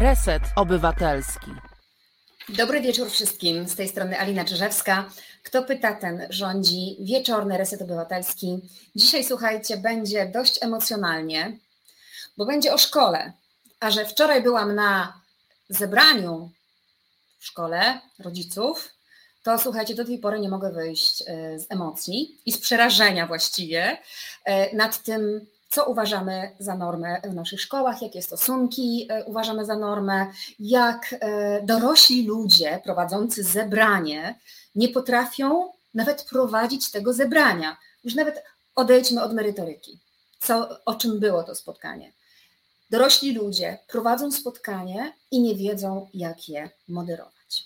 Reset 0.00 0.42
Obywatelski. 0.56 1.50
Dobry 2.48 2.80
wieczór 2.80 3.10
wszystkim. 3.10 3.68
Z 3.68 3.76
tej 3.76 3.88
strony 3.88 4.18
Alina 4.18 4.44
Czyżewska. 4.44 5.10
Kto 5.42 5.62
pyta, 5.62 5.94
ten 5.94 6.26
rządzi. 6.30 6.96
Wieczorny 7.00 7.58
Reset 7.58 7.82
Obywatelski. 7.82 8.58
Dzisiaj, 8.96 9.24
słuchajcie, 9.24 9.76
będzie 9.76 10.26
dość 10.26 10.62
emocjonalnie, 10.62 11.58
bo 12.36 12.46
będzie 12.46 12.74
o 12.74 12.78
szkole. 12.78 13.32
A 13.80 13.90
że 13.90 14.04
wczoraj 14.04 14.42
byłam 14.42 14.74
na 14.74 15.20
zebraniu 15.68 16.50
w 17.38 17.46
szkole 17.46 18.00
rodziców, 18.18 18.88
to 19.42 19.58
słuchajcie, 19.58 19.94
do 19.94 20.04
tej 20.04 20.18
pory 20.18 20.40
nie 20.40 20.48
mogę 20.48 20.72
wyjść 20.72 21.22
e, 21.26 21.58
z 21.58 21.66
emocji 21.70 22.38
i 22.46 22.52
z 22.52 22.58
przerażenia 22.58 23.26
właściwie 23.26 23.98
e, 24.44 24.76
nad 24.76 25.02
tym, 25.02 25.46
co 25.70 25.84
uważamy 25.84 26.56
za 26.58 26.74
normę 26.74 27.20
w 27.24 27.34
naszych 27.34 27.60
szkołach, 27.60 28.02
jakie 28.02 28.22
stosunki 28.22 29.06
e, 29.10 29.24
uważamy 29.24 29.64
za 29.64 29.76
normę, 29.76 30.26
jak 30.58 31.14
dorośli 31.62 32.26
ludzie 32.26 32.80
prowadzący 32.84 33.42
zebranie 33.42 34.38
nie 34.74 34.88
potrafią 34.88 35.72
nawet 35.94 36.24
prowadzić 36.24 36.90
tego 36.90 37.12
zebrania. 37.12 37.76
Już 38.04 38.14
nawet 38.14 38.44
odejdźmy 38.74 39.22
od 39.22 39.34
merytoryki. 39.34 39.98
Co, 40.40 40.84
o 40.84 40.94
czym 40.94 41.20
było 41.20 41.42
to 41.42 41.54
spotkanie? 41.54 42.12
Dorośli 42.90 43.34
ludzie 43.34 43.78
prowadzą 43.88 44.32
spotkanie 44.32 45.12
i 45.30 45.40
nie 45.40 45.54
wiedzą, 45.54 46.08
jak 46.14 46.48
je 46.48 46.70
moderować. 46.88 47.64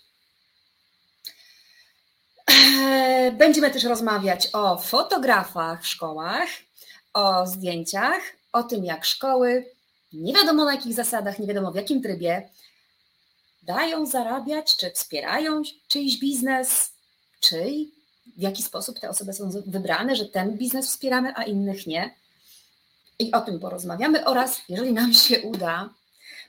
Eee, 2.47 3.33
będziemy 3.33 3.71
też 3.71 3.85
rozmawiać 3.85 4.49
o 4.53 4.79
fotografach 4.79 5.83
w 5.83 5.87
szkołach, 5.87 6.49
o 7.15 7.47
zdjęciach, 7.47 8.21
o 8.53 8.63
tym, 8.63 8.85
jak 8.85 9.05
szkoły, 9.05 9.67
nie 10.13 10.35
wiadomo 10.35 10.65
na 10.65 10.75
jakich 10.75 10.95
zasadach, 10.95 11.39
nie 11.39 11.47
wiadomo 11.47 11.73
w 11.73 11.75
jakim 11.75 12.03
trybie, 12.03 12.49
dają 13.63 14.07
zarabiać, 14.07 14.77
czy 14.77 14.91
wspierają 14.91 15.63
czyjś 15.89 16.21
biznes, 16.21 16.93
czyj, 17.41 17.91
w 18.37 18.43
jaki 18.43 18.63
sposób 18.63 19.01
te 19.01 19.09
osoby 19.09 19.33
są 19.33 19.51
wybrane, 19.67 20.17
że 20.17 20.25
ten 20.25 20.59
biznes 20.59 20.87
wspieramy, 20.87 21.33
a 21.37 21.43
innych 21.43 21.87
nie. 21.87 22.15
I 23.19 23.33
o 23.33 23.41
tym 23.41 23.61
porozmawiamy 23.61 24.25
oraz, 24.25 24.61
jeżeli 24.69 24.93
nam 24.93 25.15
się 25.15 25.41
uda, 25.41 25.91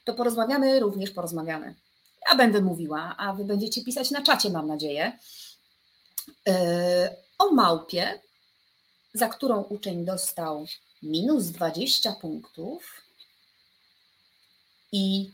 to 0.03 0.13
porozmawiamy, 0.13 0.79
również 0.79 1.11
porozmawiamy. 1.11 1.75
Ja 2.29 2.35
będę 2.35 2.61
mówiła, 2.61 3.15
a 3.17 3.33
wy 3.33 3.45
będziecie 3.45 3.83
pisać 3.83 4.11
na 4.11 4.21
czacie, 4.21 4.49
mam 4.49 4.67
nadzieję 4.67 5.17
E, 6.47 7.15
o 7.39 7.51
małpie, 7.51 8.19
za 9.13 9.29
którą 9.29 9.61
uczeń 9.63 10.05
dostał 10.05 10.65
minus 11.03 11.45
20 11.45 12.11
punktów 12.13 13.01
i 14.91 15.31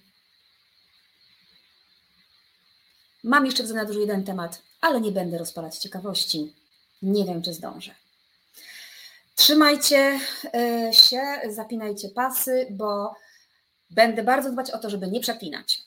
mam 3.23 3.45
jeszcze 3.45 3.63
w 3.63 3.67
zanadrzu 3.67 3.99
jeden 3.99 4.23
temat, 4.23 4.61
ale 4.81 5.01
nie 5.01 5.11
będę 5.11 5.37
rozpalać 5.37 5.77
ciekawości. 5.77 6.53
Nie 7.01 7.25
wiem, 7.25 7.41
czy 7.41 7.53
zdążę. 7.53 7.95
Trzymajcie 9.35 10.19
e, 10.53 10.93
się, 10.93 11.21
zapinajcie 11.49 12.09
pasy, 12.09 12.67
bo 12.71 13.15
będę 13.89 14.23
bardzo 14.23 14.51
dbać 14.51 14.71
o 14.71 14.77
to, 14.77 14.89
żeby 14.89 15.07
nie 15.07 15.19
przeklinać. 15.19 15.81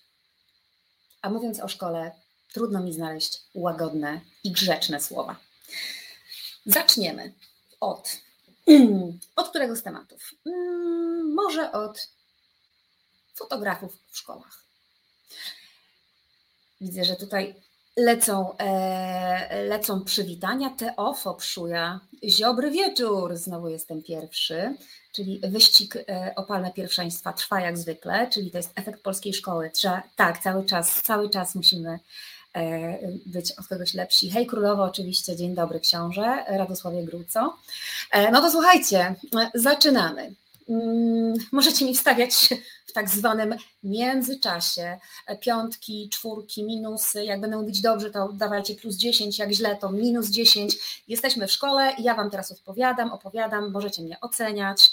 A 1.23 1.31
mówiąc 1.31 1.61
o 1.61 1.69
szkole, 1.69 2.13
trudno 2.53 2.81
mi 2.81 2.93
znaleźć 2.93 3.41
łagodne 3.55 4.21
i 4.45 4.51
grzeczne 4.51 5.01
słowa. 5.01 5.37
Zaczniemy 6.67 7.33
od, 7.83 8.19
od 9.37 9.49
którego 9.49 9.77
z 9.77 9.83
tematów? 9.83 10.31
Mm, 10.47 11.35
może 11.35 11.73
od 11.73 12.09
fotografów 13.35 13.99
w 14.11 14.19
szkołach. 14.19 14.63
Widzę, 16.81 17.05
że 17.05 17.17
tutaj 17.17 17.55
lecą, 17.97 18.57
e, 18.59 19.65
lecą 19.65 20.05
przywitania. 20.05 20.71
Teofo 20.71 21.35
Pszuja. 21.35 22.01
Ziobry 22.25 22.71
wieczór, 22.71 23.37
znowu 23.37 23.69
jestem 23.69 24.03
pierwszy, 24.03 24.77
czyli 25.13 25.41
wyścig 25.41 25.97
e, 25.97 26.35
o 26.37 26.71
pierwszeństwa 26.75 27.33
trwa 27.33 27.61
jak 27.61 27.79
zwykle, 27.79 28.31
czyli 28.31 28.51
to 28.51 28.57
jest 28.57 28.73
efekt 28.75 29.03
polskiej 29.03 29.35
szkoły. 29.35 29.71
Trzeba, 29.71 30.03
tak, 30.17 30.43
cały 30.43 30.65
czas, 30.65 31.03
cały 31.03 31.31
czas 31.31 31.55
musimy 31.55 31.99
być 33.27 33.53
od 33.53 33.67
kogoś 33.67 33.95
lepsi. 33.95 34.31
Hej 34.31 34.47
Królowo, 34.47 34.83
oczywiście, 34.83 35.37
dzień 35.37 35.55
dobry 35.55 35.81
książę, 35.81 36.45
Radosławie 36.49 37.05
Gruco. 37.05 37.57
E, 38.11 38.31
no 38.31 38.41
to 38.41 38.51
słuchajcie, 38.51 39.15
zaczynamy. 39.55 40.35
Mm, 40.69 41.35
możecie 41.53 41.85
mi 41.85 41.95
wstawiać 41.95 42.49
w 42.87 42.93
tak 42.93 43.09
zwanym 43.09 43.55
międzyczasie 43.83 44.99
piątki, 45.41 46.09
czwórki, 46.13 46.65
minusy. 46.65 47.25
Jak 47.25 47.41
będę 47.41 47.57
mówić 47.57 47.81
dobrze, 47.81 48.11
to 48.11 48.33
dawajcie 48.33 48.75
plus 48.75 48.97
10, 48.97 49.39
jak 49.39 49.53
źle, 49.53 49.77
to 49.77 49.93
minus 49.93 50.31
10. 50.31 51.03
Jesteśmy 51.09 51.47
w 51.47 51.53
szkole 51.53 51.95
i 51.99 52.03
ja 52.03 52.15
Wam 52.15 52.31
teraz 52.31 52.53
odpowiadam, 52.53 53.13
opowiadam, 53.13 53.71
możecie 53.71 54.03
mnie 54.03 54.21
oceniać 54.21 54.91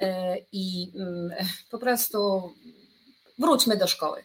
e, 0.00 0.36
i 0.52 0.92
mm, 0.94 1.30
po 1.70 1.78
prostu 1.78 2.50
wróćmy 3.38 3.76
do 3.76 3.86
szkoły, 3.86 4.24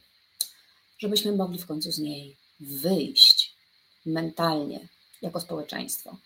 żebyśmy 0.97 1.31
mogli 1.31 1.59
w 1.59 1.65
końcu 1.65 1.91
z 1.91 1.99
niej 1.99 2.42
wyjść 2.63 3.55
mentalnie 4.05 4.87
jako 5.21 5.39
społeczeństwo. 5.39 6.17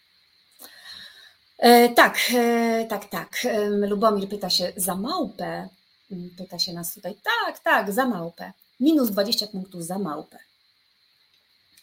E, 1.57 1.89
tak, 1.89 2.17
e, 2.35 2.85
tak, 2.89 3.09
tak. 3.09 3.45
E, 3.45 3.69
Lubomir 3.69 4.29
pyta 4.29 4.49
się 4.49 4.73
za 4.75 4.95
małpę. 4.95 5.69
Mm, 6.11 6.29
pyta 6.37 6.59
się 6.59 6.73
nas 6.73 6.93
tutaj. 6.93 7.15
Tak, 7.23 7.59
tak, 7.59 7.91
za 7.93 8.05
małpę. 8.05 8.51
Minus 8.79 9.09
20 9.09 9.47
punktów 9.47 9.83
za 9.83 9.99
małpę. 9.99 10.37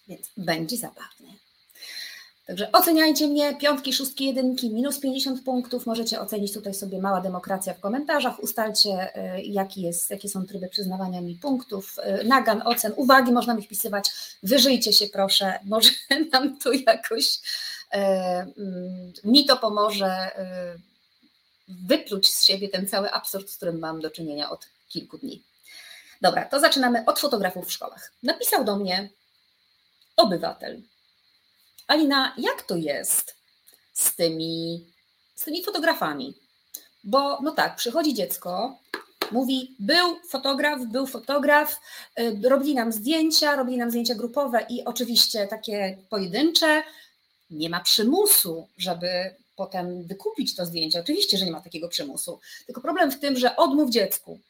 Więc 0.08 0.30
będzie 0.36 0.76
zabawnie. 0.76 1.34
Także 2.46 2.72
oceniajcie 2.72 3.28
mnie, 3.28 3.56
piątki, 3.56 3.92
szóstki, 3.92 4.24
jedynki, 4.24 4.70
minus 4.70 5.00
50 5.00 5.44
punktów. 5.44 5.86
Możecie 5.86 6.20
ocenić 6.20 6.52
tutaj 6.52 6.74
sobie 6.74 7.00
mała 7.00 7.20
demokracja 7.20 7.74
w 7.74 7.80
komentarzach. 7.80 8.42
Ustalcie, 8.42 9.14
e, 9.14 9.42
jaki 9.42 9.82
jest, 9.82 10.10
jakie 10.10 10.28
są 10.28 10.46
tryby 10.46 10.68
przyznawania 10.68 11.20
mi 11.20 11.34
punktów, 11.34 11.96
e, 12.02 12.24
nagan, 12.24 12.62
ocen, 12.64 12.92
uwagi 12.96 13.32
można 13.32 13.54
mi 13.54 13.62
wpisywać. 13.62 14.10
Wyżyjcie 14.42 14.92
się 14.92 15.06
proszę, 15.06 15.58
może 15.64 15.90
nam 16.32 16.58
to 16.58 16.72
jakoś, 16.72 17.38
e, 17.92 17.98
mm, 18.58 19.12
mi 19.24 19.46
to 19.46 19.56
pomoże 19.56 20.30
wypluć 21.68 22.28
z 22.28 22.44
siebie 22.44 22.68
ten 22.68 22.88
cały 22.88 23.10
absurd, 23.10 23.50
z 23.50 23.56
którym 23.56 23.78
mam 23.78 24.00
do 24.00 24.10
czynienia 24.10 24.50
od 24.50 24.66
kilku 24.88 25.18
dni. 25.18 25.42
Dobra, 26.20 26.44
to 26.44 26.60
zaczynamy 26.60 27.04
od 27.06 27.18
fotografów 27.18 27.66
w 27.66 27.72
szkołach. 27.72 28.12
Napisał 28.22 28.64
do 28.64 28.76
mnie 28.76 29.08
obywatel 30.16 30.82
Alina, 31.86 32.34
jak 32.38 32.62
to 32.62 32.76
jest 32.76 33.36
z 33.92 34.16
tymi, 34.16 34.86
z 35.34 35.44
tymi 35.44 35.64
fotografami? 35.64 36.34
Bo 37.04 37.38
no 37.42 37.52
tak, 37.52 37.76
przychodzi 37.76 38.14
dziecko, 38.14 38.78
mówi, 39.32 39.76
był 39.78 40.16
fotograf, 40.28 40.86
był 40.86 41.06
fotograf, 41.06 41.80
y, 42.20 42.48
robili 42.48 42.74
nam 42.74 42.92
zdjęcia, 42.92 43.56
robili 43.56 43.78
nam 43.78 43.90
zdjęcia 43.90 44.14
grupowe 44.14 44.66
i 44.68 44.84
oczywiście 44.84 45.46
takie 45.46 45.98
pojedyncze. 46.10 46.82
Nie 47.50 47.70
ma 47.70 47.80
przymusu, 47.80 48.68
żeby 48.78 49.34
potem 49.56 50.02
wykupić 50.02 50.54
to 50.54 50.66
zdjęcie. 50.66 51.00
Oczywiście, 51.00 51.38
że 51.38 51.44
nie 51.44 51.52
ma 51.52 51.60
takiego 51.60 51.88
przymusu. 51.88 52.40
Tylko 52.66 52.80
problem 52.80 53.10
w 53.10 53.18
tym, 53.18 53.36
że 53.36 53.56
odmów 53.56 53.90
dziecku 53.90 54.40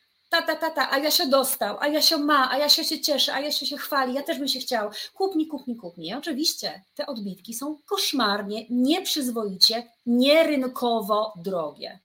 tata, 0.43 0.57
tata, 0.57 0.91
a 0.91 0.99
ja 0.99 1.11
się 1.11 1.27
dostał, 1.27 1.77
a 1.81 1.89
ja 1.89 2.03
się 2.03 2.19
ma, 2.19 2.51
a 2.51 2.59
ja 2.59 2.69
się, 2.69 2.85
się 2.85 3.01
cieszę, 3.01 3.35
a 3.35 3.41
ja 3.41 3.53
się, 3.53 3.67
się 3.67 3.77
chwali, 3.77 4.15
ja 4.15 4.23
też 4.23 4.39
bym 4.39 4.49
się 4.49 4.61
chciał. 4.61 4.91
Kup 5.15 5.37
mi, 5.37 5.47
kup 5.47 5.67
mi, 5.67 5.77
kup 5.77 5.99
mi. 5.99 6.15
oczywiście 6.15 6.83
te 6.95 7.07
odbitki 7.07 7.55
są 7.55 7.79
koszmarnie, 7.87 8.67
nieprzyzwoicie, 8.71 9.93
nierynkowo 10.07 11.33
drogie. 11.37 11.99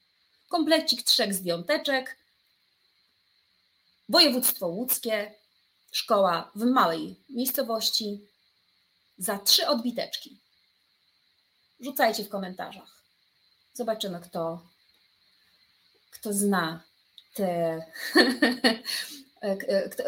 Komplecik 0.50 1.04
trzech 1.04 1.34
zdjąteczek, 1.34 2.18
województwo 4.10 4.68
łódzkie, 4.68 5.34
szkoła 5.92 6.52
w 6.56 6.66
małej 6.66 7.16
miejscowości 7.30 8.22
za 9.18 9.40
trzy 9.40 9.68
odbiteczki. 9.68 10.38
Rzucajcie 11.80 12.24
w 12.24 12.30
komentarzach. 12.30 13.04
Zobaczymy, 13.74 14.20
kto, 14.20 14.62
kto 16.12 16.34
zna 16.34 16.88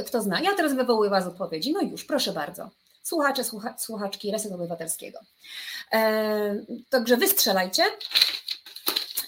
kto, 0.07 0.21
zna. 0.21 0.41
Ja 0.41 0.55
teraz 0.55 0.73
wywołuję 0.73 1.09
Was 1.09 1.27
odpowiedzi. 1.27 1.73
No 1.73 1.81
już, 1.81 2.05
proszę 2.05 2.33
bardzo. 2.33 2.69
Słuchacze, 3.03 3.43
słucha, 3.43 3.77
słuchaczki 3.77 4.31
Resetu 4.31 4.55
Obywatelskiego. 4.55 5.19
E, 5.93 6.55
także 6.89 7.17
wystrzelajcie. 7.17 7.83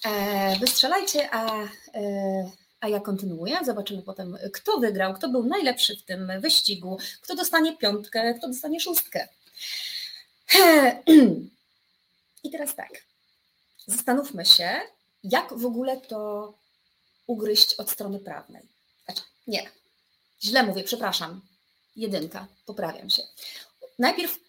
E, 0.06 0.56
wystrzelajcie, 0.60 1.30
a, 1.32 1.64
e, 1.94 2.52
a 2.80 2.88
ja 2.88 3.00
kontynuuję. 3.00 3.58
Zobaczymy 3.66 4.02
potem, 4.02 4.38
kto 4.54 4.78
wygrał, 4.78 5.14
kto 5.14 5.30
był 5.30 5.44
najlepszy 5.44 5.98
w 5.98 6.04
tym 6.04 6.32
wyścigu, 6.40 6.98
kto 7.22 7.36
dostanie 7.36 7.78
piątkę, 7.78 8.34
kto 8.34 8.48
dostanie 8.48 8.80
szóstkę. 8.80 9.28
I 12.44 12.52
teraz 12.52 12.76
tak. 12.76 12.90
Zastanówmy 13.88 14.46
się, 14.46 14.80
jak 15.24 15.54
w 15.54 15.66
ogóle 15.66 16.02
to 16.02 16.54
ugryźć 17.28 17.74
od 17.74 17.90
strony 17.90 18.20
prawnej. 18.20 18.68
Znaczy, 19.06 19.22
nie. 19.48 19.72
źle 20.44 20.64
mówię, 20.64 20.84
przepraszam. 20.84 21.42
Jedynka, 21.96 22.48
poprawiam 22.66 23.10
się. 23.10 23.24
Najpierw 24.00 24.40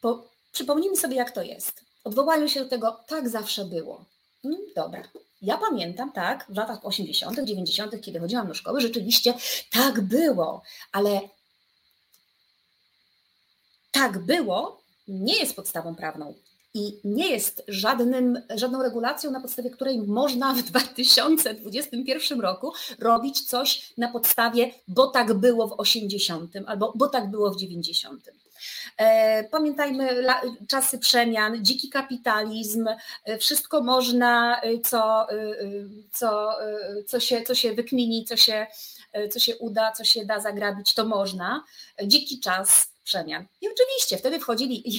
po, 0.00 0.28
przypomnijmy 0.52 0.96
sobie, 0.96 1.16
jak 1.16 1.30
to 1.30 1.42
jest. 1.42 1.84
Odwołają 2.04 2.48
się 2.48 2.60
do 2.64 2.70
tego, 2.70 3.00
tak 3.06 3.28
zawsze 3.28 3.64
było. 3.64 4.04
Hmm, 4.42 4.60
dobra. 4.76 5.02
Ja 5.42 5.58
pamiętam, 5.58 6.12
tak, 6.12 6.46
w 6.48 6.56
latach 6.56 6.86
80., 6.86 7.40
90., 7.44 8.00
kiedy 8.02 8.20
chodziłam 8.20 8.48
do 8.48 8.54
szkoły, 8.54 8.80
rzeczywiście 8.80 9.34
tak 9.70 10.00
było, 10.00 10.62
ale 10.92 11.20
tak 13.90 14.18
było 14.18 14.82
nie 15.08 15.38
jest 15.38 15.56
podstawą 15.56 15.94
prawną 15.94 16.34
i 16.74 17.00
nie 17.04 17.30
jest 17.30 17.64
żadnym, 17.68 18.42
żadną 18.54 18.82
regulacją, 18.82 19.30
na 19.30 19.40
podstawie 19.40 19.70
której 19.70 19.98
można 20.02 20.54
w 20.54 20.62
2021 20.62 22.40
roku 22.40 22.72
robić 22.98 23.40
coś 23.40 23.92
na 23.98 24.08
podstawie, 24.08 24.70
bo 24.88 25.06
tak 25.06 25.34
było 25.34 25.68
w 25.68 25.72
80 25.72 26.52
albo 26.66 26.92
bo 26.96 27.08
tak 27.08 27.30
było 27.30 27.50
w 27.50 27.56
90. 27.56 28.30
E, 28.96 29.44
pamiętajmy 29.44 30.24
czasy 30.68 30.98
przemian, 30.98 31.64
dziki 31.64 31.88
kapitalizm, 31.88 32.88
e, 33.24 33.38
wszystko 33.38 33.82
można, 33.82 34.60
e, 34.60 34.78
co, 34.78 35.26
co, 36.12 36.58
co, 37.06 37.20
się, 37.20 37.42
co 37.42 37.54
się 37.54 37.72
wykmini, 37.72 38.24
co 38.24 38.36
się, 38.36 38.66
co 39.30 39.38
się 39.38 39.56
uda, 39.56 39.92
co 39.92 40.04
się 40.04 40.24
da 40.24 40.40
zagrabić, 40.40 40.94
to 40.94 41.04
można. 41.04 41.64
Dziki 42.06 42.40
czas 42.40 42.88
przemian. 43.04 43.46
I 43.60 43.68
oczywiście 43.68 44.16
wtedy 44.16 44.40
wchodzili, 44.40 44.90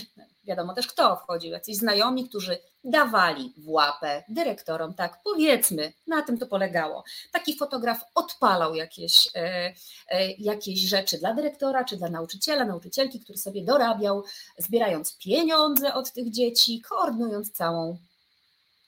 wiadomo 0.46 0.74
też 0.74 0.88
kto 0.88 1.16
wchodził, 1.16 1.52
jacyś 1.52 1.76
znajomi, 1.76 2.30
którzy 2.30 2.58
dawali 2.84 3.54
w 3.58 3.70
łapę 3.70 4.24
dyrektorom, 4.30 4.94
tak 4.94 5.20
powiedzmy, 5.24 5.94
na 6.08 6.22
tym 6.22 6.38
to 6.38 6.48
polegało. 6.48 7.04
Taki 7.32 7.58
fotograf 7.58 8.02
odpalał 8.16 8.76
jakieś, 8.76 9.30
e, 9.36 9.74
e, 10.10 10.32
jakieś 10.32 10.80
rzeczy 10.80 11.18
dla 11.18 11.34
dyrektora 11.34 11.84
czy 11.84 11.98
dla 11.98 12.10
nauczyciela, 12.10 12.66
nauczycielki, 12.66 13.20
który 13.20 13.38
sobie 13.38 13.64
dorabiał, 13.64 14.24
zbierając 14.58 15.18
pieniądze 15.18 15.94
od 15.94 16.12
tych 16.12 16.32
dzieci, 16.32 16.82
koordynując 16.82 17.52
całą 17.52 17.98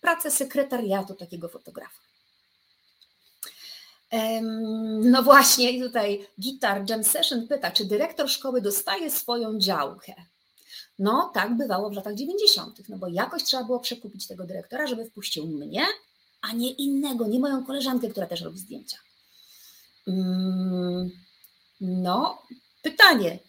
pracę 0.01 0.31
sekretariatu 0.31 1.15
takiego 1.15 1.49
fotografa. 1.49 2.07
No 5.01 5.23
właśnie, 5.23 5.83
tutaj 5.83 6.27
Guitar 6.37 6.89
Jam 6.89 7.03
Session 7.03 7.47
pyta, 7.47 7.71
czy 7.71 7.85
dyrektor 7.85 8.29
szkoły 8.29 8.61
dostaje 8.61 9.11
swoją 9.11 9.59
działkę? 9.59 10.13
No 10.99 11.31
tak 11.33 11.57
bywało 11.57 11.89
w 11.89 11.93
latach 11.93 12.15
90., 12.15 12.89
no 12.89 12.97
bo 12.97 13.07
jakoś 13.07 13.43
trzeba 13.43 13.63
było 13.63 13.79
przekupić 13.79 14.27
tego 14.27 14.43
dyrektora, 14.43 14.87
żeby 14.87 15.05
wpuścił 15.05 15.47
mnie, 15.47 15.85
a 16.41 16.53
nie 16.53 16.71
innego, 16.71 17.27
nie 17.27 17.39
moją 17.39 17.65
koleżankę, 17.65 18.09
która 18.09 18.27
też 18.27 18.41
robi 18.41 18.59
zdjęcia. 18.59 18.97
Mm, 20.07 21.11
no, 21.81 22.41
pytanie, 22.81 23.39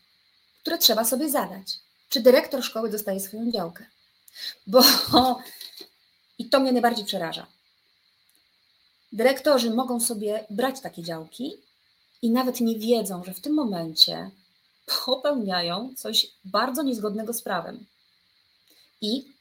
które 0.61 0.79
trzeba 0.79 1.05
sobie 1.05 1.31
zadać. 1.31 1.79
Czy 2.09 2.21
dyrektor 2.21 2.65
szkoły 2.65 2.91
dostaje 2.91 3.21
swoją 3.21 3.53
działkę? 3.53 3.87
Bo 4.67 4.83
i 6.39 6.49
to 6.49 6.61
mnie 6.61 6.73
najbardziej 6.73 7.05
przeraża. 7.05 7.47
Dyrektorzy 9.13 9.71
mogą 9.71 10.01
sobie 10.01 10.47
brać 10.51 10.81
takie 10.81 11.03
działki 11.03 11.53
i 12.23 12.31
nawet 12.31 12.61
nie 12.61 12.79
wiedzą, 12.79 13.25
że 13.25 13.35
w 13.35 13.41
tym 13.41 13.55
momencie 13.55 14.31
popełniają 15.07 15.95
coś 15.97 16.27
bardzo 16.45 16.83
niezgodnego 16.83 17.33
z 17.33 17.43
prawem. 17.43 17.87
I 19.01 19.33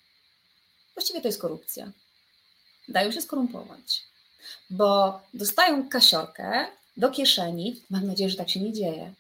właściwie 0.93 1.21
to 1.21 1.27
jest 1.27 1.41
korupcja. 1.41 1.91
Dają 2.87 3.11
się 3.11 3.21
skorumpować, 3.21 4.03
bo 4.69 5.21
dostają 5.33 5.89
kasiorkę 5.89 6.67
do 6.97 7.09
kieszeni. 7.09 7.81
Mam 7.89 8.07
nadzieję, 8.07 8.29
że 8.29 8.37
tak 8.37 8.49
się 8.49 8.59
nie 8.59 8.73
dzieje, 8.73 9.13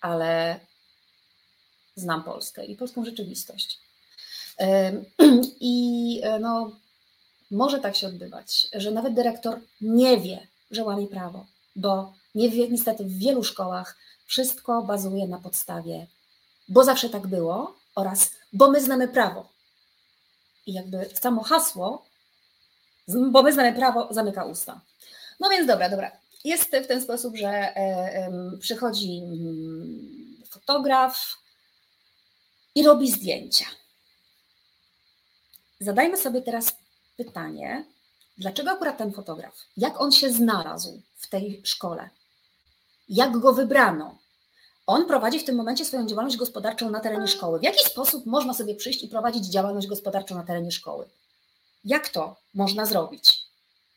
ale 0.00 0.60
znam 1.96 2.24
Polskę 2.24 2.64
i 2.64 2.76
polską 2.76 3.04
rzeczywistość. 3.04 3.78
I 5.60 6.20
e, 6.22 6.38
no, 6.38 6.76
może 7.50 7.78
tak 7.78 7.96
się 7.96 8.06
odbywać, 8.06 8.68
że 8.72 8.90
nawet 8.90 9.14
dyrektor 9.14 9.60
nie 9.80 10.20
wie, 10.20 10.46
że 10.70 10.84
łamie 10.84 11.06
prawo, 11.06 11.46
bo 11.76 12.12
nie 12.34 12.50
wie, 12.50 12.68
niestety 12.68 13.04
w 13.04 13.18
wielu 13.18 13.44
szkołach 13.44 13.96
wszystko 14.26 14.82
bazuje 14.82 15.28
na 15.28 15.38
podstawie, 15.38 16.06
bo 16.68 16.84
zawsze 16.84 17.08
tak 17.08 17.26
było 17.26 17.76
oraz 17.94 18.30
bo 18.52 18.70
my 18.70 18.80
znamy 18.80 19.08
prawo. 19.08 19.48
I 20.66 20.72
jakby 20.72 21.10
samo 21.20 21.42
hasło, 21.42 22.06
bo 23.08 23.42
my 23.42 23.52
znamy 23.52 23.72
prawo, 23.72 24.08
zamyka 24.10 24.44
usta. 24.44 24.80
No 25.40 25.50
więc 25.50 25.66
dobra, 25.66 25.88
dobra. 25.88 26.10
Jest 26.44 26.64
w 26.64 26.86
ten 26.86 27.02
sposób, 27.02 27.36
że 27.36 27.48
e, 27.48 28.30
przychodzi 28.60 29.18
mm, 29.24 30.42
fotograf 30.50 31.36
i 32.74 32.82
robi 32.82 33.10
zdjęcia. 33.10 33.66
Zadajmy 35.80 36.16
sobie 36.16 36.42
teraz 36.42 36.76
pytanie, 37.16 37.84
dlaczego 38.38 38.70
akurat 38.70 38.98
ten 38.98 39.12
fotograf? 39.12 39.54
Jak 39.76 40.00
on 40.00 40.12
się 40.12 40.30
znalazł 40.30 41.02
w 41.16 41.28
tej 41.28 41.62
szkole? 41.64 42.10
Jak 43.08 43.38
go 43.38 43.52
wybrano? 43.52 44.18
On 44.86 45.06
prowadzi 45.06 45.38
w 45.38 45.44
tym 45.44 45.56
momencie 45.56 45.84
swoją 45.84 46.06
działalność 46.06 46.36
gospodarczą 46.36 46.90
na 46.90 47.00
terenie 47.00 47.28
szkoły. 47.28 47.58
W 47.58 47.62
jaki 47.62 47.84
sposób 47.84 48.26
można 48.26 48.54
sobie 48.54 48.74
przyjść 48.74 49.02
i 49.02 49.08
prowadzić 49.08 49.46
działalność 49.46 49.86
gospodarczą 49.86 50.34
na 50.34 50.44
terenie 50.44 50.72
szkoły? 50.72 51.08
Jak 51.84 52.08
to 52.08 52.36
można 52.54 52.86
zrobić? 52.86 53.42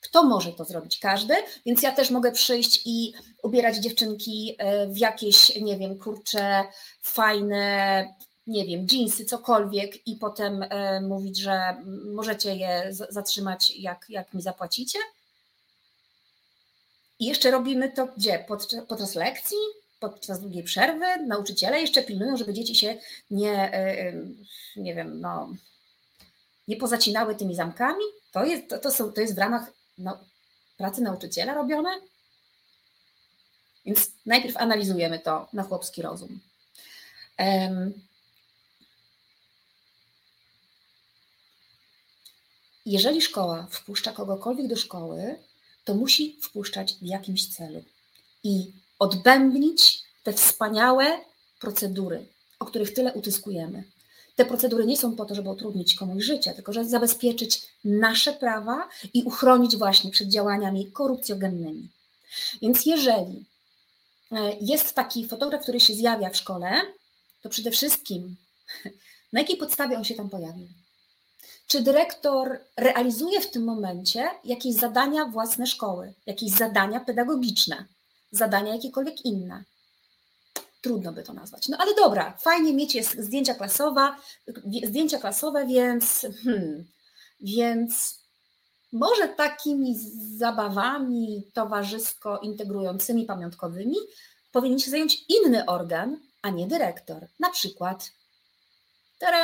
Kto 0.01 0.23
może 0.23 0.53
to 0.53 0.65
zrobić? 0.65 0.99
Każdy, 0.99 1.33
więc 1.65 1.81
ja 1.81 1.91
też 1.91 2.11
mogę 2.11 2.31
przyjść 2.31 2.81
i 2.85 3.13
ubierać 3.43 3.77
dziewczynki 3.77 4.55
e, 4.57 4.87
w 4.87 4.97
jakieś, 4.97 5.55
nie 5.55 5.77
wiem, 5.77 5.99
kurcze, 5.99 6.63
fajne, 7.01 8.05
nie 8.47 8.65
wiem, 8.65 8.87
jeansy, 8.91 9.25
cokolwiek 9.25 10.07
i 10.07 10.15
potem 10.15 10.63
e, 10.63 11.01
mówić, 11.01 11.39
że 11.39 11.75
możecie 12.13 12.55
je 12.55 12.89
zatrzymać, 13.09 13.75
jak, 13.75 14.05
jak 14.09 14.33
mi 14.33 14.41
zapłacicie? 14.41 14.99
I 17.19 17.25
jeszcze 17.25 17.51
robimy 17.51 17.91
to 17.91 18.07
gdzie? 18.07 18.45
Podczas, 18.47 18.85
podczas 18.87 19.15
lekcji? 19.15 19.57
podczas 19.99 20.41
długiej 20.41 20.63
przerwy 20.63 21.05
nauczyciele 21.27 21.81
jeszcze 21.81 22.03
pilnują, 22.03 22.37
żeby 22.37 22.53
dzieci 22.53 22.75
się 22.75 22.97
nie, 23.31 23.73
e, 23.73 24.13
nie 24.75 24.95
wiem, 24.95 25.21
no, 25.21 25.49
nie 26.67 26.77
pozacinały 26.77 27.35
tymi 27.35 27.55
zamkami. 27.55 28.03
To 28.31 28.45
jest, 28.45 28.69
to, 28.69 28.79
to 28.79 28.91
są, 28.91 29.11
to 29.11 29.21
jest 29.21 29.35
w 29.35 29.37
ramach 29.37 29.71
no, 29.97 30.19
pracy 30.77 31.01
nauczyciela 31.01 31.53
robione. 31.53 31.89
Więc 33.85 34.11
najpierw 34.25 34.57
analizujemy 34.57 35.19
to 35.19 35.47
na 35.53 35.63
chłopski 35.63 36.01
rozum. 36.01 36.39
Jeżeli 42.85 43.21
szkoła 43.21 43.67
wpuszcza 43.71 44.11
kogokolwiek 44.11 44.67
do 44.67 44.75
szkoły, 44.75 45.39
to 45.85 45.95
musi 45.95 46.37
wpuszczać 46.41 46.93
w 46.93 47.05
jakimś 47.05 47.47
celu. 47.47 47.83
I 48.43 48.71
odbębnić 48.99 50.03
te 50.23 50.33
wspaniałe 50.33 51.19
procedury, 51.59 52.25
o 52.59 52.65
których 52.65 52.93
tyle 52.93 53.13
utyskujemy. 53.13 53.83
Te 54.35 54.45
procedury 54.45 54.85
nie 54.85 54.97
są 54.97 55.15
po 55.15 55.25
to, 55.25 55.35
żeby 55.35 55.49
utrudnić 55.49 55.95
komuś 55.95 56.23
życie, 56.23 56.53
tylko 56.53 56.73
żeby 56.73 56.89
zabezpieczyć 56.89 57.61
nasze 57.83 58.33
prawa 58.33 58.89
i 59.13 59.23
uchronić 59.23 59.77
właśnie 59.77 60.11
przed 60.11 60.29
działaniami 60.29 60.91
korupcjogennymi. 60.91 61.89
Więc 62.61 62.85
jeżeli 62.85 63.45
e, 64.31 64.57
jest 64.61 64.93
taki 64.93 65.27
fotograf, 65.27 65.61
który 65.61 65.79
się 65.79 65.93
zjawia 65.93 66.29
w 66.29 66.37
szkole, 66.37 66.81
to 67.41 67.49
przede 67.49 67.71
wszystkim 67.71 68.35
na 69.33 69.39
jakiej 69.39 69.57
podstawie 69.57 69.97
on 69.97 70.03
się 70.03 70.15
tam 70.15 70.29
pojawił? 70.29 70.67
Czy 71.67 71.81
dyrektor 71.81 72.59
realizuje 72.77 73.41
w 73.41 73.51
tym 73.51 73.63
momencie 73.63 74.29
jakieś 74.43 74.75
zadania 74.75 75.25
własne 75.25 75.67
szkoły, 75.67 76.13
jakieś 76.25 76.51
zadania 76.51 76.99
pedagogiczne? 76.99 77.85
zadania 78.35 78.73
jakiekolwiek 78.73 79.25
inne. 79.25 79.63
Trudno 80.81 81.11
by 81.13 81.23
to 81.23 81.33
nazwać. 81.33 81.67
No 81.67 81.77
ale 81.77 81.95
dobra, 81.95 82.37
fajnie 82.37 82.73
mieć 82.73 82.95
jest 82.95 83.19
zdjęcia 83.19 83.53
klasowe, 83.53 84.15
zdjęcia 84.83 85.19
klasowe, 85.19 85.65
więc, 85.65 86.27
hmm, 86.43 86.85
więc 87.41 88.19
może 88.91 89.27
takimi 89.27 89.95
zabawami 90.37 91.43
towarzysko 91.53 92.39
integrującymi, 92.39 93.25
pamiątkowymi 93.25 93.95
powinien 94.51 94.79
się 94.79 94.91
zająć 94.91 95.25
inny 95.29 95.65
organ, 95.65 96.19
a 96.41 96.49
nie 96.49 96.67
dyrektor. 96.67 97.27
Na 97.39 97.49
przykład 97.49 98.11
tada, 99.19 99.43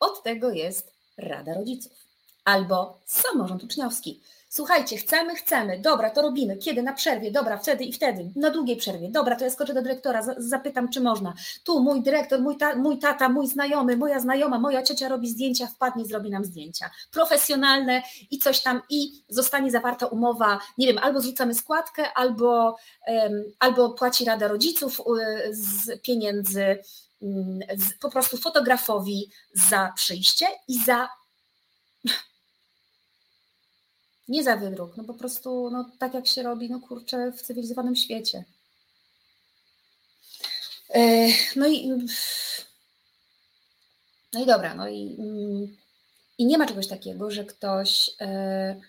od 0.00 0.22
tego 0.22 0.50
jest 0.50 0.95
Rada 1.18 1.54
Rodziców 1.54 2.06
albo 2.46 2.98
samorząd 3.06 3.64
uczniowski. 3.64 4.20
Słuchajcie, 4.48 4.96
chcemy, 4.96 5.34
chcemy, 5.34 5.78
dobra, 5.78 6.10
to 6.10 6.22
robimy. 6.22 6.56
Kiedy? 6.56 6.82
Na 6.82 6.92
przerwie, 6.92 7.30
dobra, 7.30 7.58
wtedy 7.58 7.84
i 7.84 7.92
wtedy, 7.92 8.30
na 8.36 8.50
długiej 8.50 8.76
przerwie, 8.76 9.10
dobra, 9.10 9.36
to 9.36 9.44
ja 9.44 9.50
skoczę 9.50 9.74
do 9.74 9.82
dyrektora, 9.82 10.22
zapytam, 10.38 10.88
czy 10.88 11.00
można. 11.00 11.34
Tu 11.64 11.80
mój 11.80 12.02
dyrektor, 12.02 12.40
mój, 12.40 12.56
ta, 12.56 12.76
mój 12.76 12.98
tata, 12.98 13.28
mój 13.28 13.46
znajomy, 13.46 13.96
moja 13.96 14.20
znajoma, 14.20 14.58
moja 14.58 14.82
ciocia 14.82 15.08
robi 15.08 15.28
zdjęcia, 15.28 15.66
wpadnie, 15.66 16.04
zrobi 16.04 16.30
nam 16.30 16.44
zdjęcia. 16.44 16.90
Profesjonalne 17.12 18.02
i 18.30 18.38
coś 18.38 18.62
tam, 18.62 18.82
i 18.90 19.22
zostanie 19.28 19.70
zawarta 19.70 20.06
umowa, 20.06 20.58
nie 20.78 20.86
wiem, 20.86 20.98
albo 20.98 21.20
zrzucamy 21.20 21.54
składkę, 21.54 22.12
albo, 22.12 22.76
um, 23.08 23.44
albo 23.58 23.90
płaci 23.90 24.24
Rada 24.24 24.48
Rodziców 24.48 25.02
z 25.50 26.02
pieniędzy 26.02 26.62
um, 26.62 26.82
z, 26.84 27.05
po 28.00 28.10
prostu 28.10 28.36
fotografowi 28.36 29.30
za 29.54 29.92
przyjście 29.96 30.46
i 30.68 30.84
za 30.84 31.08
nie 34.28 34.42
za 34.42 34.56
wydruk, 34.56 34.96
no 34.96 35.04
po 35.04 35.14
prostu 35.14 35.70
no, 35.70 35.90
tak 35.98 36.14
jak 36.14 36.26
się 36.26 36.42
robi, 36.42 36.70
no 36.70 36.80
kurczę, 36.80 37.32
w 37.32 37.42
cywilizowanym 37.42 37.96
świecie. 37.96 38.44
E, 40.94 41.28
no 41.56 41.68
i 41.68 41.88
no 44.32 44.42
i 44.42 44.46
dobra, 44.46 44.74
no 44.74 44.88
i, 44.88 45.16
i 46.38 46.46
nie 46.46 46.58
ma 46.58 46.66
czegoś 46.66 46.88
takiego, 46.88 47.30
że 47.30 47.44
ktoś 47.44 48.10
e, 48.20 48.80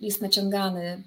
jest 0.00 0.22
naciągany 0.22 1.02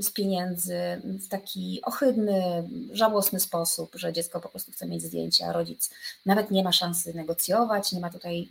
z 0.00 0.10
pieniędzy 0.10 0.78
w 1.04 1.28
taki 1.28 1.80
ohydny, 1.84 2.68
żałosny 2.92 3.40
sposób, 3.40 3.90
że 3.94 4.12
dziecko 4.12 4.40
po 4.40 4.48
prostu 4.48 4.72
chce 4.72 4.86
mieć 4.86 5.02
zdjęcie, 5.02 5.46
a 5.46 5.52
rodzic 5.52 5.90
nawet 6.26 6.50
nie 6.50 6.64
ma 6.64 6.72
szansy 6.72 7.14
negocjować, 7.14 7.92
nie 7.92 8.00
ma 8.00 8.10
tutaj. 8.10 8.48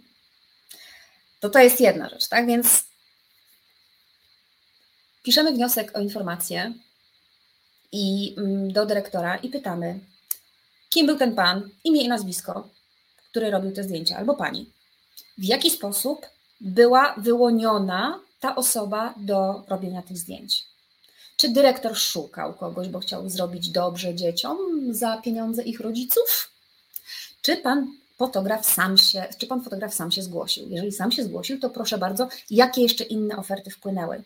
To 1.39 1.49
to 1.49 1.59
jest 1.59 1.81
jedna 1.81 2.09
rzecz, 2.09 2.27
tak? 2.27 2.47
Więc 2.47 2.85
piszemy 5.23 5.51
wniosek 5.51 5.97
o 5.97 6.01
informację 6.01 6.73
i 7.91 8.35
mm, 8.37 8.73
do 8.73 8.85
dyrektora 8.85 9.37
i 9.37 9.49
pytamy, 9.49 9.99
kim 10.89 11.05
był 11.05 11.17
ten 11.17 11.35
pan, 11.35 11.69
imię 11.83 12.01
i 12.01 12.07
nazwisko, 12.07 12.69
który 13.29 13.51
robił 13.51 13.71
te 13.71 13.83
zdjęcia, 13.83 14.17
albo 14.17 14.35
pani. 14.35 14.71
W 15.37 15.43
jaki 15.43 15.71
sposób 15.71 16.25
była 16.61 17.15
wyłoniona 17.17 18.19
ta 18.39 18.55
osoba 18.55 19.13
do 19.17 19.63
robienia 19.67 20.01
tych 20.01 20.17
zdjęć? 20.17 20.65
Czy 21.39 21.49
dyrektor 21.49 21.97
szukał 21.97 22.53
kogoś, 22.53 22.87
bo 22.87 22.99
chciał 22.99 23.29
zrobić 23.29 23.69
dobrze 23.69 24.15
dzieciom 24.15 24.57
za 24.93 25.17
pieniądze 25.17 25.63
ich 25.63 25.79
rodziców? 25.79 26.51
Czy 27.41 27.57
pan 27.57 27.87
fotograf 28.17 28.65
sam 28.65 28.97
się, 28.97 29.25
czy 29.37 29.47
pan 29.47 29.63
fotograf 29.63 29.93
sam 29.93 30.11
się 30.11 30.21
zgłosił? 30.21 30.69
Jeżeli 30.69 30.91
sam 30.91 31.11
się 31.11 31.23
zgłosił, 31.23 31.59
to 31.59 31.69
proszę 31.69 31.97
bardzo, 31.97 32.29
jakie 32.49 32.81
jeszcze 32.81 33.03
inne 33.03 33.37
oferty 33.37 33.71
wpłynęły? 33.71 34.23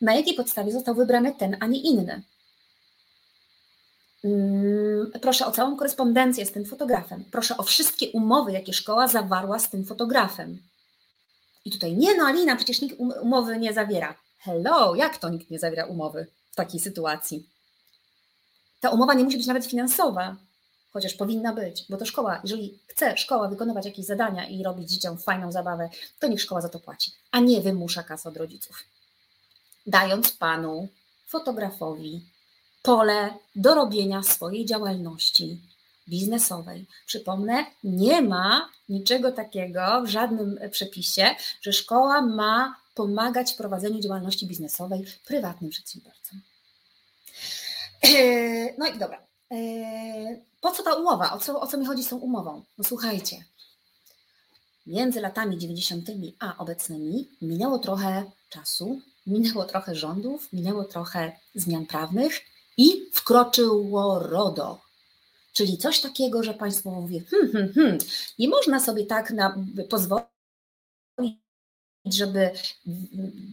na 0.00 0.14
jakiej 0.14 0.34
podstawie 0.34 0.72
został 0.72 0.94
wybrany 0.94 1.34
ten, 1.38 1.56
a 1.60 1.66
nie 1.66 1.80
inny. 1.80 2.22
Mm, 4.24 5.10
proszę 5.22 5.46
o 5.46 5.52
całą 5.52 5.76
korespondencję 5.76 6.46
z 6.46 6.52
tym 6.52 6.64
fotografem. 6.64 7.24
Proszę 7.30 7.56
o 7.56 7.62
wszystkie 7.62 8.10
umowy, 8.10 8.52
jakie 8.52 8.72
szkoła 8.72 9.08
zawarła 9.08 9.58
z 9.58 9.70
tym 9.70 9.84
fotografem. 9.84 10.58
I 11.64 11.70
tutaj 11.70 11.96
nie, 11.96 12.16
no 12.16 12.26
Alina, 12.26 12.56
przecież 12.56 12.80
nikt 12.80 13.00
um, 13.00 13.12
umowy 13.22 13.58
nie 13.58 13.72
zawiera. 13.72 14.14
Hello, 14.46 14.94
jak 14.94 15.18
to 15.18 15.28
nikt 15.28 15.50
nie 15.50 15.58
zawiera 15.58 15.86
umowy 15.86 16.26
w 16.52 16.54
takiej 16.54 16.80
sytuacji? 16.80 17.48
Ta 18.80 18.90
umowa 18.90 19.14
nie 19.14 19.24
musi 19.24 19.36
być 19.36 19.46
nawet 19.46 19.66
finansowa, 19.66 20.36
chociaż 20.92 21.14
powinna 21.14 21.52
być, 21.52 21.84
bo 21.88 21.96
to 21.96 22.06
szkoła, 22.06 22.40
jeżeli 22.44 22.78
chce 22.86 23.16
szkoła 23.16 23.48
wykonywać 23.48 23.86
jakieś 23.86 24.06
zadania 24.06 24.46
i 24.48 24.62
robić 24.62 24.90
dzieciom 24.90 25.18
fajną 25.18 25.52
zabawę, 25.52 25.88
to 26.18 26.28
niech 26.28 26.42
szkoła 26.42 26.60
za 26.60 26.68
to 26.68 26.80
płaci, 26.80 27.12
a 27.30 27.40
nie 27.40 27.60
wymusza 27.60 28.02
kasy 28.02 28.28
od 28.28 28.36
rodziców 28.36 28.84
dając 29.86 30.32
panu 30.32 30.88
fotografowi 31.26 32.22
pole 32.82 33.34
do 33.56 33.74
robienia 33.74 34.22
swojej 34.22 34.66
działalności 34.66 35.60
biznesowej. 36.08 36.86
Przypomnę, 37.06 37.66
nie 37.84 38.22
ma 38.22 38.68
niczego 38.88 39.32
takiego 39.32 40.02
w 40.02 40.08
żadnym 40.08 40.58
przepisie, 40.70 41.34
że 41.60 41.72
szkoła 41.72 42.22
ma 42.22 42.76
pomagać 42.96 43.52
w 43.52 43.56
prowadzeniu 43.56 44.00
działalności 44.00 44.46
biznesowej 44.46 45.04
prywatnym 45.26 45.70
przedsiębiorcom. 45.70 46.40
No 48.78 48.86
i 48.86 48.98
dobra. 48.98 49.26
Po 50.60 50.70
co 50.70 50.82
ta 50.82 50.94
umowa? 50.94 51.32
O 51.32 51.38
co, 51.38 51.60
o 51.60 51.66
co 51.66 51.78
mi 51.78 51.86
chodzi 51.86 52.04
z 52.04 52.08
tą 52.08 52.16
umową? 52.16 52.62
No 52.78 52.84
słuchajcie, 52.84 53.44
między 54.86 55.20
latami 55.20 55.58
90. 55.58 56.08
a 56.38 56.56
obecnymi 56.58 57.28
minęło 57.42 57.78
trochę 57.78 58.24
czasu, 58.48 59.00
minęło 59.26 59.64
trochę 59.64 59.94
rządów, 59.94 60.52
minęło 60.52 60.84
trochę 60.84 61.32
zmian 61.54 61.86
prawnych 61.86 62.40
i 62.76 63.10
wkroczyło 63.12 64.18
RODO. 64.18 64.80
Czyli 65.52 65.78
coś 65.78 66.00
takiego, 66.00 66.42
że 66.42 66.54
państwo 66.54 66.90
mówi, 66.90 67.20
hmm, 67.20 67.52
hmm, 67.52 67.72
hmm, 67.72 67.98
nie 68.38 68.48
można 68.48 68.80
sobie 68.80 69.06
tak 69.06 69.30
na, 69.30 69.56
pozwolić 69.90 70.26
żeby 72.06 72.50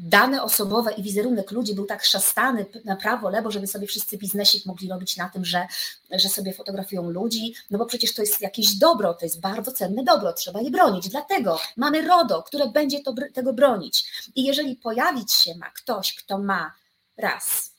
dane 0.03 0.43
osobowe 0.43 0.93
i 0.93 1.03
wizerunek 1.03 1.51
ludzi 1.51 1.75
był 1.75 1.85
tak 1.85 2.05
szastany 2.05 2.65
na 2.85 2.95
prawo, 2.95 3.29
lewo, 3.29 3.51
żeby 3.51 3.67
sobie 3.67 3.87
wszyscy 3.87 4.17
biznesik 4.17 4.65
mogli 4.65 4.89
robić 4.89 5.17
na 5.17 5.29
tym, 5.29 5.45
że, 5.45 5.67
że 6.11 6.29
sobie 6.29 6.53
fotografują 6.53 7.09
ludzi, 7.09 7.53
no 7.69 7.77
bo 7.77 7.85
przecież 7.85 8.13
to 8.13 8.21
jest 8.21 8.41
jakieś 8.41 8.75
dobro, 8.75 9.13
to 9.13 9.25
jest 9.25 9.39
bardzo 9.39 9.71
cenne 9.71 10.03
dobro, 10.03 10.33
trzeba 10.33 10.61
je 10.61 10.71
bronić. 10.71 11.09
Dlatego 11.09 11.59
mamy 11.77 12.01
RODO, 12.01 12.43
które 12.43 12.67
będzie 12.67 12.99
to, 12.99 13.13
tego 13.33 13.53
bronić. 13.53 14.05
I 14.35 14.43
jeżeli 14.43 14.75
pojawić 14.75 15.33
się 15.33 15.55
ma 15.55 15.69
ktoś, 15.69 16.15
kto 16.15 16.37
ma 16.37 16.73
raz 17.17 17.73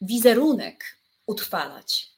wizerunek 0.00 0.84
utrwalać 1.26 2.10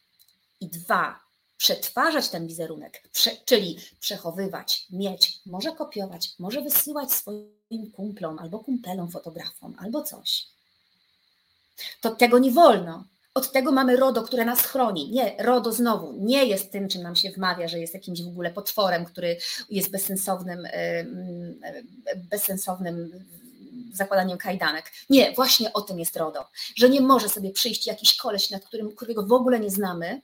i 0.61 0.69
dwa 0.69 1.28
przetwarzać 1.59 2.29
ten 2.29 2.47
wizerunek, 2.47 3.03
prze, 3.13 3.31
czyli 3.45 3.79
przechowywać, 4.01 4.87
mieć, 4.91 5.41
może 5.47 5.73
kopiować, 5.73 6.31
może 6.39 6.63
wysyłać 6.63 7.13
swoim 7.13 7.93
kumplom 7.97 8.39
albo 8.39 8.59
kumpelom, 8.59 9.11
fotografom 9.11 9.77
albo 9.79 10.03
coś. 10.03 10.47
To 12.01 12.11
tego 12.11 12.39
nie 12.39 12.51
wolno. 12.51 13.05
Od 13.35 13.53
tego 13.53 13.73
mamy 13.73 13.97
RODO, 13.97 14.23
które 14.23 14.45
nas 14.45 14.61
chroni. 14.61 15.11
Nie, 15.11 15.37
RODO 15.39 15.73
znowu 15.73 16.13
nie 16.13 16.45
jest 16.45 16.73
tym, 16.73 16.89
czym 16.89 17.03
nam 17.03 17.17
się 17.17 17.31
wmawia, 17.31 17.69
że 17.69 17.79
jest 17.79 17.95
jakimś 17.95 18.23
w 18.23 18.29
ogóle 18.29 18.51
potworem, 18.51 19.05
który 19.05 19.39
jest 19.71 19.91
bezsensownym, 19.91 20.69
bezsensownym 22.17 23.25
zakładaniem 23.93 24.39
kajdanek. 24.39 24.93
Nie, 25.11 25.33
właśnie 25.33 25.73
o 25.73 25.81
tym 25.81 25.99
jest 25.99 26.17
RODO, 26.17 26.45
że 26.77 26.91
nie 26.91 27.01
może 27.01 27.29
sobie 27.29 27.51
przyjść 27.51 27.87
jakiś 27.87 28.17
koleś, 28.17 28.51
nad 28.51 28.65
którym, 28.65 28.97
którego 28.97 29.27
w 29.27 29.33
ogóle 29.33 29.61
nie 29.61 29.71
znamy, 29.71 30.21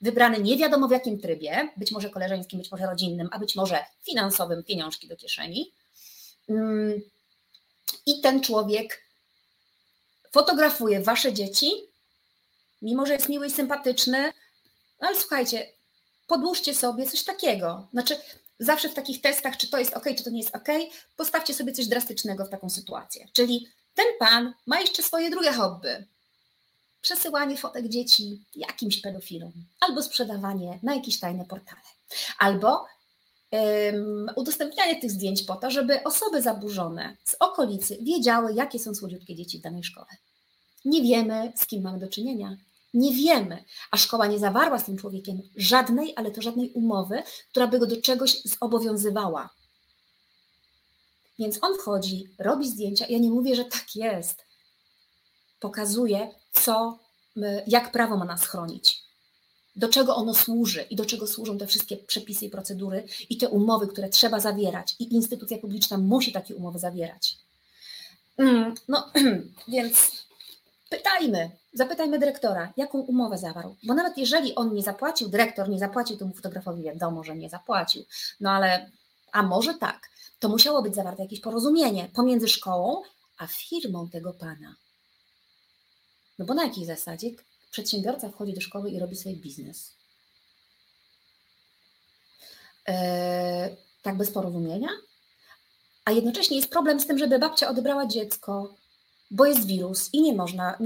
wybrany 0.00 0.38
nie 0.38 0.56
wiadomo 0.56 0.88
w 0.88 0.90
jakim 0.90 1.20
trybie, 1.20 1.68
być 1.76 1.92
może 1.92 2.10
koleżeńskim, 2.10 2.58
być 2.58 2.70
może 2.70 2.86
rodzinnym, 2.86 3.28
a 3.32 3.38
być 3.38 3.54
może 3.54 3.84
finansowym, 4.06 4.64
pieniążki 4.64 5.08
do 5.08 5.16
kieszeni. 5.16 5.72
Mm, 6.48 7.00
I 8.06 8.20
ten 8.20 8.40
człowiek 8.40 9.02
fotografuje 10.32 11.00
wasze 11.00 11.32
dzieci, 11.32 11.70
mimo 12.82 13.06
że 13.06 13.12
jest 13.12 13.28
miły 13.28 13.46
i 13.46 13.50
sympatyczny, 13.50 14.32
ale 14.98 15.20
słuchajcie, 15.20 15.68
podłóżcie 16.26 16.74
sobie 16.74 17.06
coś 17.06 17.24
takiego. 17.24 17.88
Znaczy, 17.92 18.16
zawsze 18.58 18.88
w 18.88 18.94
takich 18.94 19.20
testach, 19.20 19.56
czy 19.56 19.68
to 19.68 19.78
jest 19.78 19.94
ok, 19.94 20.04
czy 20.16 20.24
to 20.24 20.30
nie 20.30 20.40
jest 20.40 20.56
ok, 20.56 20.68
postawcie 21.16 21.54
sobie 21.54 21.72
coś 21.72 21.86
drastycznego 21.86 22.44
w 22.44 22.50
taką 22.50 22.70
sytuację. 22.70 23.26
Czyli 23.32 23.68
ten 23.94 24.06
pan 24.18 24.54
ma 24.66 24.80
jeszcze 24.80 25.02
swoje 25.02 25.30
drugie 25.30 25.52
hobby 25.52 26.06
przesyłanie 27.04 27.56
fotek 27.56 27.88
dzieci 27.88 28.44
jakimś 28.54 29.00
pedofilom, 29.00 29.52
albo 29.80 30.02
sprzedawanie 30.02 30.78
na 30.82 30.94
jakieś 30.94 31.20
tajne 31.20 31.44
portale, 31.44 31.80
albo 32.38 32.84
um, 33.50 34.30
udostępnianie 34.36 35.00
tych 35.00 35.10
zdjęć 35.10 35.42
po 35.42 35.56
to, 35.56 35.70
żeby 35.70 36.04
osoby 36.04 36.42
zaburzone 36.42 37.16
z 37.24 37.36
okolicy 37.40 37.98
wiedziały, 38.02 38.54
jakie 38.54 38.78
są 38.78 38.94
słodziutkie 38.94 39.34
dzieci 39.34 39.58
w 39.58 39.62
danej 39.62 39.84
szkole. 39.84 40.06
Nie 40.84 41.02
wiemy, 41.02 41.52
z 41.56 41.66
kim 41.66 41.82
mamy 41.82 41.98
do 41.98 42.08
czynienia. 42.08 42.56
Nie 42.94 43.12
wiemy, 43.12 43.64
a 43.90 43.96
szkoła 43.96 44.26
nie 44.26 44.38
zawarła 44.38 44.78
z 44.78 44.84
tym 44.84 44.96
człowiekiem 44.96 45.42
żadnej, 45.56 46.12
ale 46.16 46.30
to 46.30 46.42
żadnej 46.42 46.70
umowy, 46.72 47.22
która 47.50 47.66
by 47.66 47.78
go 47.78 47.86
do 47.86 48.00
czegoś 48.00 48.42
zobowiązywała. 48.42 49.50
Więc 51.38 51.58
on 51.62 51.74
wchodzi, 51.74 52.24
robi 52.38 52.68
zdjęcia. 52.68 53.06
Ja 53.08 53.18
nie 53.18 53.30
mówię, 53.30 53.56
że 53.56 53.64
tak 53.64 53.96
jest. 53.96 54.44
Pokazuje, 55.60 56.30
co, 56.62 56.98
jak 57.66 57.92
prawo 57.92 58.16
ma 58.16 58.24
nas 58.24 58.46
chronić, 58.46 59.04
do 59.76 59.88
czego 59.88 60.16
ono 60.16 60.34
służy 60.34 60.82
i 60.82 60.96
do 60.96 61.04
czego 61.04 61.26
służą 61.26 61.58
te 61.58 61.66
wszystkie 61.66 61.96
przepisy 61.96 62.44
i 62.44 62.50
procedury 62.50 63.06
i 63.30 63.36
te 63.36 63.48
umowy, 63.48 63.86
które 63.86 64.08
trzeba 64.08 64.40
zawierać 64.40 64.96
i 64.98 65.14
instytucja 65.14 65.58
publiczna 65.58 65.98
musi 65.98 66.32
takie 66.32 66.54
umowy 66.54 66.78
zawierać. 66.78 67.38
Mm, 68.38 68.74
no 68.88 69.10
więc 69.68 70.12
pytajmy, 70.90 71.50
zapytajmy 71.72 72.18
dyrektora, 72.18 72.72
jaką 72.76 73.00
umowę 73.00 73.38
zawarł, 73.38 73.76
bo 73.82 73.94
nawet 73.94 74.18
jeżeli 74.18 74.54
on 74.54 74.74
nie 74.74 74.82
zapłacił, 74.82 75.28
dyrektor 75.28 75.68
nie 75.68 75.78
zapłacił 75.78 76.16
temu 76.16 76.34
fotografowi, 76.34 76.82
wiadomo, 76.82 77.24
że 77.24 77.36
nie 77.36 77.50
zapłacił, 77.50 78.04
no 78.40 78.50
ale 78.50 78.90
a 79.32 79.42
może 79.42 79.74
tak, 79.74 80.10
to 80.38 80.48
musiało 80.48 80.82
być 80.82 80.94
zawarte 80.94 81.22
jakieś 81.22 81.40
porozumienie 81.40 82.08
pomiędzy 82.14 82.48
szkołą 82.48 83.02
a 83.38 83.46
firmą 83.46 84.08
tego 84.08 84.32
pana. 84.32 84.74
No 86.38 86.44
bo 86.44 86.54
na 86.54 86.64
jakiej 86.64 86.84
zasadzie 86.84 87.30
przedsiębiorca 87.70 88.28
wchodzi 88.28 88.52
do 88.52 88.60
szkoły 88.60 88.90
i 88.90 88.98
robi 88.98 89.16
sobie 89.16 89.36
biznes? 89.36 89.96
Eee, 92.86 93.76
tak 94.02 94.16
bez 94.16 94.30
porozumienia? 94.30 94.88
A 96.04 96.10
jednocześnie 96.10 96.56
jest 96.56 96.70
problem 96.70 97.00
z 97.00 97.06
tym, 97.06 97.18
żeby 97.18 97.38
babcia 97.38 97.68
odebrała 97.68 98.06
dziecko, 98.06 98.74
bo 99.30 99.46
jest 99.46 99.66
wirus 99.66 100.10
i 100.12 100.22
nie 100.22 100.34
można, 100.34 100.78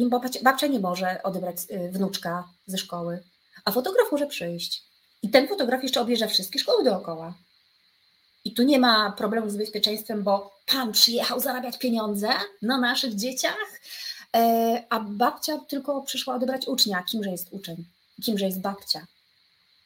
babcia 0.43 0.67
nie 0.67 0.81
może 0.81 1.23
odebrać 1.23 1.57
y, 1.71 1.91
wnuczka 1.91 2.49
ze 2.67 2.79
szkoły, 2.79 3.23
a 3.65 3.71
fotograf 3.71 4.13
może 4.13 4.27
przyjść. 4.27 4.83
I 5.23 5.31
ten 5.31 5.49
fotograf 5.49 5.83
jeszcze 5.83 6.01
objeżdża 6.01 6.27
wszystkie 6.27 6.59
szkoły 6.59 6.85
dookoła. 6.85 7.35
I 8.45 8.55
tu 8.55 8.63
nie 8.63 8.79
ma 8.79 9.13
problemu 9.13 9.51
z 9.51 9.57
bezpieczeństwem, 9.57 10.23
bo 10.23 10.59
pan 10.67 10.93
przyjechał 10.93 11.41
zarabiać 11.41 11.79
pieniądze 11.79 12.29
na 12.63 12.79
naszych 12.79 13.15
dzieciach, 13.15 13.81
a 14.89 15.01
babcia 15.01 15.59
tylko 15.59 16.03
przyszła 16.03 16.35
odebrać 16.35 16.67
ucznia. 16.67 17.03
Kimże 17.03 17.31
jest 17.31 17.49
uczeń? 17.51 17.85
Kimże 18.25 18.45
jest 18.45 18.61
babcia? 18.61 19.07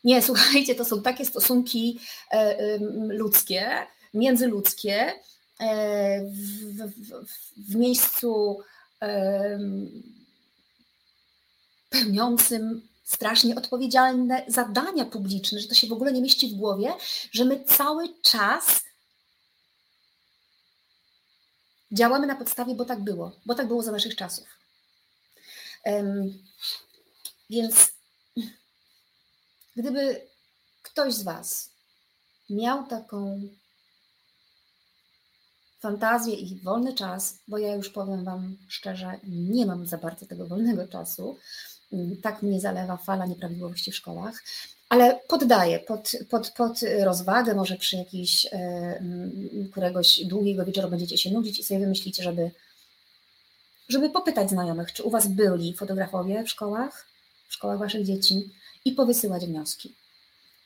Nie, 0.05 0.23
słuchajcie, 0.29 0.75
to 0.75 0.85
są 0.85 1.03
takie 1.03 1.25
stosunki 1.25 1.99
e, 2.31 2.79
ludzkie, 3.09 3.87
międzyludzkie 4.15 5.13
e, 5.61 6.25
w, 6.25 6.77
w, 6.77 7.71
w 7.71 7.75
miejscu 7.75 8.59
pełniącym 11.91 12.89
strasznie 13.05 13.57
odpowiedzialne 13.57 14.45
zadania 14.49 15.05
publiczne, 15.05 15.61
że 15.61 15.69
to 15.69 15.75
się 15.75 15.87
w 15.87 15.93
ogóle 15.93 16.13
nie 16.13 16.23
mieści 16.23 16.49
w 16.49 16.55
głowie, 16.55 16.93
że 17.33 17.45
my 17.45 17.65
cały 17.65 18.09
czas 18.23 18.85
działamy 21.93 22.27
na 22.27 22.37
podstawie, 22.37 22.75
bo 22.75 22.85
tak 22.85 23.01
było, 23.01 23.33
bo 23.47 23.55
tak 23.55 23.69
było 23.69 23.83
za 23.83 23.93
naszych 23.93 24.17
czasów. 24.17 24.47
Więc 27.51 27.93
gdyby 29.77 30.27
ktoś 30.83 31.15
z 31.15 31.23
Was 31.23 31.71
miał 32.51 32.87
taką 32.87 33.43
fantazję 35.81 36.35
i 36.35 36.61
wolny 36.61 36.95
czas, 36.95 37.39
bo 37.49 37.59
ja 37.59 37.75
już 37.75 37.91
powiem 37.91 38.25
Wam 38.25 38.57
szczerze, 38.69 39.21
nie 39.25 39.67
mam 39.67 39.87
za 39.87 39.99
bardzo 39.99 40.27
tego 40.27 40.47
wolnego 40.47 40.89
czasu, 40.89 41.39
tak 42.23 42.43
mnie 42.43 42.61
zalewa 42.61 42.97
fala 42.97 43.27
nieprawidłowości 43.27 43.93
w 43.93 43.97
szkołach, 43.97 44.43
ale 44.93 45.21
poddaję 45.29 45.79
pod, 45.79 46.11
pod, 46.31 46.51
pod 46.51 46.81
rozwagę, 47.03 47.55
może 47.55 47.77
przy 47.77 47.97
jakiejś 47.97 48.47
e, 48.47 49.03
któregoś 49.71 50.25
długiego 50.25 50.65
wieczoru 50.65 50.89
będziecie 50.89 51.19
się 51.19 51.31
nudzić 51.31 51.59
i 51.59 51.65
sobie 51.65 51.81
wymyślicie, 51.81 52.23
żeby, 52.23 52.51
żeby 53.89 54.11
popytać 54.11 54.51
znajomych, 54.51 54.93
czy 54.93 55.03
u 55.03 55.11
Was 55.11 55.29
byli 55.29 55.75
fotografowie 55.75 56.45
w 56.45 56.51
szkołach, 56.51 57.07
w 57.49 57.55
szkołach 57.55 57.79
Waszych 57.79 58.05
dzieci 58.05 58.51
i 58.85 58.93
powysyłać 58.93 59.47
wnioski. 59.47 59.95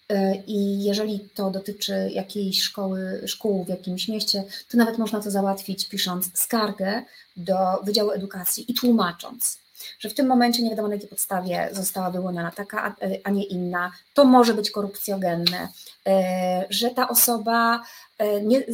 E, 0.09 0.37
I 0.47 0.85
jeżeli 0.85 1.21
to 1.35 1.51
dotyczy 1.51 2.11
jakiejś 2.13 2.63
szkoły, 2.63 3.23
szkół 3.27 3.65
w 3.65 3.69
jakimś 3.69 4.09
mieście, 4.09 4.45
to 4.71 4.79
nawet 4.79 4.99
można 4.99 5.21
to 5.21 5.31
załatwić 5.31 5.89
pisząc 5.89 6.39
skargę 6.39 7.03
do 7.37 7.57
Wydziału 7.83 8.11
Edukacji 8.11 8.71
i 8.73 8.75
tłumacząc, 8.75 9.66
że 9.99 10.09
w 10.09 10.15
tym 10.15 10.27
momencie 10.27 10.63
nie 10.63 10.71
wiadomo 10.71 10.89
na 10.89 10.95
jakiej 10.95 11.09
podstawie 11.09 11.69
została 11.73 12.11
wyłoniona 12.11 12.51
taka, 12.51 12.97
a 13.25 13.31
nie 13.31 13.45
inna, 13.45 13.93
to 14.15 14.25
może 14.25 14.55
być 14.55 14.71
korupcjogenne, 14.71 15.69
e, 16.07 16.67
że 16.71 16.91
ta 16.91 17.09
osoba 17.09 17.83
e, 18.19 18.41
nie, 18.41 18.65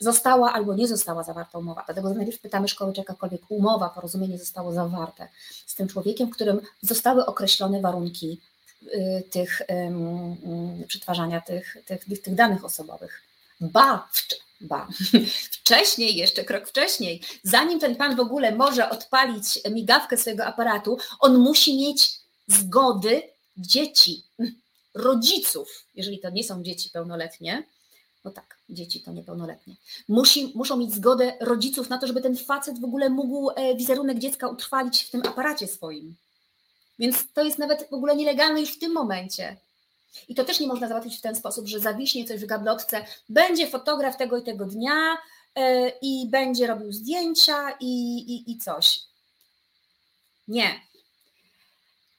została 0.00 0.52
albo 0.52 0.74
nie 0.74 0.88
została 0.88 1.22
zawarta 1.22 1.58
umowa. 1.58 1.82
Dlatego 1.86 2.14
najpierw 2.14 2.40
pytamy 2.40 2.68
szkoły, 2.68 2.92
czy 2.92 3.00
jakakolwiek 3.00 3.42
umowa, 3.48 3.88
porozumienie 3.88 4.38
zostało 4.38 4.72
zawarte 4.72 5.28
z 5.66 5.74
tym 5.74 5.88
człowiekiem, 5.88 6.28
w 6.28 6.34
którym 6.34 6.60
zostały 6.82 7.26
określone 7.26 7.80
warunki 7.80 8.40
e, 8.92 9.22
tych 9.22 9.62
przetwarzania 10.88 11.40
tych, 11.40 11.76
tych, 11.86 12.22
tych 12.22 12.34
danych 12.34 12.64
osobowych. 12.64 13.22
Ba, 13.60 14.08
ba, 14.64 14.88
wcześniej, 15.60 16.16
jeszcze 16.16 16.44
krok 16.44 16.68
wcześniej, 16.68 17.20
zanim 17.42 17.78
ten 17.80 17.96
pan 17.96 18.16
w 18.16 18.20
ogóle 18.20 18.56
może 18.56 18.90
odpalić 18.90 19.60
migawkę 19.70 20.16
swojego 20.16 20.46
aparatu, 20.46 20.98
on 21.20 21.38
musi 21.38 21.76
mieć 21.76 22.10
zgody 22.46 23.22
dzieci, 23.56 24.22
rodziców, 24.94 25.84
jeżeli 25.94 26.18
to 26.18 26.30
nie 26.30 26.44
są 26.44 26.62
dzieci 26.62 26.90
pełnoletnie, 26.90 27.62
no 28.24 28.30
tak, 28.30 28.58
dzieci 28.68 29.02
to 29.02 29.12
niepełnoletnie, 29.12 29.76
Musi, 30.08 30.52
muszą 30.54 30.76
mieć 30.76 30.94
zgodę 30.94 31.32
rodziców 31.40 31.90
na 31.90 31.98
to, 31.98 32.06
żeby 32.06 32.20
ten 32.20 32.36
facet 32.36 32.80
w 32.80 32.84
ogóle 32.84 33.10
mógł 33.10 33.50
e, 33.50 33.76
wizerunek 33.76 34.18
dziecka 34.18 34.48
utrwalić 34.48 35.02
w 35.02 35.10
tym 35.10 35.22
aparacie 35.26 35.66
swoim. 35.66 36.14
Więc 36.98 37.32
to 37.32 37.44
jest 37.44 37.58
nawet 37.58 37.88
w 37.90 37.94
ogóle 37.94 38.16
nielegalne 38.16 38.60
już 38.60 38.70
w 38.70 38.78
tym 38.78 38.92
momencie. 38.92 39.56
I 40.28 40.34
to 40.34 40.44
też 40.44 40.60
nie 40.60 40.66
można 40.66 40.88
załatwić 40.88 41.18
w 41.18 41.20
ten 41.20 41.36
sposób, 41.36 41.66
że 41.66 41.80
zawiśnie 41.80 42.24
coś 42.24 42.40
w 42.40 42.46
gablotce, 42.46 43.04
będzie 43.28 43.66
fotograf 43.66 44.16
tego 44.16 44.38
i 44.38 44.42
tego 44.42 44.64
dnia 44.64 45.16
yy, 45.56 45.92
i 46.02 46.28
będzie 46.30 46.66
robił 46.66 46.92
zdjęcia 46.92 47.70
i, 47.80 48.16
i, 48.18 48.52
i 48.52 48.58
coś. 48.58 49.00
Nie. 50.48 50.80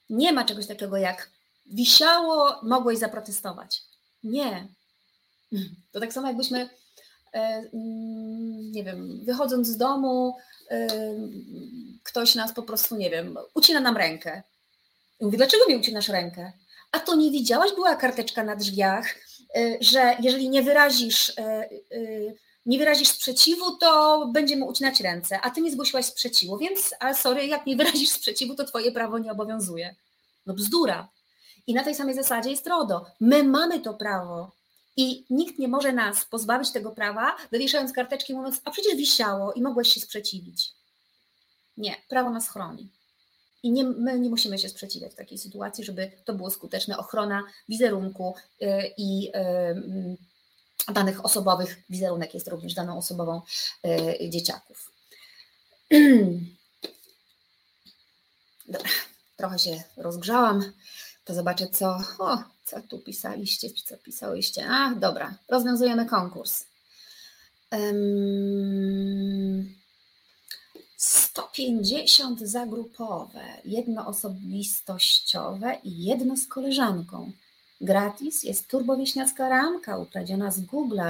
Nie 0.09 0.33
ma 0.33 0.45
czegoś 0.45 0.67
takiego 0.67 0.97
jak 0.97 1.29
wisiało, 1.65 2.59
mogłeś 2.63 2.99
zaprotestować. 2.99 3.81
Nie. 4.23 4.67
To 5.91 5.99
tak 5.99 6.13
samo 6.13 6.27
jakbyśmy, 6.27 6.69
e, 7.33 7.39
mm, 7.73 8.71
nie 8.71 8.83
wiem, 8.83 9.25
wychodząc 9.25 9.67
z 9.67 9.77
domu, 9.77 10.37
e, 10.71 10.87
ktoś 12.03 12.35
nas 12.35 12.53
po 12.53 12.63
prostu, 12.63 12.95
nie 12.95 13.09
wiem, 13.09 13.37
ucina 13.53 13.79
nam 13.79 13.97
rękę. 13.97 14.43
I 15.19 15.25
mówię, 15.25 15.37
dlaczego 15.37 15.67
mi 15.67 15.75
ucinasz 15.75 16.09
rękę? 16.09 16.51
A 16.95 16.99
to 16.99 17.15
nie 17.15 17.31
widziałaś, 17.31 17.71
była 17.73 17.95
karteczka 17.95 18.43
na 18.43 18.55
drzwiach, 18.55 19.15
y, 19.57 19.77
że 19.81 20.15
jeżeli 20.19 20.49
nie 20.49 20.63
wyrazisz, 20.63 21.29
y, 21.29 21.33
y, 21.95 22.35
nie 22.65 22.77
wyrazisz 22.77 23.07
sprzeciwu, 23.07 23.77
to 23.77 24.25
będziemy 24.33 24.65
ucinać 24.65 24.99
ręce, 24.99 25.41
a 25.41 25.49
ty 25.49 25.61
nie 25.61 25.71
zgłosiłaś 25.71 26.05
sprzeciwu, 26.05 26.57
więc 26.57 26.93
a 26.99 27.13
sorry, 27.13 27.47
jak 27.47 27.65
nie 27.65 27.75
wyrazisz 27.75 28.09
sprzeciwu, 28.09 28.55
to 28.55 28.63
twoje 28.63 28.91
prawo 28.91 29.19
nie 29.19 29.31
obowiązuje. 29.31 29.95
No 30.45 30.53
bzdura. 30.53 31.07
I 31.67 31.73
na 31.73 31.83
tej 31.83 31.95
samej 31.95 32.15
zasadzie 32.15 32.49
jest 32.49 32.67
RODO. 32.67 33.05
My 33.19 33.43
mamy 33.43 33.79
to 33.79 33.93
prawo 33.93 34.51
i 34.97 35.25
nikt 35.29 35.59
nie 35.59 35.67
może 35.67 35.93
nas 35.93 36.25
pozbawić 36.25 36.71
tego 36.71 36.91
prawa, 36.91 37.35
wywieszając 37.51 37.93
karteczki 37.93 38.33
mówiąc, 38.33 38.61
a 38.65 38.71
przecież 38.71 38.95
wisiało 38.95 39.53
i 39.53 39.61
mogłeś 39.61 39.93
się 39.93 39.99
sprzeciwić. 39.99 40.71
Nie, 41.77 41.95
prawo 42.09 42.29
nas 42.29 42.49
chroni. 42.49 42.94
I 43.65 43.71
nie, 43.71 43.83
my 43.83 44.19
nie 44.19 44.29
musimy 44.29 44.59
się 44.59 44.69
sprzeciwiać 44.69 45.11
w 45.11 45.15
takiej 45.15 45.37
sytuacji, 45.37 45.83
żeby 45.83 46.11
to 46.25 46.33
było 46.33 46.49
skuteczne. 46.49 46.97
Ochrona 46.97 47.43
wizerunku 47.69 48.35
y, 48.61 48.65
i 48.97 49.31
y, 50.89 50.93
danych 50.93 51.25
osobowych. 51.25 51.81
Wizerunek 51.89 52.33
jest 52.33 52.47
również 52.47 52.73
daną 52.73 52.97
osobową 52.97 53.41
y, 54.21 54.29
dzieciaków. 54.29 54.91
Dobra, 58.67 58.89
trochę 59.37 59.59
się 59.59 59.83
rozgrzałam. 59.97 60.73
To 61.23 61.33
zobaczę, 61.33 61.67
co, 61.67 61.99
o, 62.19 62.43
co 62.65 62.81
tu 62.81 62.99
pisaliście, 62.99 63.69
co 63.85 63.97
pisałyście. 63.97 64.65
A, 64.69 64.95
dobra, 64.95 65.37
rozwiązujemy 65.49 66.05
konkurs. 66.05 66.65
Um, 67.71 69.75
150 70.97 72.39
zagrupowe, 72.39 73.43
jedno 73.65 74.07
osobistościowe 74.07 75.77
i 75.83 76.03
jedno 76.03 76.37
z 76.37 76.47
koleżanką. 76.47 77.31
Gratis 77.81 78.43
jest 78.43 78.67
turbowieśniacka 78.67 79.49
ramka 79.49 79.97
ukradziona 79.97 80.51
z 80.51 80.59
Google 80.59 81.01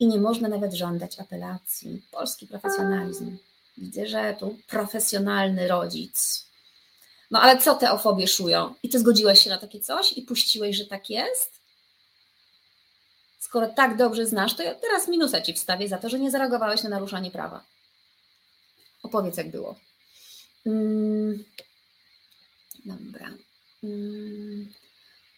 i 0.00 0.06
nie 0.06 0.18
można 0.18 0.48
nawet 0.48 0.74
żądać 0.74 1.20
apelacji. 1.20 2.02
Polski 2.10 2.46
profesjonalizm. 2.46 3.36
Widzę, 3.78 4.06
że 4.06 4.36
tu 4.38 4.58
profesjonalny 4.68 5.68
rodzic. 5.68 6.46
No 7.30 7.40
ale 7.40 7.58
co 7.58 7.74
te 7.74 7.92
ofobie 7.92 8.28
szują? 8.28 8.74
I 8.82 8.88
ty 8.88 8.98
zgodziłeś 8.98 9.40
się 9.40 9.50
na 9.50 9.58
takie 9.58 9.80
coś 9.80 10.12
i 10.12 10.22
puściłeś, 10.22 10.76
że 10.76 10.86
tak 10.86 11.10
jest? 11.10 11.60
Skoro 13.38 13.66
tak 13.66 13.96
dobrze 13.96 14.26
znasz, 14.26 14.54
to 14.54 14.62
ja 14.62 14.74
teraz 14.74 15.08
minusa 15.08 15.40
ci 15.40 15.52
wstawię 15.52 15.88
za 15.88 15.98
to, 15.98 16.08
że 16.08 16.18
nie 16.18 16.30
zareagowałeś 16.30 16.82
na 16.82 16.90
naruszanie 16.90 17.30
prawa. 17.30 17.64
Opowiedz, 19.04 19.36
jak 19.36 19.50
było. 19.50 19.76
Hmm. 20.64 21.44
Dobra. 22.84 23.30
Hmm. 23.80 24.72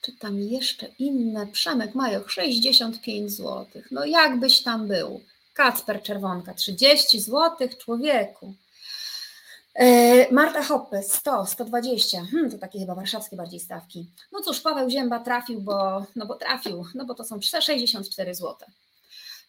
Czytam 0.03 0.41
jeszcze 0.41 0.87
inne. 0.99 1.47
Przemek 1.47 1.95
Majoch, 1.95 2.31
65 2.31 3.31
zł. 3.31 3.67
No 3.91 4.05
jakbyś 4.05 4.63
tam 4.63 4.89
był? 4.89 5.21
Kacper 5.55 6.03
Czerwonka, 6.03 6.55
30 6.55 7.21
zł, 7.21 7.69
człowieku. 7.79 8.55
E, 9.75 10.33
Marta 10.33 10.63
Hoppe, 10.63 11.03
100, 11.03 11.47
120. 11.47 12.25
Hmm, 12.31 12.51
to 12.51 12.59
takie 12.59 12.79
chyba 12.79 12.95
warszawskie 12.95 13.37
bardziej 13.37 13.61
stawki. 13.61 14.07
No 14.33 14.41
cóż, 14.43 14.61
Paweł 14.61 14.91
Zięba 14.91 15.19
trafił, 15.19 15.61
bo, 15.61 16.07
no 16.17 16.27
bo 16.27 16.35
trafił, 16.35 16.85
no 16.95 17.05
bo 17.05 17.15
to 17.15 17.25
są 17.25 17.41
64 17.41 18.35
zł. 18.35 18.57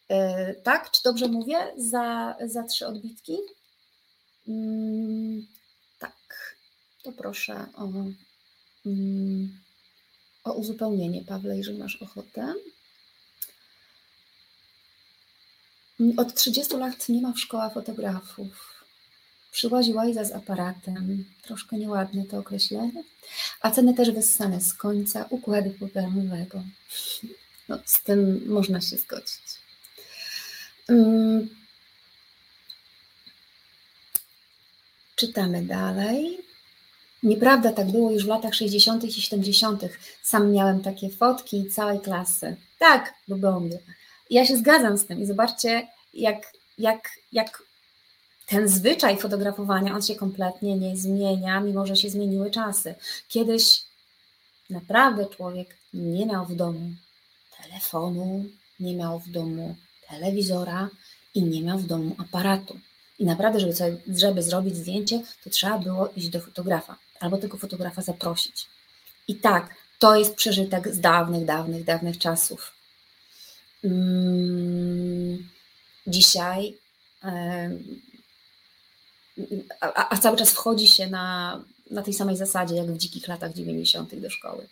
E, 0.08 0.54
tak, 0.54 0.90
czy 0.90 1.02
dobrze 1.02 1.28
mówię? 1.28 1.58
Za, 1.76 2.36
za 2.46 2.62
trzy 2.62 2.86
odbitki? 2.86 3.38
Mm, 4.48 5.46
tak, 5.98 6.56
to 7.02 7.12
proszę 7.12 7.66
o, 7.74 7.92
mm, 8.86 9.58
o 10.44 10.52
uzupełnienie, 10.52 11.24
Pawle, 11.24 11.56
jeżeli 11.56 11.78
masz 11.78 11.96
ochotę. 11.96 12.54
Od 16.16 16.34
30 16.34 16.76
lat 16.76 17.08
nie 17.08 17.22
ma 17.22 17.32
w 17.32 17.40
szkołach 17.40 17.74
fotografów. 17.74 18.84
Przyłazi 19.50 19.92
łajza 19.92 20.24
z 20.24 20.32
aparatem, 20.32 21.24
troszkę 21.42 21.76
nieładne 21.76 22.24
to 22.24 22.38
określenie, 22.38 23.04
a 23.60 23.70
ceny 23.70 23.94
też 23.94 24.10
wyssane 24.10 24.60
z 24.60 24.74
końca 24.74 25.26
układu 25.30 25.70
programowego. 25.70 26.62
No, 27.68 27.78
z 27.84 28.02
tym 28.02 28.42
można 28.46 28.80
się 28.80 28.96
zgodzić. 28.96 29.42
Um, 30.88 31.57
czytamy 35.18 35.62
dalej. 35.62 36.38
Nieprawda, 37.22 37.72
tak 37.72 37.90
było 37.90 38.10
już 38.10 38.24
w 38.24 38.28
latach 38.28 38.54
60. 38.54 39.04
i 39.04 39.12
70. 39.12 39.82
Sam 40.22 40.52
miałem 40.52 40.80
takie 40.80 41.10
fotki 41.10 41.70
całej 41.70 42.00
klasy. 42.00 42.56
Tak, 42.78 43.14
Lubomir. 43.28 43.78
Ja 44.30 44.46
się 44.46 44.56
zgadzam 44.56 44.98
z 44.98 45.06
tym 45.06 45.20
i 45.20 45.26
zobaczcie, 45.26 45.88
jak, 46.14 46.52
jak, 46.78 47.10
jak 47.32 47.62
ten 48.46 48.68
zwyczaj 48.68 49.18
fotografowania, 49.18 49.94
on 49.94 50.02
się 50.02 50.14
kompletnie 50.14 50.76
nie 50.76 50.96
zmienia, 50.96 51.60
mimo 51.60 51.86
że 51.86 51.96
się 51.96 52.10
zmieniły 52.10 52.50
czasy. 52.50 52.94
Kiedyś 53.28 53.82
naprawdę 54.70 55.26
człowiek 55.26 55.76
nie 55.94 56.26
miał 56.26 56.46
w 56.46 56.54
domu 56.54 56.90
telefonu, 57.62 58.44
nie 58.80 58.96
miał 58.96 59.20
w 59.20 59.30
domu 59.30 59.76
telewizora 60.08 60.88
i 61.34 61.42
nie 61.42 61.62
miał 61.62 61.78
w 61.78 61.86
domu 61.86 62.16
aparatu. 62.18 62.78
I 63.18 63.24
naprawdę, 63.24 63.60
żeby, 63.60 63.74
sobie, 63.74 63.96
żeby 64.16 64.42
zrobić 64.42 64.76
zdjęcie, 64.76 65.22
to 65.44 65.50
trzeba 65.50 65.78
było 65.78 66.08
iść 66.16 66.28
do 66.28 66.40
fotografa 66.40 66.96
albo 67.20 67.38
tego 67.38 67.58
fotografa 67.58 68.02
zaprosić. 68.02 68.66
I 69.28 69.34
tak, 69.34 69.74
to 69.98 70.16
jest 70.16 70.34
przeżytek 70.34 70.94
z 70.94 71.00
dawnych, 71.00 71.44
dawnych, 71.44 71.84
dawnych 71.84 72.18
czasów. 72.18 72.72
Hmm, 73.82 75.48
dzisiaj, 76.06 76.74
a, 79.80 80.08
a, 80.08 80.18
cały 80.18 80.36
czas 80.36 80.50
wchodzi 80.50 80.88
się 80.88 81.06
na, 81.06 81.60
na 81.90 82.02
tej 82.02 82.14
samej 82.14 82.36
zasadzie, 82.36 82.74
jak 82.74 82.92
w 82.92 82.98
dzikich 82.98 83.28
latach 83.28 83.52
90. 83.52 84.14
do 84.14 84.30
szkoły. 84.30 84.68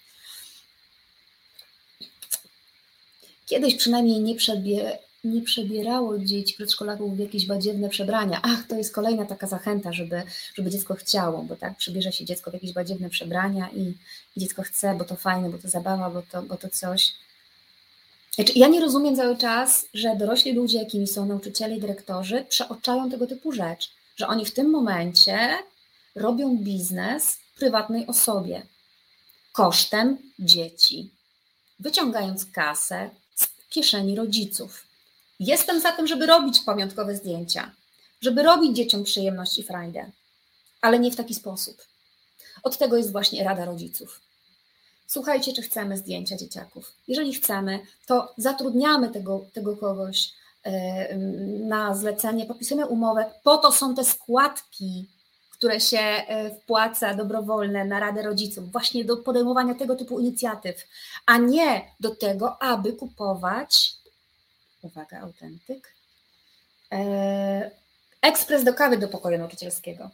Kiedyś 3.46 3.76
przynajmniej 3.76 4.20
nie, 4.20 4.34
przebie, 4.34 4.98
nie 5.24 5.42
przebierało 5.42 6.18
dzieci 6.18 6.54
przedszkolaków 6.54 7.16
w 7.16 7.18
jakieś 7.18 7.46
badziewne 7.46 7.88
przebrania. 7.88 8.40
Ach, 8.42 8.66
to 8.68 8.76
jest 8.76 8.94
kolejna 8.94 9.26
taka 9.26 9.46
zachęta, 9.46 9.92
żeby, 9.92 10.22
żeby 10.54 10.70
dziecko 10.70 10.94
chciało, 10.94 11.42
bo 11.42 11.56
tak 11.56 11.76
przebierze 11.76 12.12
się 12.12 12.24
dziecko 12.24 12.50
w 12.50 12.54
jakieś 12.54 12.72
badziewne 12.72 13.10
przebrania 13.10 13.68
i, 13.70 13.94
i 14.36 14.40
dziecko 14.40 14.62
chce, 14.62 14.94
bo 14.94 15.04
to 15.04 15.16
fajne, 15.16 15.50
bo 15.50 15.58
to 15.58 15.68
zabawa, 15.68 16.10
bo 16.10 16.22
to, 16.22 16.42
bo 16.42 16.56
to 16.56 16.68
coś. 16.68 17.12
Znaczy, 18.34 18.52
ja 18.56 18.68
nie 18.68 18.80
rozumiem 18.80 19.16
cały 19.16 19.36
czas, 19.36 19.86
że 19.94 20.16
dorośli 20.16 20.52
ludzie, 20.52 20.78
jakimi 20.78 21.06
są 21.06 21.26
nauczyciele 21.26 21.76
i 21.76 21.80
dyrektorzy, 21.80 22.44
przeoczają 22.48 23.10
tego 23.10 23.26
typu 23.26 23.52
rzecz, 23.52 23.90
że 24.16 24.26
oni 24.28 24.44
w 24.44 24.54
tym 24.54 24.70
momencie 24.70 25.38
robią 26.14 26.56
biznes 26.56 27.38
prywatnej 27.58 28.06
osobie 28.06 28.62
kosztem 29.52 30.18
dzieci, 30.38 31.10
wyciągając 31.80 32.46
kasę 32.46 33.10
z 33.34 33.48
kieszeni 33.68 34.16
rodziców. 34.16 34.85
Jestem 35.40 35.80
za 35.80 35.92
tym, 35.92 36.06
żeby 36.06 36.26
robić 36.26 36.60
pamiątkowe 36.60 37.16
zdjęcia, 37.16 37.70
żeby 38.20 38.42
robić 38.42 38.76
dzieciom 38.76 39.04
przyjemność 39.04 39.58
i 39.58 39.62
frajdę, 39.62 40.10
ale 40.80 40.98
nie 40.98 41.10
w 41.10 41.16
taki 41.16 41.34
sposób. 41.34 41.82
Od 42.62 42.78
tego 42.78 42.96
jest 42.96 43.12
właśnie 43.12 43.44
Rada 43.44 43.64
Rodziców. 43.64 44.20
Słuchajcie, 45.06 45.52
czy 45.52 45.62
chcemy 45.62 45.96
zdjęcia 45.96 46.36
dzieciaków. 46.36 46.92
Jeżeli 47.08 47.34
chcemy, 47.34 47.80
to 48.06 48.34
zatrudniamy 48.36 49.08
tego, 49.08 49.46
tego 49.52 49.76
kogoś 49.76 50.32
e, 50.62 51.16
na 51.58 51.94
zlecenie, 51.94 52.46
podpisujemy 52.46 52.86
umowę. 52.86 53.30
Po 53.42 53.58
to 53.58 53.72
są 53.72 53.94
te 53.94 54.04
składki, 54.04 55.08
które 55.50 55.80
się 55.80 55.98
e, 55.98 56.50
wpłaca 56.54 57.14
dobrowolne 57.14 57.84
na 57.84 58.00
Radę 58.00 58.22
Rodziców, 58.22 58.72
właśnie 58.72 59.04
do 59.04 59.16
podejmowania 59.16 59.74
tego 59.74 59.96
typu 59.96 60.20
inicjatyw, 60.20 60.86
a 61.26 61.38
nie 61.38 61.84
do 62.00 62.14
tego, 62.14 62.62
aby 62.62 62.92
kupować 62.92 63.96
uwaga, 64.86 65.20
autentyk, 65.20 65.94
e, 66.92 67.70
ekspres 68.22 68.64
do 68.64 68.74
kawy 68.74 68.98
do 68.98 69.08
pokoju 69.08 69.38
nauczycielskiego. 69.38 70.10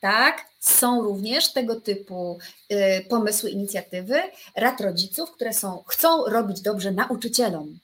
Tak, 0.00 0.46
są 0.60 1.02
również 1.02 1.52
tego 1.52 1.80
typu 1.80 2.38
e, 2.68 3.00
pomysły, 3.00 3.50
inicjatywy 3.50 4.22
rad 4.56 4.80
rodziców, 4.80 5.30
które 5.30 5.52
są, 5.52 5.84
chcą 5.86 6.24
robić 6.24 6.60
dobrze 6.60 6.90
nauczycielom. 6.90 7.78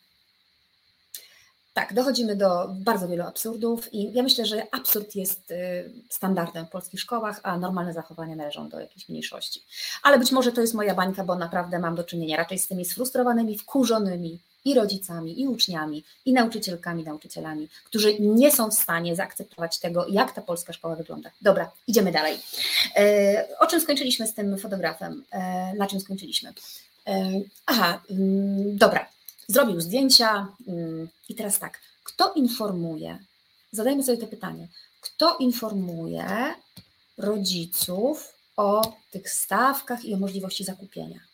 Tak, 1.75 1.95
dochodzimy 1.95 2.37
do 2.37 2.69
bardzo 2.69 3.09
wielu 3.09 3.23
absurdów 3.23 3.95
i 3.95 4.13
ja 4.13 4.23
myślę, 4.23 4.47
że 4.47 4.67
absurd 4.75 5.17
jest 5.17 5.51
e, 5.51 5.85
standardem 6.09 6.67
w 6.67 6.71
polskich 6.71 7.01
szkołach, 7.01 7.41
a 7.43 7.59
normalne 7.59 7.93
zachowania 7.93 8.37
należą 8.37 8.69
do 8.69 8.81
jakiejś 8.81 9.09
mniejszości. 9.09 9.65
Ale 10.03 10.19
być 10.19 10.33
może 10.33 10.53
to 10.53 10.61
jest 10.61 10.75
moja 10.75 10.95
bańka, 10.95 11.25
bo 11.25 11.35
naprawdę 11.35 11.79
mam 11.79 11.95
do 11.95 12.05
czynienia 12.05 12.37
raczej 12.37 12.59
z 12.59 12.69
tymi 12.69 12.85
sfrustrowanymi, 12.85 13.59
wkurzonymi 13.59 14.41
i 14.65 14.75
rodzicami, 14.75 15.41
i 15.41 15.49
uczniami, 15.49 16.05
i 16.25 16.33
nauczycielkami, 16.33 17.05
nauczycielami, 17.05 17.69
którzy 17.85 18.21
nie 18.21 18.53
są 18.53 18.71
w 18.71 18.75
stanie 18.75 19.17
zaakceptować 19.17 19.79
tego, 19.79 20.07
jak 20.09 20.33
ta 20.33 20.43
polska 20.43 20.73
szkoła 20.73 20.97
wygląda. 20.97 21.31
Dobra, 21.43 21.71
idziemy 21.87 22.13
dalej. 22.13 22.39
E, 22.97 23.49
o 23.59 23.67
czym 23.67 23.81
skończyliśmy 23.81 24.27
z 24.27 24.35
tym 24.35 24.59
fotografem? 24.59 25.25
E, 25.31 25.75
na 25.75 25.87
czym 25.87 26.01
skończyliśmy? 26.01 26.53
E, 27.07 27.31
aha, 27.67 28.03
mm, 28.11 28.79
dobra. 28.79 29.09
Zrobił 29.49 29.81
zdjęcia 29.81 30.49
mm, 30.69 31.09
i 31.29 31.35
teraz 31.35 31.59
tak. 31.59 31.81
Kto 32.05 32.33
informuje? 32.33 33.19
Zadajmy 33.73 34.03
sobie 34.03 34.19
to 34.19 34.27
pytanie. 34.27 34.69
Kto 35.01 35.37
informuje 35.37 36.55
rodziców 37.19 38.33
o 38.57 38.93
tych 39.11 39.31
stawkach 39.31 40.05
i 40.05 40.15
o 40.15 40.19
możliwości 40.19 40.65
zakupienia? 40.65 41.30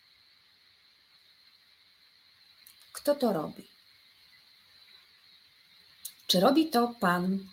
Kto 2.97 3.15
to 3.15 3.33
robi? 3.33 3.63
Czy 6.27 6.39
robi 6.39 6.69
to 6.69 6.95
pan 6.99 7.47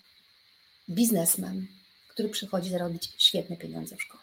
biznesmen, 0.90 1.66
który 2.08 2.28
przychodzi 2.28 2.70
zarobić 2.70 3.12
świetne 3.18 3.56
pieniądze 3.56 3.96
w 3.96 4.02
szkole? 4.02 4.22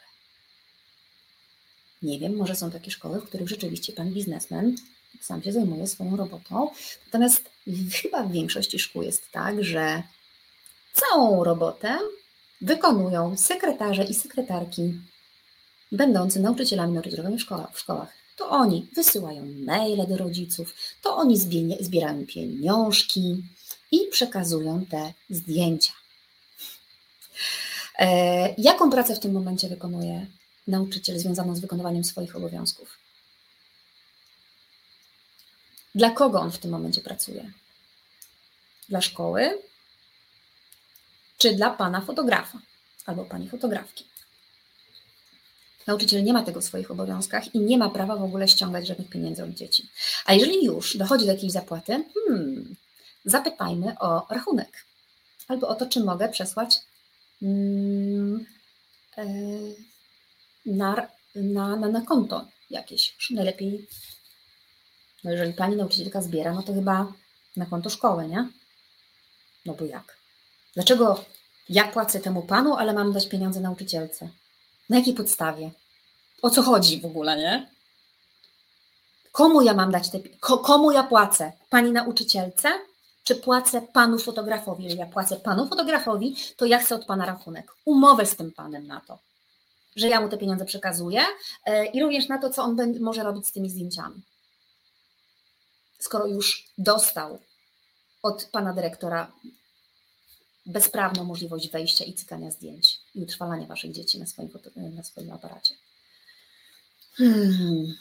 Nie 2.02 2.20
wiem, 2.20 2.36
może 2.36 2.56
są 2.56 2.72
takie 2.72 2.92
szkoły, 2.92 3.22
w 3.22 3.26
których 3.26 3.50
rzeczywiście 3.50 3.94
pan 3.94 4.14
biznesmen 4.14 4.76
sam 5.22 5.44
się 5.44 5.52
zajmuje 5.54 5.88
swoją 5.88 6.18
robotą. 6.18 6.70
Natomiast 7.06 7.50
chyba 8.02 8.24
w 8.24 8.32
większości 8.32 8.80
szkół 8.80 9.02
jest 9.02 9.32
tak, 9.32 9.64
że 9.64 10.04
całą 10.94 11.44
robotę 11.44 12.00
wykonują 12.62 13.38
sekretarze 13.38 14.04
i 14.04 14.14
sekretarki 14.14 14.94
będący 15.92 16.40
nauczycielami, 16.40 16.94
nauczycielami 16.94 17.38
w 17.38 17.42
szkołach. 17.42 17.76
W 17.76 17.80
szkołach 17.80 18.21
to 18.42 18.50
oni 18.50 18.88
wysyłają 18.96 19.46
maile 19.46 20.08
do 20.08 20.18
rodziców, 20.18 20.76
to 21.02 21.16
oni 21.16 21.38
zbierają 21.80 22.26
pieniążki 22.26 23.44
i 23.92 24.00
przekazują 24.12 24.86
te 24.86 25.14
zdjęcia. 25.30 25.94
E, 28.00 28.56
jaką 28.58 28.90
pracę 28.90 29.16
w 29.16 29.20
tym 29.20 29.32
momencie 29.32 29.70
wykonuje 29.70 30.28
nauczyciel 30.68 31.20
związaną 31.20 31.56
z 31.56 31.60
wykonywaniem 31.60 32.04
swoich 32.04 32.36
obowiązków? 32.36 32.98
Dla 35.96 36.10
kogo 36.10 36.40
on 36.40 36.52
w 36.52 36.58
tym 36.58 36.72
momencie 36.72 37.02
pracuje? 37.02 37.52
Dla 38.90 39.02
szkoły 39.02 39.62
czy 41.38 41.56
dla 41.56 41.70
pana 41.70 42.02
fotografa 42.02 42.60
albo 43.06 43.26
pani 43.26 43.50
fotografki? 43.50 44.06
Nauczyciel 45.88 46.24
nie 46.24 46.34
ma 46.34 46.44
tego 46.44 46.62
w 46.62 46.64
swoich 46.64 46.92
obowiązkach 46.92 47.56
i 47.56 47.60
nie 47.60 47.78
ma 47.78 47.90
prawa 47.90 48.16
w 48.16 48.24
ogóle 48.24 48.48
ściągać 48.48 48.88
żadnych 48.88 49.10
pieniędzy 49.10 49.44
od 49.44 49.50
dzieci. 49.50 49.90
A 50.26 50.34
jeżeli 50.34 50.66
już 50.66 50.98
dochodzi 50.98 51.26
do 51.26 51.32
jakiejś 51.32 51.52
zapłaty, 51.52 52.04
hmm, 52.28 52.76
zapytajmy 53.26 54.00
o 54.00 54.28
rachunek 54.30 54.86
albo 55.48 55.68
o 55.68 55.76
to, 55.76 55.86
czy 55.86 56.04
mogę 56.04 56.30
przesłać 56.30 56.80
hmm, 57.40 58.46
na, 60.66 61.08
na, 61.36 61.76
na, 61.76 61.88
na 61.88 62.02
konto 62.02 62.48
jakieś. 62.70 63.16
Najlepiej, 63.30 63.88
no 65.24 65.32
jeżeli 65.32 65.54
pani 65.54 65.76
nauczycielka 65.76 66.22
zbiera, 66.22 66.54
no 66.54 66.64
to 66.64 66.74
chyba 66.74 67.14
na 67.58 67.66
konto 67.66 67.90
szkoły, 67.90 68.28
nie? 68.28 68.50
No 69.66 69.74
bo 69.74 69.86
jak? 69.86 70.18
Dlaczego 70.74 71.26
ja 71.70 71.88
płacę 71.88 72.20
temu 72.20 72.42
panu, 72.42 72.76
ale 72.76 72.94
mam 72.94 73.14
dać 73.14 73.30
pieniądze 73.30 73.60
nauczycielce? 73.60 74.30
Na 74.92 74.98
jakiej 74.98 75.14
podstawie? 75.14 75.72
O 76.42 76.50
co 76.50 76.62
chodzi 76.62 77.02
w 77.02 77.06
ogóle, 77.06 77.38
nie? 77.38 77.72
Komu 79.32 79.62
ja 79.62 79.74
mam 79.74 79.92
dać 79.92 80.10
te 80.10 80.20
komu 80.40 80.92
ja 80.92 81.04
płacę? 81.04 81.52
Pani 81.70 81.92
nauczycielce? 81.92 82.70
czy 83.24 83.36
płacę 83.36 83.82
panu 83.82 84.20
fotografowi. 84.20 84.84
Jeżeli 84.84 85.00
ja 85.00 85.06
płacę 85.06 85.36
panu 85.36 85.68
fotografowi, 85.68 86.36
to 86.58 86.66
ja 86.66 86.80
chcę 86.80 86.96
od 86.96 87.06
pana 87.06 87.26
rachunek, 87.26 87.72
umowę 87.86 88.26
z 88.26 88.36
tym 88.36 88.52
panem 88.52 88.88
na 88.88 89.00
to, 89.00 89.20
że 89.96 90.08
ja 90.08 90.22
mu 90.22 90.30
te 90.30 90.38
pieniądze 90.38 90.66
przekazuję 90.66 91.22
e, 91.66 91.86
i 91.86 92.02
również 92.02 92.28
na 92.28 92.38
to, 92.38 92.50
co 92.50 92.64
on 92.64 92.78
może 93.00 93.24
robić 93.24 93.48
z 93.48 93.52
tymi 93.52 93.70
zdjęciami. 93.70 94.22
Skoro 96.00 96.26
już 96.28 96.68
dostał 96.78 97.40
od 98.24 98.50
pana 98.52 98.74
dyrektora 98.74 99.32
bezprawną 100.66 101.24
możliwość 101.24 101.70
wejścia 101.70 102.06
i 102.06 102.14
cykania 102.14 102.52
zdjęć 102.52 103.00
i 103.16 103.22
utrwalania 103.22 103.68
waszych 103.68 103.92
dzieci 103.92 104.20
na 104.20 104.26
swoim, 104.26 104.50
na 104.76 105.04
swoim 105.04 105.32
aparacie. 105.32 105.76
Hmm. 107.14 107.96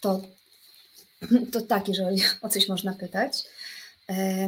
To, 0.00 0.20
to 1.52 1.60
tak, 1.60 1.88
jeżeli 1.88 2.22
o 2.42 2.48
coś 2.48 2.68
można 2.68 2.92
pytać. 2.92 3.42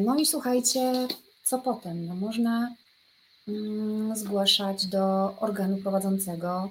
No 0.01 0.17
i 0.17 0.27
słuchajcie, 0.27 1.09
co 1.45 1.59
potem? 1.59 2.07
No 2.07 2.15
można 2.15 2.75
mm, 3.49 4.17
zgłaszać 4.17 4.87
do 4.87 5.35
organu 5.41 5.77
prowadzącego 5.77 6.71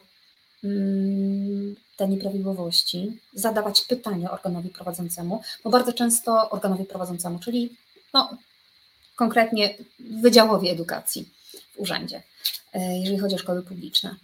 mm, 0.64 1.76
te 1.98 2.08
nieprawidłowości, 2.08 3.20
zadawać 3.34 3.82
pytania 3.82 4.32
organowi 4.32 4.70
prowadzącemu, 4.70 5.42
bo 5.64 5.70
bardzo 5.70 5.94
często 5.94 6.50
organowi 6.50 6.86
prowadzącemu, 6.86 7.40
czyli 7.40 7.78
no, 8.16 8.38
konkretnie 9.16 9.76
Wydziałowi 10.00 10.70
Edukacji 10.70 11.30
w 11.76 11.80
urzędzie, 11.80 12.24
e, 12.74 13.00
jeżeli 13.00 13.20
chodzi 13.20 13.36
o 13.36 13.38
szkoły 13.38 13.64
publiczne. 13.64 14.16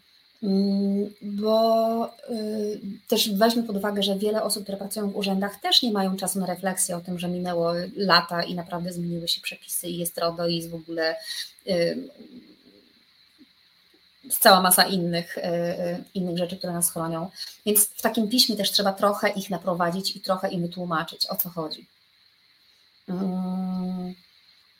Mm, 0.43 1.13
bo 1.21 2.05
y, 2.29 2.79
też 3.07 3.33
weźmy 3.33 3.63
pod 3.63 3.75
uwagę, 3.75 4.03
że 4.03 4.15
wiele 4.19 4.43
osób, 4.43 4.63
które 4.63 4.77
pracują 4.77 5.09
w 5.09 5.15
urzędach, 5.15 5.59
też 5.59 5.81
nie 5.81 5.91
mają 5.91 6.17
czasu 6.17 6.39
na 6.39 6.45
refleksję 6.45 6.97
o 6.97 7.01
tym, 7.01 7.19
że 7.19 7.27
minęło 7.27 7.73
lata 7.95 8.43
i 8.43 8.55
naprawdę 8.55 8.93
zmieniły 8.93 9.27
się 9.27 9.41
przepisy 9.41 9.87
i 9.87 9.97
jest 9.97 10.17
RODO 10.17 10.47
i 10.47 10.55
jest 10.55 10.69
w 10.69 10.75
ogóle 10.75 11.15
y, 11.67 12.09
cała 14.39 14.61
masa 14.61 14.83
innych, 14.83 15.37
innych 16.13 16.37
rzeczy, 16.37 16.57
które 16.57 16.73
nas 16.73 16.91
chronią. 16.91 17.29
Więc 17.65 17.85
w 17.85 18.01
takim 18.01 18.29
piśmie 18.29 18.55
też 18.55 18.71
trzeba 18.71 18.93
trochę 18.93 19.29
ich 19.29 19.49
naprowadzić 19.49 20.15
i 20.15 20.19
trochę 20.21 20.49
im 20.49 20.61
wytłumaczyć, 20.61 21.25
o 21.29 21.35
co 21.35 21.49
chodzi. 21.49 21.87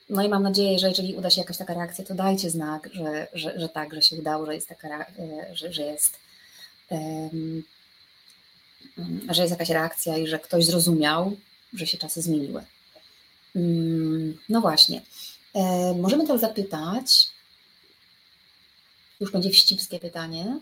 No 0.10 0.24
i 0.24 0.30
mam 0.30 0.44
nadzieję, 0.44 0.80
że 0.80 0.90
jeżeli 0.90 1.16
uda 1.16 1.30
się 1.30 1.42
jakaś 1.42 1.58
taka 1.58 1.74
reakcja, 1.74 2.06
to 2.06 2.16
dajcie 2.16 2.50
znak, 2.50 2.90
że, 2.94 3.28
że, 3.34 3.60
że 3.60 3.70
tak, 3.70 3.94
że 3.94 4.02
się 4.02 4.16
udało, 4.16 4.46
że 4.46 4.56
jest 4.56 4.70
taka, 4.70 5.06
e, 5.06 5.56
że, 5.56 5.74
że 5.74 5.82
jest 5.82 6.18
że 9.30 9.42
jest 9.42 9.52
jakaś 9.52 9.70
reakcja 9.70 10.18
i 10.18 10.28
że 10.28 10.40
ktoś 10.40 10.66
zrozumiał, 10.66 11.38
że 11.74 11.88
się 11.88 11.98
czasy 11.98 12.22
zmieniły. 12.22 12.66
No 14.50 14.62
właśnie. 14.62 15.02
E, 15.54 15.94
możemy 15.94 16.28
teraz 16.28 16.42
zapytać, 16.42 17.28
już 19.20 19.32
będzie 19.32 19.50
wścibskie 19.50 20.00
pytanie, 20.00 20.60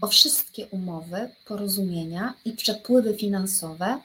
o 0.00 0.08
wszystkie 0.08 0.66
umowy, 0.66 1.30
porozumienia 1.44 2.34
i 2.44 2.52
przepływy 2.52 3.14
finansowe 3.14 4.00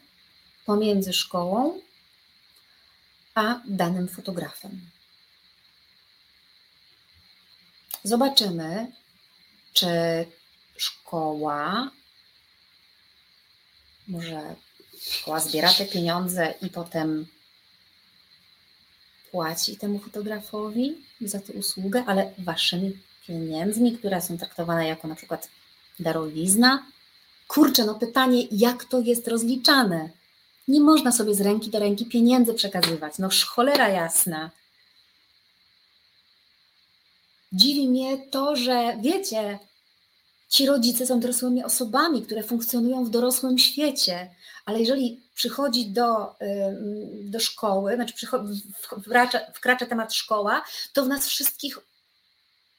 pomiędzy 0.65 1.13
szkołą 1.13 1.79
a 3.35 3.61
danym 3.65 4.07
fotografem. 4.07 4.81
Zobaczymy, 8.03 8.91
czy 9.73 9.87
szkoła, 10.77 11.91
może 14.07 14.55
szkoła 15.11 15.39
zbiera 15.39 15.73
te 15.73 15.85
pieniądze 15.85 16.53
i 16.61 16.69
potem 16.69 17.27
płaci 19.31 19.77
temu 19.77 19.99
fotografowi 19.99 20.95
za 21.21 21.39
tę 21.39 21.53
usługę, 21.53 22.03
ale 22.07 22.33
waszymi 22.37 22.99
pieniędzmi, 23.27 23.97
które 23.97 24.21
są 24.21 24.37
traktowane 24.37 24.87
jako 24.87 25.07
na 25.07 25.15
przykład 25.15 25.49
darowizna. 25.99 26.85
Kurczę, 27.47 27.85
no 27.85 27.95
pytanie, 27.95 28.47
jak 28.51 28.85
to 28.85 28.99
jest 28.99 29.27
rozliczane? 29.27 30.09
Nie 30.67 30.81
można 30.81 31.11
sobie 31.11 31.35
z 31.35 31.41
ręki 31.41 31.69
do 31.69 31.79
ręki 31.79 32.05
pieniędzy 32.05 32.53
przekazywać. 32.53 33.17
No 33.19 33.29
cholera 33.47 33.89
jasna. 33.89 34.51
Dziwi 37.51 37.89
mnie 37.89 38.17
to, 38.17 38.55
że 38.55 38.97
wiecie, 39.01 39.59
ci 40.49 40.65
rodzice 40.65 41.05
są 41.05 41.19
dorosłymi 41.19 41.63
osobami, 41.63 42.21
które 42.21 42.43
funkcjonują 42.43 43.05
w 43.05 43.09
dorosłym 43.09 43.57
świecie, 43.57 44.35
ale 44.65 44.79
jeżeli 44.79 45.21
przychodzi 45.35 45.85
do, 45.85 46.35
do 47.23 47.39
szkoły, 47.39 47.95
znaczy 47.95 48.13
wkracza, 48.81 49.39
wkracza 49.53 49.85
temat 49.85 50.13
szkoła, 50.13 50.63
to 50.93 51.03
w 51.05 51.07
nas 51.07 51.27
wszystkich 51.27 51.79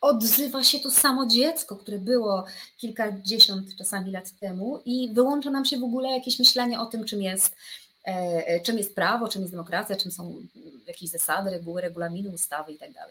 odzywa 0.04 0.64
się 0.64 0.80
to 0.80 0.90
samo 0.90 1.26
dziecko, 1.26 1.76
które 1.76 1.98
było 1.98 2.44
kilkadziesiąt 2.76 3.76
czasami 3.76 4.10
lat 4.10 4.30
temu 4.40 4.82
i 4.84 5.10
wyłącza 5.14 5.50
nam 5.50 5.64
się 5.64 5.78
w 5.78 5.84
ogóle 5.84 6.08
jakieś 6.10 6.38
myślenie 6.38 6.80
o 6.80 6.86
tym, 6.86 7.04
czym 7.04 7.22
jest, 7.22 7.56
e, 8.06 8.10
e, 8.46 8.60
czym 8.60 8.78
jest 8.78 8.94
prawo, 8.94 9.28
czym 9.28 9.42
jest 9.42 9.52
demokracja, 9.52 9.96
czym 9.96 10.12
są 10.12 10.36
jakieś 10.86 11.10
zasady, 11.10 11.50
reguły, 11.50 11.80
regulaminy, 11.80 12.30
ustawy 12.30 12.72
itd. 12.72 12.94
Tak 12.94 13.08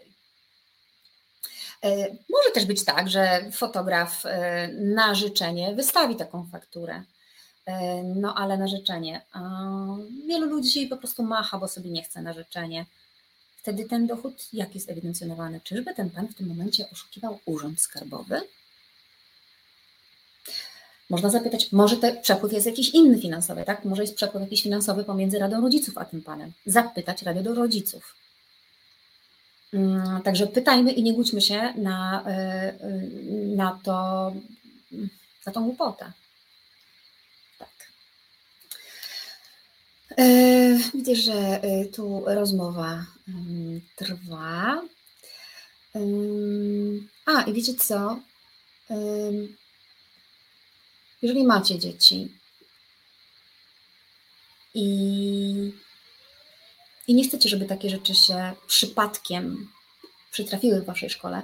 e, 1.84 1.98
może 2.10 2.52
też 2.54 2.66
być 2.66 2.86
tak, 2.86 3.10
że 3.10 3.52
fotograf 3.52 4.24
na 4.80 5.16
życzenie 5.16 5.76
wystawi 5.76 6.16
taką 6.16 6.48
fakturę. 6.52 7.04
No 8.16 8.36
ale 8.36 8.58
na 8.58 8.68
życzenie. 8.68 9.22
Wielu 10.28 10.48
ludzi 10.48 10.88
po 10.88 10.98
prostu 10.98 11.24
macha, 11.24 11.58
bo 11.58 11.68
sobie 11.68 11.90
nie 11.90 12.04
chce 12.04 12.22
na 12.22 12.34
życzenie 12.34 12.86
wtedy 13.64 13.86
ten 13.86 14.08
dochód 14.08 14.48
jak 14.54 14.76
jest 14.76 14.90
ewidencjonowany? 14.90 15.62
Czyżby 15.64 15.94
ten 15.96 16.10
pan 16.10 16.28
w 16.28 16.36
tym 16.36 16.48
momencie 16.48 16.90
oszukiwał 16.90 17.40
urząd 17.46 17.82
skarbowy? 17.82 18.42
Można 21.10 21.30
zapytać, 21.30 21.72
może 21.72 21.98
ten 21.98 22.22
przepływ 22.22 22.54
jest 22.54 22.66
jakiś 22.66 22.90
inny 22.90 23.20
finansowy, 23.22 23.64
tak? 23.64 23.86
Może 23.86 24.02
jest 24.02 24.16
przepływ 24.16 24.44
jakiś 24.44 24.64
finansowy 24.64 25.04
pomiędzy 25.04 25.40
Radą 25.40 25.62
Rodziców 25.62 25.98
a 25.98 26.06
tym 26.06 26.22
panem. 26.22 26.52
Zapytać 26.66 27.22
Radę 27.22 27.44
do 27.44 27.56
Rodziców. 27.56 28.16
Mm, 29.74 30.22
także 30.22 30.48
pytajmy 30.48 30.92
i 30.92 31.04
nie 31.04 31.14
głódźmy 31.14 31.42
się 31.42 31.74
na, 31.78 32.24
y, 32.28 32.86
y, 32.86 33.56
na 33.56 33.80
to, 33.84 34.32
na 35.46 35.54
tą 35.54 35.64
głupotę. 35.64 36.12
Widzę, 40.94 41.16
że 41.16 41.34
e, 41.34 41.86
tu 41.86 42.24
rozmowa 42.26 43.06
trwa. 43.96 44.82
A, 47.26 47.42
i 47.42 47.54
wiecie 47.54 47.74
co? 47.74 48.20
Jeżeli 51.22 51.44
macie 51.44 51.80
dzieci 51.80 52.32
i, 54.74 55.74
i 57.08 57.14
nie 57.14 57.24
chcecie, 57.24 57.50
żeby 57.50 57.66
takie 57.66 57.90
rzeczy 57.90 58.16
się 58.16 58.54
przypadkiem 58.68 59.70
przytrafiły 60.32 60.82
w 60.82 60.86
waszej 60.86 61.10
szkole, 61.10 61.42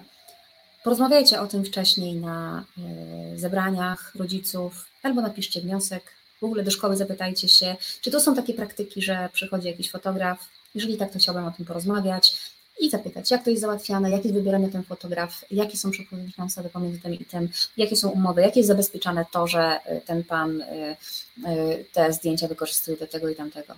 porozmawiajcie 0.83 1.41
o 1.41 1.47
tym 1.47 1.65
wcześniej 1.65 2.15
na 2.15 2.65
e, 2.77 3.37
zebraniach 3.37 4.15
rodziców 4.15 4.85
albo 5.03 5.21
napiszcie 5.21 5.61
wniosek 5.61 6.18
w 6.41 6.43
ogóle 6.43 6.63
do 6.63 6.71
szkoły 6.71 6.97
zapytajcie 6.97 7.49
się, 7.49 7.75
czy 8.01 8.11
to 8.11 8.19
są 8.19 8.35
takie 8.35 8.53
praktyki, 8.53 9.01
że 9.01 9.29
przychodzi 9.33 9.67
jakiś 9.67 9.91
fotograf. 9.91 10.49
Jeżeli 10.75 10.97
tak, 10.97 11.13
to 11.13 11.19
chciałbym 11.19 11.45
o 11.45 11.51
tym 11.51 11.65
porozmawiać 11.65 12.35
i 12.79 12.89
zapytać, 12.89 13.31
jak 13.31 13.43
to 13.43 13.49
jest 13.49 13.61
załatwiane, 13.61 14.11
jak 14.11 14.23
jest 14.23 14.35
wybierany 14.35 14.69
ten 14.69 14.83
fotograf, 14.83 15.45
jakie 15.51 15.77
są 15.77 15.91
przepływy 15.91 16.31
finansowe 16.31 16.69
pomiędzy 16.69 16.99
tym 16.99 17.13
i 17.13 17.25
tym, 17.25 17.49
jakie 17.77 17.95
są 17.95 18.09
umowy, 18.09 18.41
jak 18.41 18.55
jest 18.55 18.67
zabezpieczane 18.67 19.25
to, 19.31 19.47
że 19.47 19.79
y, 19.91 20.01
ten 20.05 20.23
pan 20.23 20.61
y, 20.61 20.65
y, 20.65 21.85
te 21.93 22.13
zdjęcia 22.13 22.47
wykorzystuje 22.47 22.97
do 22.97 23.07
tego 23.07 23.29
i 23.29 23.35
tamtego. 23.35 23.75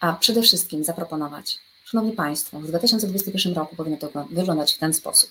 A 0.00 0.12
przede 0.12 0.42
wszystkim 0.42 0.84
zaproponować, 0.84 1.58
Szanowni 1.84 2.12
Państwo, 2.12 2.60
w 2.60 2.66
2021 2.66 3.54
roku 3.54 3.76
powinno 3.76 3.96
to 3.96 4.26
wyglądać 4.30 4.74
w 4.74 4.78
ten 4.78 4.94
sposób, 4.94 5.30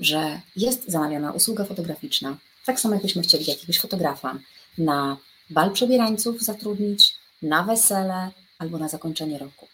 że 0.00 0.40
jest 0.56 0.88
zamawiana 0.88 1.32
usługa 1.32 1.64
fotograficzna, 1.64 2.36
tak 2.66 2.80
samo 2.80 2.94
jakbyśmy 2.94 3.22
chcieli 3.22 3.44
jakiegoś 3.46 3.80
fotografa 3.80 4.38
na 4.78 5.16
bal 5.54 5.70
przebierańców 5.70 6.42
zatrudnić, 6.42 7.14
na 7.42 7.62
wesele 7.62 8.30
albo 8.58 8.78
na 8.78 8.88
zakończenie 8.88 9.38
roku. 9.38 9.68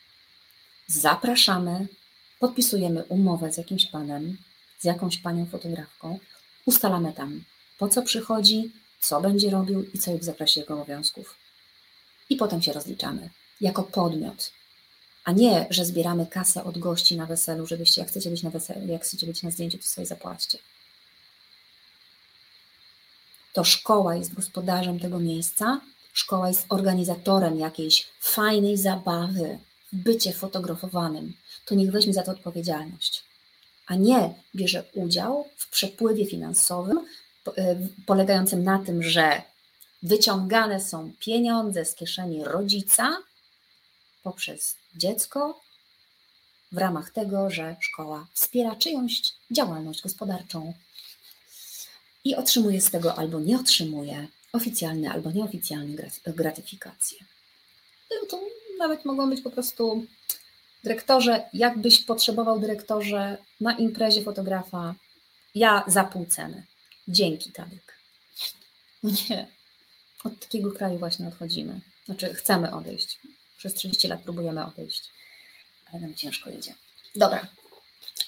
Zapraszamy, 0.86 1.86
podpisujemy 2.38 3.04
umowę 3.04 3.52
z 3.52 3.56
jakimś 3.56 3.86
panem, 3.86 4.36
z 4.78 4.84
jakąś 4.84 5.18
panią 5.18 5.46
fotografką, 5.46 6.18
ustalamy 6.66 7.12
tam, 7.12 7.44
po 7.78 7.88
co 7.88 8.02
przychodzi, 8.02 8.72
co 9.00 9.20
będzie 9.20 9.50
robił 9.50 9.90
i 9.94 9.98
co 9.98 10.10
jest 10.10 10.22
w 10.22 10.26
zakresie 10.26 10.60
jego 10.60 10.74
obowiązków. 10.74 11.36
I 12.30 12.36
potem 12.36 12.62
się 12.62 12.72
rozliczamy 12.72 13.30
jako 13.60 13.82
podmiot, 13.82 14.52
a 15.24 15.32
nie, 15.32 15.66
że 15.70 15.84
zbieramy 15.84 16.26
kasę 16.26 16.64
od 16.64 16.78
gości 16.78 17.16
na 17.16 17.26
weselu, 17.26 17.66
żebyście, 17.66 18.00
jak 18.00 18.10
chcecie 18.10 18.30
być 18.30 18.42
na 18.42 18.50
weselu, 18.50 18.86
jak 18.86 19.02
chcecie 19.04 19.26
być 19.26 19.42
na 19.42 19.50
zdjęciu, 19.50 19.78
to 19.78 19.84
sobie 19.84 20.06
zapłaćcie 20.06 20.58
to 23.52 23.64
szkoła 23.64 24.16
jest 24.16 24.34
gospodarzem 24.34 25.00
tego 25.00 25.18
miejsca, 25.18 25.80
szkoła 26.12 26.48
jest 26.48 26.66
organizatorem 26.68 27.58
jakiejś 27.58 28.06
fajnej 28.20 28.76
zabawy, 28.76 29.58
bycie 29.92 30.32
fotografowanym, 30.32 31.32
to 31.64 31.74
niech 31.74 31.90
weźmie 31.90 32.14
za 32.14 32.22
to 32.22 32.32
odpowiedzialność, 32.32 33.24
a 33.86 33.94
nie 33.94 34.34
bierze 34.54 34.84
udział 34.94 35.48
w 35.56 35.70
przepływie 35.70 36.26
finansowym 36.26 36.98
e, 37.56 37.76
polegającym 38.06 38.64
na 38.64 38.78
tym, 38.78 39.02
że 39.02 39.42
wyciągane 40.02 40.80
są 40.80 41.12
pieniądze 41.20 41.84
z 41.84 41.94
kieszeni 41.94 42.44
rodzica 42.44 43.16
poprzez 44.22 44.76
dziecko 44.96 45.60
w 46.72 46.78
ramach 46.78 47.10
tego, 47.10 47.50
że 47.50 47.76
szkoła 47.80 48.26
wspiera 48.32 48.76
czyjąś 48.76 49.22
działalność 49.50 50.02
gospodarczą 50.02 50.74
i 52.24 52.34
otrzymuje 52.34 52.80
z 52.80 52.90
tego 52.90 53.18
albo 53.18 53.40
nie 53.40 53.56
otrzymuje 53.56 54.28
oficjalne 54.52 55.10
albo 55.10 55.30
nieoficjalne 55.30 56.10
gratyfikacje. 56.26 57.18
No 58.10 58.26
to 58.28 58.40
nawet 58.78 59.04
mogą 59.04 59.30
być 59.30 59.40
po 59.40 59.50
prostu 59.50 60.06
dyrektorze, 60.84 61.48
jakbyś 61.52 62.00
potrzebował 62.00 62.60
dyrektorze 62.60 63.38
na 63.60 63.72
imprezie 63.72 64.22
fotografa, 64.22 64.94
ja 65.54 65.84
za 65.86 66.04
pół 66.04 66.26
ceny. 66.26 66.66
Dzięki, 67.08 67.52
Tadek. 67.52 67.98
No 69.02 69.10
nie, 69.30 69.46
od 70.24 70.38
takiego 70.40 70.72
kraju 70.72 70.98
właśnie 70.98 71.28
odchodzimy. 71.28 71.80
Znaczy, 72.04 72.34
chcemy 72.34 72.74
odejść. 72.74 73.18
Przez 73.58 73.74
30 73.74 74.08
lat 74.08 74.22
próbujemy 74.22 74.66
odejść, 74.66 75.10
ale 75.92 76.00
nam 76.00 76.14
ciężko 76.14 76.50
idzie. 76.50 76.74
Dobra, 77.16 77.46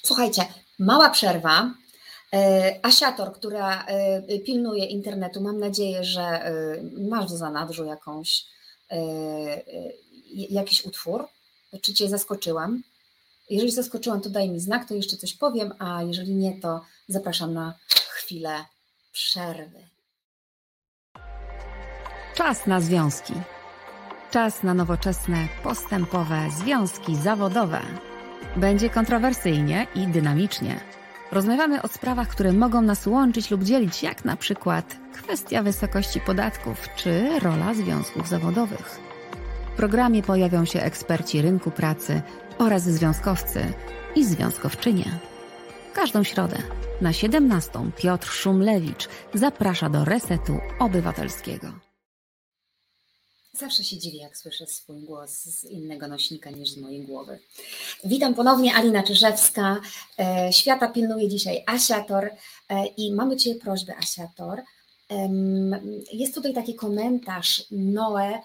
słuchajcie, 0.03 0.45
mała 0.79 1.11
przerwa. 1.11 1.75
E, 2.35 2.81
Asiator, 2.83 3.33
która 3.33 3.85
e, 3.85 4.39
pilnuje 4.39 4.85
internetu, 4.85 5.41
mam 5.41 5.59
nadzieję, 5.59 6.05
że 6.05 6.23
e, 6.23 6.53
masz 7.09 7.27
w 7.27 7.37
zanadrzu 7.37 7.85
jakąś, 7.85 8.47
jakiś 10.31 10.85
utwór. 10.85 11.29
Czy 11.83 11.95
Cię 11.95 12.09
zaskoczyłam? 12.09 12.83
Jeżeli 13.51 13.71
zaskoczyłam, 13.71 14.21
to 14.21 14.31
daj 14.31 14.51
mi 14.51 14.61
znak, 14.61 14.89
to 14.89 14.95
jeszcze 14.95 15.17
coś 15.17 15.35
powiem, 15.35 15.73
a 15.79 16.03
jeżeli 16.03 16.35
nie, 16.35 16.61
to 16.61 16.81
zapraszam 17.09 17.55
na 17.55 17.75
chwilę 17.89 18.65
przerwy. 19.13 19.89
Czas 22.35 22.67
na 22.67 22.81
związki. 22.81 23.35
Czas 24.31 24.63
na 24.63 24.75
nowoczesne, 24.75 25.49
postępowe 25.63 26.49
związki 26.59 27.17
zawodowe. 27.17 27.81
Będzie 28.57 28.91
kontrowersyjnie 28.91 29.87
i 29.95 30.07
dynamicznie. 30.07 31.02
Rozmawiamy 31.33 31.83
o 31.83 31.89
sprawach, 31.89 32.29
które 32.29 32.53
mogą 32.53 32.83
nas 32.83 33.07
łączyć 33.07 33.51
lub 33.51 33.65
dzielić, 33.65 34.03
jak 34.03 34.25
na 34.25 34.37
przykład 34.37 34.97
kwestia 35.13 35.63
wysokości 35.63 36.21
podatków 36.21 36.89
czy 36.97 37.39
rola 37.41 37.75
związków 37.75 38.29
zawodowych. 38.29 39.01
W 39.73 39.77
programie 39.77 40.23
pojawią 40.23 40.65
się 40.65 40.83
eksperci 40.83 41.43
rynku 41.43 41.71
pracy 41.71 42.23
oraz 42.59 42.83
związkowcy 42.83 43.73
i 44.17 44.25
związkowczynie. 44.25 45.05
Każdą 45.95 46.23
środę 46.25 46.57
na 47.01 47.13
17 47.13 47.71
Piotr 47.97 48.29
Szumlewicz 48.29 49.09
zaprasza 49.35 49.89
do 49.89 50.05
Resetu 50.05 50.59
Obywatelskiego. 50.79 51.92
Zawsze 53.55 53.85
się 53.85 53.99
dziwię, 53.99 54.19
jak 54.19 54.37
słyszę 54.37 54.67
swój 54.67 55.01
głos 55.01 55.31
z 55.31 55.65
innego 55.65 56.09
nośnika 56.09 56.51
niż 56.51 56.71
z 56.71 56.77
mojej 56.77 57.03
głowy. 57.03 57.39
Witam 58.05 58.35
ponownie, 58.35 58.75
Alina 58.75 59.03
Czyżewska. 59.03 59.81
E, 60.19 60.53
świata 60.53 60.89
pilnuje 60.89 61.29
dzisiaj 61.29 61.65
Asiator 61.67 62.31
e, 62.69 62.87
i 62.87 63.15
mamy 63.15 63.37
Cię 63.37 63.55
prośbę, 63.55 63.97
Asiator. 63.97 64.63
Jest 66.13 66.35
tutaj 66.35 66.55
taki 66.55 66.75
komentarz 66.75 67.65
Noe 67.71 68.43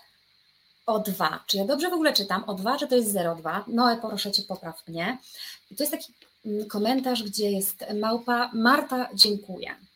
O2. 0.87 1.39
Czy 1.47 1.57
ja 1.57 1.65
dobrze 1.65 1.89
w 1.89 1.93
ogóle 1.93 2.13
czytam? 2.13 2.43
O2, 2.43 2.79
czy 2.79 2.87
to 2.87 2.95
jest 2.95 3.17
02? 3.41 3.65
Noe, 3.67 3.97
proszę 4.01 4.31
Cię, 4.31 4.43
popraw 4.43 4.87
mnie. 4.87 5.17
To 5.77 5.83
jest 5.83 5.91
taki 5.91 6.13
mm, 6.45 6.67
komentarz, 6.67 7.23
gdzie 7.23 7.51
jest 7.51 7.85
małpa 7.93 8.51
Marta, 8.53 9.09
dziękuję 9.13 9.86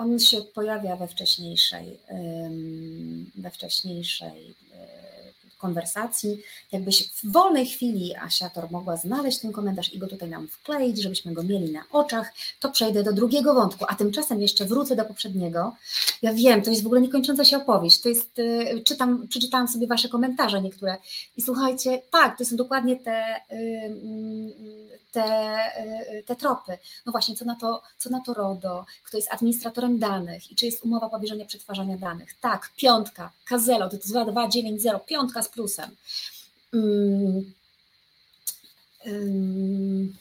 on 0.00 0.18
się 0.18 0.42
pojawia 0.42 0.96
we 0.96 1.08
wcześniejszej, 1.08 1.98
we 3.36 3.50
wcześniejszej 3.50 4.54
konwersacji. 5.60 6.42
Jakbyś 6.72 7.08
w 7.08 7.32
wolnej 7.32 7.66
chwili 7.66 8.16
Asiator 8.16 8.70
mogła 8.70 8.96
znaleźć 8.96 9.38
ten 9.38 9.52
komentarz 9.52 9.94
i 9.94 9.98
go 9.98 10.06
tutaj 10.06 10.28
nam 10.30 10.48
wkleić, 10.48 11.02
żebyśmy 11.02 11.32
go 11.32 11.42
mieli 11.42 11.72
na 11.72 11.84
oczach, 11.92 12.32
to 12.60 12.70
przejdę 12.70 13.02
do 13.02 13.12
drugiego 13.12 13.54
wątku, 13.54 13.84
a 13.88 13.94
tymczasem 13.94 14.40
jeszcze 14.40 14.64
wrócę 14.64 14.96
do 14.96 15.04
poprzedniego. 15.04 15.76
Ja 16.22 16.34
wiem, 16.34 16.62
to 16.62 16.70
jest 16.70 16.82
w 16.82 16.86
ogóle 16.86 17.00
niekończąca 17.00 17.44
się 17.44 17.56
opowieść. 17.56 18.00
To 18.00 18.08
jest, 18.08 18.38
y, 18.38 18.82
czytam, 18.84 19.28
przeczytałam 19.28 19.68
sobie 19.68 19.86
Wasze 19.86 20.08
komentarze 20.08 20.62
niektóre 20.62 20.96
i 21.36 21.42
słuchajcie, 21.42 22.02
tak, 22.10 22.38
to 22.38 22.44
są 22.44 22.56
dokładnie 22.56 22.96
te, 22.96 23.40
te, 25.12 25.24
y, 26.18 26.22
te 26.26 26.36
tropy. 26.36 26.78
No 27.06 27.12
właśnie, 27.12 27.36
co 27.36 27.44
na, 27.44 27.56
to, 27.56 27.82
co 27.98 28.10
na 28.10 28.20
to 28.20 28.34
RODO, 28.34 28.86
kto 29.04 29.16
jest 29.16 29.32
administratorem 29.32 29.98
danych 29.98 30.52
i 30.52 30.54
czy 30.56 30.66
jest 30.66 30.84
umowa 30.84 31.08
powierzenia 31.08 31.44
przetwarzania 31.44 31.96
danych. 31.96 32.34
Tak, 32.40 32.70
piątka, 32.76 33.32
Kazelo, 33.44 33.88
to 33.88 33.96
jest 33.96 34.08
2290, 34.08 35.06
piątka 35.06 35.42
z 35.42 35.48
plusem. 35.48 35.96
Um, 36.72 37.52
um, 39.06 40.16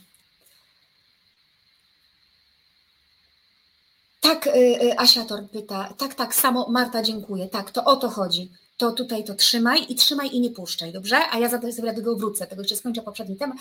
tak, 4.21 4.47
y, 4.47 4.97
Asiator 4.97 5.49
pyta, 5.49 5.93
tak, 5.97 6.15
tak, 6.15 6.35
samo 6.35 6.69
Marta, 6.69 7.01
dziękuję, 7.03 7.49
tak, 7.49 7.71
to 7.71 7.83
o 7.85 7.95
to 7.95 8.09
chodzi 8.09 8.51
to 8.79 8.91
tutaj 8.91 9.23
to 9.23 9.35
trzymaj 9.35 9.85
i 9.89 9.95
trzymaj 9.95 10.29
i 10.35 10.39
nie 10.39 10.51
puszczaj, 10.51 10.93
dobrze? 10.93 11.17
A 11.31 11.39
ja 11.39 11.49
za 11.49 11.61
sobie 11.61 11.89
do 11.89 11.95
tego 11.95 12.15
wrócę, 12.15 12.47
tego 12.47 12.61
jeszcze 12.61 12.75
skończę 12.75 13.01
poprzedni 13.01 13.37
temat 13.37 13.57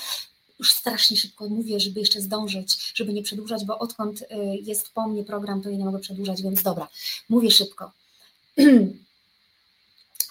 już 0.59 0.73
strasznie 0.73 1.17
szybko 1.17 1.49
mówię, 1.49 1.81
żeby 1.81 2.01
jeszcze 2.01 2.21
zdążyć, 2.21 2.93
żeby 2.95 3.13
nie 3.13 3.23
przedłużać, 3.23 3.65
bo 3.65 3.79
odkąd 3.79 4.23
y, 4.23 4.27
jest 4.63 4.89
po 4.89 5.09
mnie 5.09 5.25
program, 5.25 5.63
to 5.63 5.71
ja 5.71 5.77
nie 5.77 5.85
mogę 5.85 5.99
przedłużać, 5.99 6.43
więc 6.43 6.63
dobra, 6.63 6.89
mówię 7.29 7.51
szybko. 7.51 7.93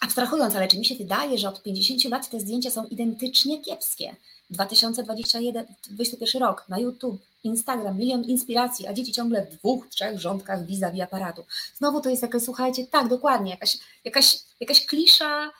Abstrahując, 0.01 0.55
ale 0.55 0.67
czy 0.67 0.77
mi 0.77 0.85
się 0.85 0.95
wydaje, 0.95 1.37
że 1.37 1.49
od 1.49 1.63
50 1.63 2.03
lat 2.03 2.29
te 2.29 2.39
zdjęcia 2.39 2.71
są 2.71 2.85
identycznie 2.85 3.61
kiepskie? 3.61 4.15
2021 4.49 5.65
21 5.89 6.41
rok 6.41 6.65
na 6.69 6.79
YouTube, 6.79 7.21
Instagram, 7.43 7.97
milion 7.97 8.23
inspiracji, 8.23 8.87
a 8.87 8.93
dzieci 8.93 9.11
ciągle 9.11 9.45
w 9.45 9.57
dwóch, 9.57 9.87
trzech 9.87 10.19
rządkach 10.19 10.65
vis-a-vis 10.65 11.01
aparatu. 11.01 11.43
Znowu 11.77 12.01
to 12.01 12.09
jest 12.09 12.21
jakaś, 12.21 12.43
słuchajcie, 12.43 12.87
tak, 12.87 13.07
dokładnie, 13.07 13.51
jakaś, 13.51 13.77
jakaś, 14.05 14.39
jakaś 14.59 14.85
klisza 14.85 15.51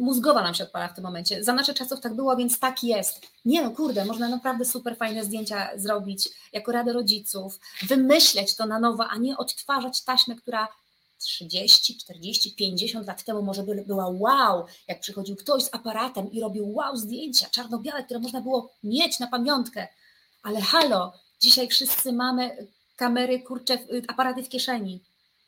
mózgowa 0.00 0.42
nam 0.42 0.54
się 0.54 0.64
odpala 0.64 0.88
w 0.88 0.94
tym 0.94 1.04
momencie. 1.04 1.44
Za 1.44 1.52
naszych 1.52 1.74
czasów 1.74 2.00
tak 2.00 2.14
było, 2.14 2.36
więc 2.36 2.58
tak 2.58 2.84
jest. 2.84 3.20
Nie 3.44 3.62
no, 3.62 3.70
kurde, 3.70 4.04
można 4.04 4.28
naprawdę 4.28 4.64
super 4.64 4.96
fajne 4.96 5.24
zdjęcia 5.24 5.70
zrobić 5.76 6.28
jako 6.52 6.72
radę 6.72 6.92
rodziców, 6.92 7.60
wymyśleć 7.82 8.56
to 8.56 8.66
na 8.66 8.80
nowo, 8.80 9.06
a 9.08 9.16
nie 9.16 9.36
odtwarzać 9.36 10.04
taśmę, 10.04 10.36
która 10.36 10.68
30, 11.18 11.98
40, 11.98 12.54
50 12.54 13.06
lat 13.06 13.24
temu 13.24 13.42
może 13.42 13.62
by 13.62 13.84
była 13.86 14.08
wow, 14.08 14.66
jak 14.88 15.00
przychodził 15.00 15.36
ktoś 15.36 15.62
z 15.62 15.74
aparatem 15.74 16.32
i 16.32 16.40
robił 16.40 16.74
wow 16.74 16.96
zdjęcia 16.96 17.46
czarno-białe, 17.50 18.04
które 18.04 18.20
można 18.20 18.40
było 18.40 18.70
mieć 18.82 19.18
na 19.18 19.26
pamiątkę. 19.26 19.88
Ale 20.42 20.60
halo, 20.60 21.12
dzisiaj 21.40 21.68
wszyscy 21.68 22.12
mamy 22.12 22.66
kamery, 22.96 23.40
kurcze, 23.40 23.78
aparaty 24.08 24.42
w 24.42 24.48
kieszeni. 24.48 25.00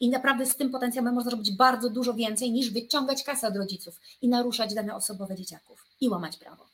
I 0.02 0.08
naprawdę 0.08 0.46
z 0.46 0.56
tym 0.56 0.70
potencjałem 0.70 1.14
można 1.14 1.30
zrobić 1.30 1.56
bardzo 1.56 1.90
dużo 1.90 2.14
więcej 2.14 2.52
niż 2.52 2.70
wyciągać 2.70 3.24
kasę 3.24 3.48
od 3.48 3.56
rodziców 3.56 4.00
i 4.22 4.28
naruszać 4.28 4.74
dane 4.74 4.94
osobowe 4.94 5.36
dzieciaków 5.36 5.84
i 6.00 6.08
łamać 6.08 6.36
prawo. 6.36 6.66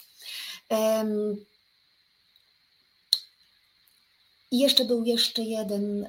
Um, 0.70 1.44
i 4.50 4.58
jeszcze 4.58 4.84
był 4.84 5.04
jeszcze 5.04 5.42
jeden, 5.42 5.98
yy, 5.98 6.08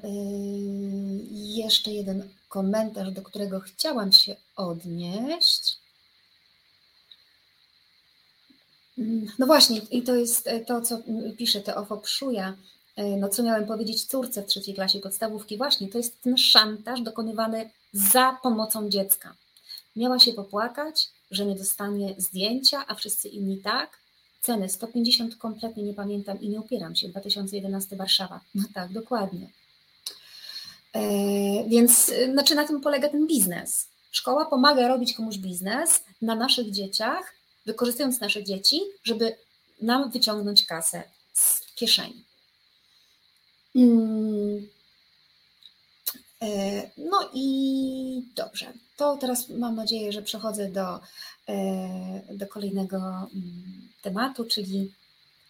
jeszcze 1.32 1.92
jeden 1.92 2.30
komentarz, 2.50 3.12
do 3.12 3.22
którego 3.22 3.60
chciałam 3.60 4.12
się 4.12 4.36
odnieść. 4.56 5.78
No 9.40 9.46
właśnie, 9.46 9.82
i 9.92 10.02
to 10.02 10.16
jest 10.16 10.50
to, 10.68 10.82
co 10.82 11.00
pisze 11.38 11.62
Teofo 11.62 11.98
Pszuja. 11.98 12.58
E, 13.00 13.18
no 13.18 13.30
co 13.30 13.44
miałem 13.44 13.66
powiedzieć 13.66 14.06
córce 14.06 14.44
w 14.44 14.46
trzeciej 14.46 14.76
klasie 14.76 15.00
podstawówki, 15.00 15.58
właśnie 15.58 15.88
to 15.88 15.98
jest 15.98 16.22
ten 16.22 16.38
szantaż 16.38 17.02
dokonywany 17.02 17.70
za 17.94 18.38
pomocą 18.44 18.90
dziecka. 18.90 19.36
Miała 19.96 20.20
się 20.20 20.34
popłakać, 20.34 21.10
że 21.32 21.46
nie 21.46 21.56
dostanie 21.56 22.16
zdjęcia, 22.18 22.84
a 22.88 22.96
wszyscy 22.96 23.28
inni 23.28 23.58
tak. 23.58 23.90
Ceny 24.42 24.70
150 24.70 25.36
kompletnie 25.36 25.84
nie 25.84 25.94
pamiętam 25.94 26.42
i 26.42 26.50
nie 26.50 26.60
upieram 26.60 26.96
się. 26.96 27.10
2011 27.10 27.96
Warszawa. 27.96 28.40
No 28.56 28.64
tak, 28.74 28.94
dokładnie. 28.94 29.50
E, 30.94 31.02
więc 31.68 32.12
znaczy 32.34 32.56
na 32.56 32.68
tym 32.68 32.82
polega 32.82 33.10
ten 33.10 33.28
biznes. 33.28 33.88
Szkoła 34.12 34.46
pomaga 34.46 34.88
robić 34.88 35.14
komuś 35.14 35.38
biznes 35.38 36.04
na 36.22 36.36
naszych 36.36 36.72
dzieciach, 36.72 37.34
wykorzystując 37.66 38.20
nasze 38.20 38.44
dzieci, 38.44 38.82
żeby 39.04 39.36
nam 39.82 40.12
wyciągnąć 40.12 40.66
kasę 40.66 41.04
z 41.34 41.62
kieszeni. 41.76 42.29
Mm. 43.80 44.68
E, 46.42 46.90
no 46.98 47.30
i 47.34 48.24
dobrze. 48.36 48.74
To 48.98 49.18
teraz 49.18 49.50
mam 49.50 49.76
nadzieję, 49.76 50.12
że 50.12 50.22
przechodzę 50.22 50.70
do, 50.70 51.00
e, 51.50 52.22
do 52.34 52.48
kolejnego 52.48 52.98
mm, 52.98 53.90
tematu, 54.02 54.46
czyli 54.46 54.94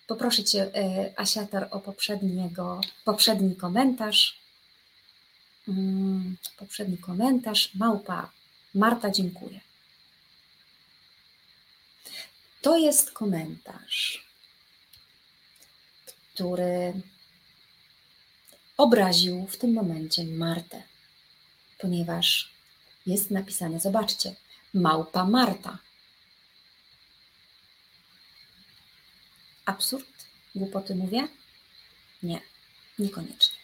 poproszę 0.07 0.43
Cię, 0.43 0.75
e, 0.75 1.13
Asiatar, 1.19 1.67
o 1.71 1.79
poprzedniego, 1.79 2.81
poprzedni 3.05 3.55
komentarz. 3.55 4.39
Mm, 5.67 6.37
poprzedni 6.57 6.97
komentarz. 6.97 7.75
Małpa 7.75 8.31
Marta, 8.73 9.11
dziękuję. 9.11 9.59
To 12.61 12.77
jest 12.77 13.11
komentarz, 13.11 14.25
który 16.33 16.93
obraził 18.79 19.47
w 19.47 19.57
tym 19.57 19.73
momencie 19.73 20.23
Martę, 20.23 20.83
ponieważ 21.79 22.53
jest 23.05 23.31
napisane, 23.31 23.79
zobaczcie, 23.79 24.35
małpa 24.73 25.25
Marta. 25.25 25.77
Absurd? 29.65 30.07
Głupoty 30.55 30.95
mówię? 30.95 31.27
Nie, 32.23 32.41
niekoniecznie. 32.99 33.57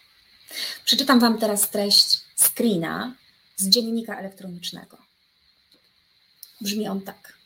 Przeczytam 0.85 1.19
Wam 1.19 1.37
teraz 1.37 1.69
treść 1.69 2.21
screena 2.35 3.15
z 3.55 3.69
dziennika 3.69 4.19
elektronicznego. 4.19 4.97
Brzmi 6.61 6.87
on 6.87 7.01
tak. 7.01 7.37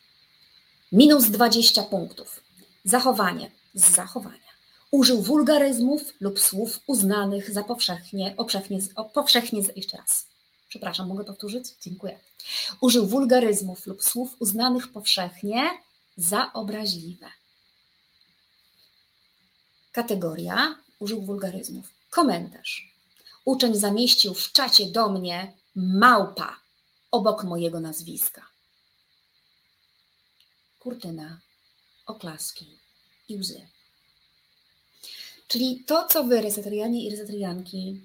Minus 0.92 1.24
20 1.24 1.82
punktów. 1.82 2.40
Zachowanie 2.84 3.50
z 3.74 3.90
zachowania. 3.90 4.49
Użył 4.90 5.22
wulgaryzmów 5.22 6.14
lub 6.20 6.40
słów 6.40 6.80
uznanych 6.86 7.50
za 7.50 7.64
powszechnie, 7.64 8.34
powszechnie, 8.36 8.78
powszechnie, 9.14 9.62
jeszcze 9.76 9.96
raz. 9.96 10.26
Przepraszam, 10.68 11.08
mogę 11.08 11.24
powtórzyć? 11.24 11.64
Dziękuję. 11.80 12.18
Użył 12.80 13.06
wulgaryzmów 13.06 13.86
lub 13.86 14.04
słów 14.04 14.36
uznanych 14.38 14.92
powszechnie 14.92 15.70
za 16.16 16.52
obraźliwe. 16.52 17.26
Kategoria 19.92 20.78
użył 20.98 21.22
wulgaryzmów. 21.22 21.88
Komentarz. 22.10 22.94
Uczeń 23.44 23.74
zamieścił 23.74 24.34
w 24.34 24.52
czacie 24.52 24.86
do 24.86 25.08
mnie 25.08 25.52
małpa 25.74 26.60
obok 27.10 27.44
mojego 27.44 27.80
nazwiska. 27.80 28.46
Kurtyna, 30.78 31.40
oklaski 32.06 32.78
i 33.28 33.36
łzy. 33.36 33.68
Czyli 35.50 35.84
to, 35.86 36.06
co 36.08 36.24
wy, 36.24 36.40
reseterianie 36.40 37.06
i 37.06 37.10
reseterianki, 37.10 38.00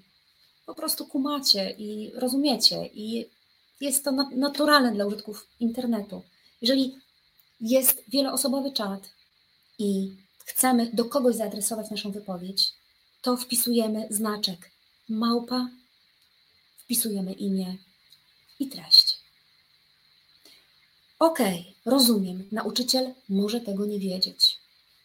po 0.66 0.74
prostu 0.74 1.06
kumacie 1.06 1.70
i 1.70 2.10
rozumiecie, 2.14 2.86
i 2.94 3.26
jest 3.80 4.04
to 4.04 4.12
naturalne 4.12 4.92
dla 4.92 5.06
użytków 5.06 5.46
internetu. 5.60 6.22
Jeżeli 6.62 6.98
jest 7.60 8.02
wieloosobowy 8.08 8.72
czat 8.72 9.10
i 9.78 10.16
chcemy 10.44 10.90
do 10.92 11.04
kogoś 11.04 11.36
zaadresować 11.36 11.90
naszą 11.90 12.10
wypowiedź, 12.10 12.72
to 13.22 13.36
wpisujemy 13.36 14.06
znaczek 14.10 14.70
małpa, 15.08 15.68
wpisujemy 16.78 17.32
imię 17.32 17.76
i 18.60 18.68
treść. 18.68 19.18
Okej, 21.18 21.60
okay, 21.60 21.92
rozumiem, 21.92 22.48
nauczyciel 22.52 23.14
może 23.28 23.60
tego 23.60 23.86
nie 23.86 23.98
wiedzieć. 23.98 24.56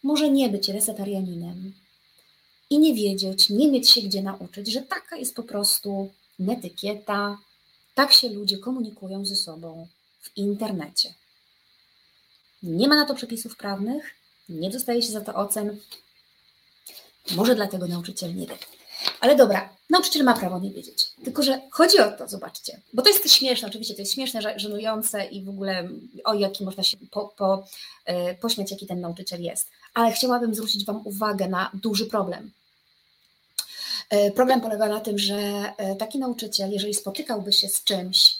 Może 0.02 0.30
nie 0.30 0.48
być 0.48 0.68
resetarianinem, 0.68 1.72
i 2.72 2.78
nie 2.78 2.94
wiedzieć, 2.94 3.50
nie 3.50 3.68
mieć 3.68 3.90
się 3.90 4.00
gdzie 4.00 4.22
nauczyć, 4.22 4.72
że 4.72 4.82
taka 4.82 5.16
jest 5.16 5.36
po 5.36 5.42
prostu 5.42 6.10
netykieta, 6.38 7.38
tak 7.94 8.12
się 8.12 8.28
ludzie 8.28 8.58
komunikują 8.58 9.26
ze 9.26 9.36
sobą 9.36 9.88
w 10.20 10.36
internecie. 10.36 11.14
Nie 12.62 12.88
ma 12.88 12.96
na 12.96 13.06
to 13.06 13.14
przepisów 13.14 13.56
prawnych, 13.56 14.14
nie 14.48 14.70
dostaje 14.70 15.02
się 15.02 15.12
za 15.12 15.20
to 15.20 15.34
ocen. 15.34 15.80
Może 17.30 17.54
dlatego 17.54 17.86
nauczyciel 17.86 18.34
nie 18.34 18.46
wie. 18.46 18.58
Ale 19.20 19.36
dobra, 19.36 19.76
nauczyciel 19.90 20.24
ma 20.24 20.34
prawo 20.34 20.58
nie 20.58 20.70
wiedzieć. 20.70 21.06
Tylko, 21.24 21.42
że 21.42 21.60
chodzi 21.70 21.98
o 21.98 22.10
to, 22.10 22.28
zobaczcie, 22.28 22.80
bo 22.92 23.02
to 23.02 23.08
jest 23.08 23.30
śmieszne, 23.30 23.68
oczywiście, 23.68 23.94
to 23.94 24.02
jest 24.02 24.14
śmieszne, 24.14 24.58
żenujące 24.58 25.24
i 25.24 25.44
w 25.44 25.48
ogóle 25.48 25.88
o 26.24 26.34
jaki 26.34 26.64
można 26.64 26.82
się 26.82 26.96
po, 27.10 27.28
po, 27.28 27.66
e, 28.04 28.34
pośmiać, 28.34 28.70
jaki 28.70 28.86
ten 28.86 29.00
nauczyciel 29.00 29.42
jest. 29.42 29.70
Ale 29.94 30.12
chciałabym 30.12 30.54
zwrócić 30.54 30.84
Wam 30.84 31.06
uwagę 31.06 31.48
na 31.48 31.70
duży 31.74 32.06
problem. 32.06 32.50
E, 34.12 34.30
problem 34.30 34.60
polega 34.60 34.88
na 34.88 35.00
tym, 35.00 35.18
że 35.18 35.36
e, 35.76 35.96
taki 35.96 36.18
nauczyciel, 36.18 36.72
jeżeli 36.72 36.94
spotykałby 36.94 37.52
się 37.52 37.68
z 37.68 37.84
czymś, 37.84 38.34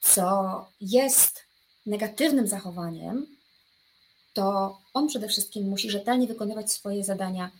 co 0.00 0.66
jest 0.80 1.44
negatywnym 1.86 2.46
zachowaniem, 2.46 3.26
to 4.32 4.78
on 4.94 5.08
przede 5.08 5.28
wszystkim 5.28 5.68
musi 5.68 5.90
rzetelnie 5.90 6.26
wykonywać 6.26 6.72
swoje 6.72 7.04
zadania 7.04 7.50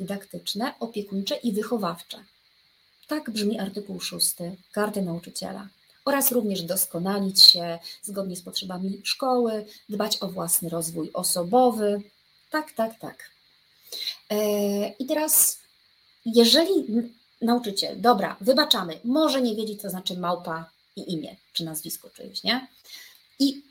dydaktyczne, 0.00 0.74
opiekuńcze 0.80 1.36
i 1.36 1.52
wychowawcze. 1.52 2.24
Tak 3.08 3.30
brzmi 3.30 3.58
artykuł 3.58 4.00
6 4.00 4.34
karty 4.72 5.02
nauczyciela. 5.02 5.68
Oraz 6.04 6.32
również 6.32 6.62
doskonalić 6.62 7.42
się 7.42 7.78
zgodnie 8.02 8.36
z 8.36 8.42
potrzebami 8.42 9.00
szkoły, 9.04 9.66
dbać 9.88 10.22
o 10.22 10.28
własny 10.28 10.68
rozwój 10.68 11.10
osobowy. 11.12 12.02
Tak, 12.50 12.72
tak, 12.72 12.98
tak. 12.98 13.30
E, 14.30 14.88
I 14.88 15.06
teraz 15.06 15.63
jeżeli 16.26 16.86
nauczyciel, 17.40 18.00
dobra, 18.00 18.36
wybaczamy, 18.40 19.00
może 19.04 19.42
nie 19.42 19.54
wiedzieć, 19.54 19.82
co 19.82 19.90
znaczy 19.90 20.18
małpa 20.18 20.70
i 20.96 21.12
imię, 21.12 21.36
czy 21.52 21.64
nazwisko 21.64 22.10
czyjeś, 22.10 22.42
nie? 22.42 22.68
I 23.38 23.62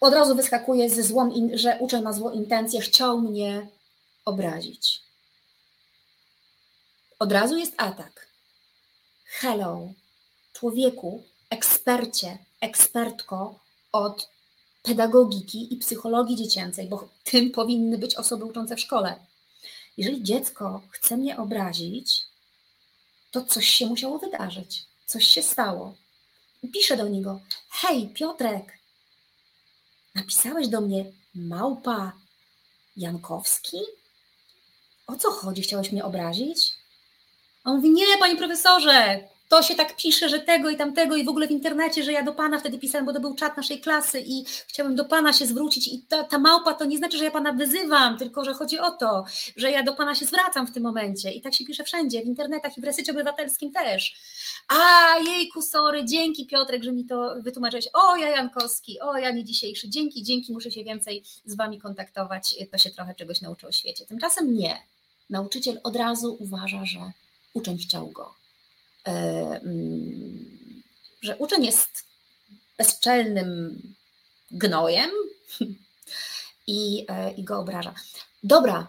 od 0.00 0.14
razu 0.14 0.34
wyskakuje 0.34 0.90
ze 0.90 1.02
złą, 1.02 1.30
że 1.54 1.78
uczeń 1.80 2.02
ma 2.02 2.12
złą 2.12 2.30
intencję, 2.30 2.80
chciał 2.80 3.20
mnie 3.20 3.68
obrazić. 4.24 5.02
Od 7.18 7.32
razu 7.32 7.56
jest 7.56 7.74
atak. 7.76 8.28
Hello, 9.24 9.92
człowieku, 10.52 11.22
ekspercie, 11.50 12.38
ekspertko 12.60 13.60
od 13.92 14.28
pedagogiki 14.82 15.74
i 15.74 15.76
psychologii 15.76 16.36
dziecięcej, 16.36 16.86
bo 16.86 17.08
tym 17.24 17.50
powinny 17.50 17.98
być 17.98 18.14
osoby 18.14 18.44
uczące 18.44 18.76
w 18.76 18.80
szkole. 18.80 19.27
Jeżeli 19.98 20.22
dziecko 20.22 20.82
chce 20.90 21.16
mnie 21.16 21.36
obrazić, 21.36 22.24
to 23.30 23.44
coś 23.44 23.68
się 23.68 23.86
musiało 23.86 24.18
wydarzyć, 24.18 24.84
coś 25.06 25.26
się 25.26 25.42
stało. 25.42 25.94
I 26.62 26.68
piszę 26.68 26.96
do 26.96 27.08
niego: 27.08 27.40
Hej, 27.70 28.08
Piotrek, 28.08 28.78
napisałeś 30.14 30.68
do 30.68 30.80
mnie 30.80 31.04
małpa 31.34 32.12
Jankowski? 32.96 33.78
O 35.06 35.16
co 35.16 35.30
chodzi? 35.30 35.62
Chciałeś 35.62 35.92
mnie 35.92 36.04
obrazić? 36.04 36.74
A 37.64 37.70
on 37.70 37.76
mówi: 37.76 37.90
Nie, 37.90 38.18
panie 38.18 38.36
profesorze, 38.36 39.28
to 39.48 39.62
się 39.62 39.74
tak 39.74 39.96
pisze, 39.96 40.28
że 40.28 40.40
tego 40.40 40.70
i 40.70 40.76
tamtego 40.76 41.16
i 41.16 41.24
w 41.24 41.28
ogóle 41.28 41.46
w 41.48 41.50
internecie, 41.50 42.04
że 42.04 42.12
ja 42.12 42.22
do 42.22 42.32
Pana 42.32 42.58
wtedy 42.58 42.78
pisałem, 42.78 43.06
bo 43.06 43.12
to 43.12 43.20
był 43.20 43.34
czat 43.34 43.56
naszej 43.56 43.80
klasy 43.80 44.20
i 44.26 44.44
chciałem 44.66 44.96
do 44.96 45.04
Pana 45.04 45.32
się 45.32 45.46
zwrócić 45.46 45.88
i 45.88 46.02
ta, 46.08 46.24
ta 46.24 46.38
małpa 46.38 46.74
to 46.74 46.84
nie 46.84 46.98
znaczy, 46.98 47.18
że 47.18 47.24
ja 47.24 47.30
Pana 47.30 47.52
wyzywam, 47.52 48.18
tylko 48.18 48.44
że 48.44 48.54
chodzi 48.54 48.78
o 48.78 48.90
to, 48.90 49.24
że 49.56 49.70
ja 49.70 49.82
do 49.82 49.92
Pana 49.94 50.14
się 50.14 50.26
zwracam 50.26 50.66
w 50.66 50.72
tym 50.72 50.82
momencie 50.82 51.30
i 51.30 51.40
tak 51.40 51.54
się 51.54 51.64
pisze 51.64 51.84
wszędzie, 51.84 52.22
w 52.22 52.26
internetach 52.26 52.78
i 52.78 52.80
w 52.80 52.84
resecie 52.84 53.12
obywatelskim 53.12 53.72
też. 53.72 54.16
A 54.68 55.14
jejku, 55.18 55.62
sorry, 55.62 56.04
dzięki 56.04 56.46
Piotrek, 56.46 56.84
że 56.84 56.92
mi 56.92 57.04
to 57.04 57.34
wytłumaczyłeś. 57.40 57.88
O, 57.92 58.16
ja 58.16 58.28
Jankowski, 58.28 59.00
o, 59.00 59.18
ja 59.18 59.30
nie 59.30 59.44
dzisiejszy, 59.44 59.88
dzięki, 59.88 60.22
dzięki, 60.22 60.52
muszę 60.52 60.70
się 60.70 60.84
więcej 60.84 61.22
z 61.44 61.56
Wami 61.56 61.80
kontaktować, 61.80 62.54
to 62.72 62.78
się 62.78 62.90
trochę 62.90 63.14
czegoś 63.14 63.40
nauczy 63.40 63.66
o 63.66 63.72
świecie. 63.72 64.06
Tymczasem 64.06 64.54
nie. 64.54 64.82
Nauczyciel 65.30 65.80
od 65.84 65.96
razu 65.96 66.36
uważa, 66.40 66.84
że 66.84 67.12
uczeń 67.54 67.78
chciał 67.78 68.08
go 68.08 68.37
że 71.22 71.36
uczeń 71.36 71.64
jest 71.64 72.04
bezczelnym 72.78 73.82
gnojem 74.50 75.10
i, 76.66 77.06
e, 77.08 77.30
i 77.32 77.44
go 77.44 77.58
obraża. 77.58 77.94
Dobra, 78.42 78.88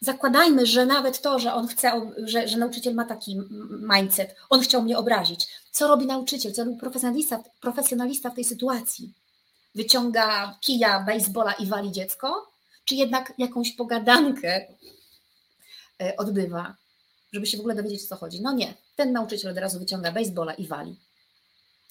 zakładajmy, 0.00 0.66
że 0.66 0.86
nawet 0.86 1.20
to, 1.20 1.38
że 1.38 1.54
on 1.54 1.68
chce, 1.68 2.12
że, 2.24 2.48
że 2.48 2.58
nauczyciel 2.58 2.94
ma 2.94 3.04
taki 3.04 3.40
mindset, 3.94 4.36
on 4.50 4.60
chciał 4.60 4.82
mnie 4.82 4.98
obrazić. 4.98 5.48
Co 5.70 5.88
robi 5.88 6.06
nauczyciel, 6.06 6.52
co 6.52 6.64
robi 6.64 6.76
profesjonalista, 6.76 7.42
profesjonalista 7.60 8.30
w 8.30 8.34
tej 8.34 8.44
sytuacji? 8.44 9.12
Wyciąga 9.74 10.58
kija, 10.60 11.00
baseballa 11.00 11.52
i 11.52 11.66
wali 11.66 11.92
dziecko? 11.92 12.52
Czy 12.84 12.94
jednak 12.94 13.32
jakąś 13.38 13.72
pogadankę 13.72 14.66
e, 16.02 16.16
odbywa? 16.16 16.74
Żeby 17.34 17.46
się 17.46 17.56
w 17.56 17.60
ogóle 17.60 17.74
dowiedzieć, 17.74 18.08
co 18.08 18.16
chodzi. 18.16 18.40
No 18.40 18.52
nie, 18.52 18.74
ten 18.96 19.12
nauczyciel 19.12 19.50
od 19.50 19.58
razu 19.58 19.78
wyciąga 19.78 20.12
baseballa 20.12 20.54
i 20.54 20.66
wali. 20.66 20.96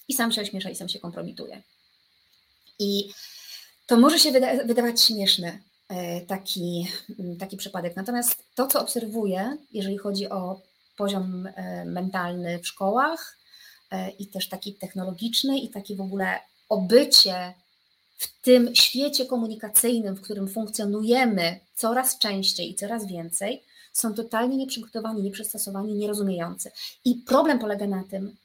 I 0.08 0.14
sam 0.14 0.32
się 0.32 0.42
ośmiesza 0.42 0.70
i 0.70 0.76
sam 0.76 0.88
się 0.88 0.98
kompromituje. 0.98 1.62
I 2.78 3.10
to 3.86 3.96
może 3.96 4.18
się 4.18 4.32
wyda 4.32 4.64
wydawać 4.64 5.02
śmieszne, 5.02 5.58
e, 5.88 6.20
taki, 6.20 6.88
taki 7.38 7.56
przypadek. 7.56 7.96
Natomiast 7.96 8.44
to, 8.54 8.66
co 8.66 8.80
obserwuję, 8.80 9.56
jeżeli 9.72 9.98
chodzi 9.98 10.28
o 10.28 10.60
poziom 10.96 11.48
mentalny 11.84 12.58
w 12.58 12.66
szkołach 12.66 13.38
i 14.18 14.26
też 14.26 14.48
taki 14.48 14.74
technologiczny 14.74 15.58
i 15.58 15.68
taki 15.68 15.96
w 15.96 16.00
ogóle 16.00 16.40
obycie 16.68 17.54
w 18.18 18.42
tym 18.42 18.74
świecie 18.74 19.26
komunikacyjnym, 19.26 20.14
w 20.14 20.20
którym 20.20 20.48
funkcjonujemy 20.48 21.60
coraz 21.74 22.18
częściej 22.18 22.70
i 22.70 22.74
coraz 22.74 23.06
więcej, 23.06 23.62
są 23.94 24.14
totalnie 24.14 24.56
nieprzygotowani, 24.56 25.22
nieprzystosowani, 25.22 25.94
nierozumiejący. 25.94 26.70
I 27.04 27.14
problem 27.14 27.58
polega 27.58 27.86
na 27.86 28.04
tym, 28.10 28.36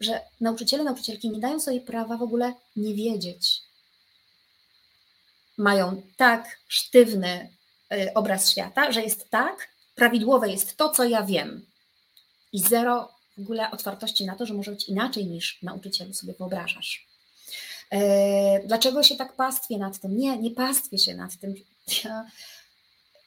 że 0.00 0.20
nauczyciele, 0.40 0.84
nauczycielki 0.84 1.30
nie 1.30 1.40
dają 1.40 1.60
sobie 1.60 1.80
prawa 1.80 2.16
w 2.16 2.22
ogóle 2.22 2.54
nie 2.76 2.94
wiedzieć. 2.94 3.62
Mają 5.58 6.02
tak 6.16 6.58
sztywny 6.68 7.50
y, 7.92 8.14
obraz 8.14 8.50
świata, 8.50 8.92
że 8.92 9.02
jest 9.02 9.30
tak, 9.30 9.68
prawidłowe 9.94 10.48
jest 10.48 10.76
to, 10.76 10.88
co 10.88 11.04
ja 11.04 11.22
wiem. 11.22 11.66
I 12.52 12.60
zero 12.60 13.12
w 13.38 13.40
ogóle 13.40 13.70
otwartości 13.70 14.26
na 14.26 14.34
to, 14.34 14.46
że 14.46 14.54
może 14.54 14.70
być 14.70 14.88
inaczej 14.88 15.26
niż 15.26 15.62
nauczycielu 15.62 16.14
sobie 16.14 16.34
wyobrażasz. 16.38 17.06
E, 17.90 18.66
dlaczego 18.66 19.02
się 19.02 19.16
tak 19.16 19.36
pastwię 19.36 19.78
nad 19.78 19.98
tym? 19.98 20.16
Nie, 20.16 20.38
nie 20.38 20.50
pastwię 20.50 20.98
się 20.98 21.14
nad 21.14 21.36
tym. 21.36 21.54
Ja, 22.04 22.26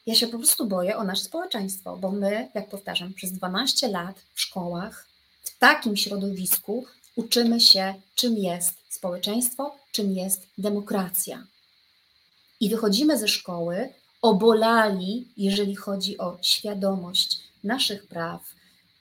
ja 0.06 0.14
się 0.14 0.26
po 0.26 0.38
prostu 0.38 0.66
boję 0.66 0.96
o 0.96 1.04
nasze 1.04 1.24
społeczeństwo, 1.24 1.96
bo 1.96 2.10
my, 2.10 2.48
jak 2.54 2.68
powtarzam, 2.68 3.14
przez 3.14 3.32
12 3.32 3.88
lat 3.88 4.16
w 4.34 4.40
szkołach, 4.40 5.06
w 5.42 5.58
takim 5.58 5.96
środowisku 5.96 6.84
uczymy 7.16 7.60
się, 7.60 7.94
czym 8.14 8.36
jest 8.36 8.74
społeczeństwo, 8.88 9.76
czym 9.92 10.12
jest 10.12 10.46
demokracja. 10.58 11.46
I 12.60 12.68
wychodzimy 12.68 13.18
ze 13.18 13.28
szkoły 13.28 13.88
obolali, 14.22 15.28
jeżeli 15.36 15.76
chodzi 15.76 16.18
o 16.18 16.38
świadomość 16.42 17.40
naszych 17.64 18.06
praw, 18.06 18.54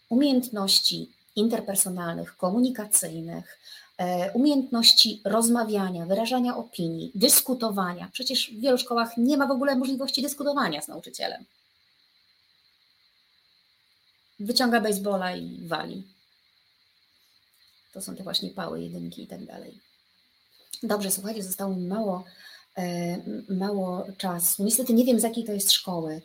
umiejętności 0.10 1.12
interpersonalnych, 1.36 2.38
komunikacyjnych, 2.38 3.60
umiejętności 4.34 5.22
rozmawiania, 5.26 6.06
wyrażania 6.06 6.58
opinii, 6.58 7.12
dyskutowania. 7.16 8.10
Przecież 8.12 8.52
w 8.52 8.60
wielu 8.60 8.78
szkołach 8.78 9.18
nie 9.18 9.38
ma 9.38 9.47
w 9.47 9.52
ogóle 9.52 9.76
możliwości 9.76 10.22
dyskutowania 10.22 10.82
z 10.82 10.88
nauczycielem. 10.88 11.45
Wyciąga 14.39 14.82
baseballa 14.82 15.36
i 15.36 15.68
wali. 15.68 16.04
To 17.93 18.02
są 18.02 18.16
te 18.16 18.24
właśnie 18.24 18.50
pały, 18.50 18.82
jedynki 18.82 19.24
i 19.24 19.28
tak 19.28 19.45
dalej. 19.45 19.80
Dobrze, 20.84 21.12
słuchajcie, 21.12 21.43
zostało 21.43 21.76
mi 21.76 21.88
mało, 21.88 22.24
e, 22.78 23.18
mało 23.50 24.06
czasu. 24.18 24.64
Niestety 24.64 24.93
nie 24.93 25.06
wiem, 25.06 25.20
z 25.20 25.24
jakiej 25.24 25.43
to 25.43 25.52
jest 25.52 25.72
szkoły, 25.72 26.22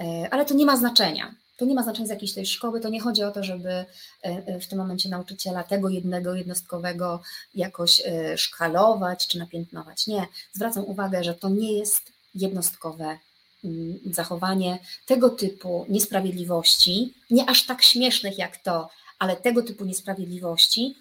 e, 0.00 0.28
ale 0.30 0.44
to 0.44 0.54
nie 0.54 0.66
ma 0.66 0.76
znaczenia. 0.76 1.34
To 1.58 1.64
nie 1.64 1.74
ma 1.74 1.82
znaczenia 1.82 2.06
z 2.06 2.10
jakiejś 2.10 2.32
tej 2.32 2.46
szkoły, 2.46 2.80
to 2.80 2.88
nie 2.88 3.00
chodzi 3.00 3.22
o 3.22 3.30
to, 3.30 3.44
żeby 3.44 3.70
e, 3.70 3.86
e, 4.22 4.60
w 4.60 4.66
tym 4.66 4.78
momencie 4.78 5.08
nauczyciela 5.08 5.64
tego 5.64 5.88
jednego 5.88 6.34
jednostkowego 6.34 7.22
jakoś 7.54 8.02
e, 8.04 8.38
szkalować 8.38 9.26
czy 9.26 9.38
napiętnować. 9.38 10.06
Nie, 10.06 10.26
zwracam 10.52 10.84
uwagę, 10.84 11.24
że 11.24 11.34
to 11.34 11.48
nie 11.48 11.72
jest 11.72 12.12
jednostkowe 12.34 13.18
mm, 13.64 13.98
zachowanie 14.12 14.78
tego 15.06 15.30
typu 15.30 15.86
niesprawiedliwości, 15.88 17.14
nie 17.30 17.50
aż 17.50 17.66
tak 17.66 17.82
śmiesznych 17.82 18.38
jak 18.38 18.56
to, 18.56 18.88
ale 19.18 19.36
tego 19.36 19.62
typu 19.62 19.84
niesprawiedliwości 19.84 20.94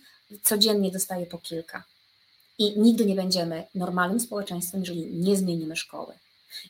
codziennie 0.44 0.92
dostaje 0.92 1.26
po 1.26 1.38
kilka. 1.38 1.84
I 2.58 2.80
nigdy 2.80 3.06
nie 3.06 3.16
będziemy 3.16 3.64
normalnym 3.76 4.20
społeczeństwem, 4.20 4.80
jeżeli 4.80 5.06
nie 5.06 5.38
zmienimy 5.38 5.76
szkoły. 5.76 6.14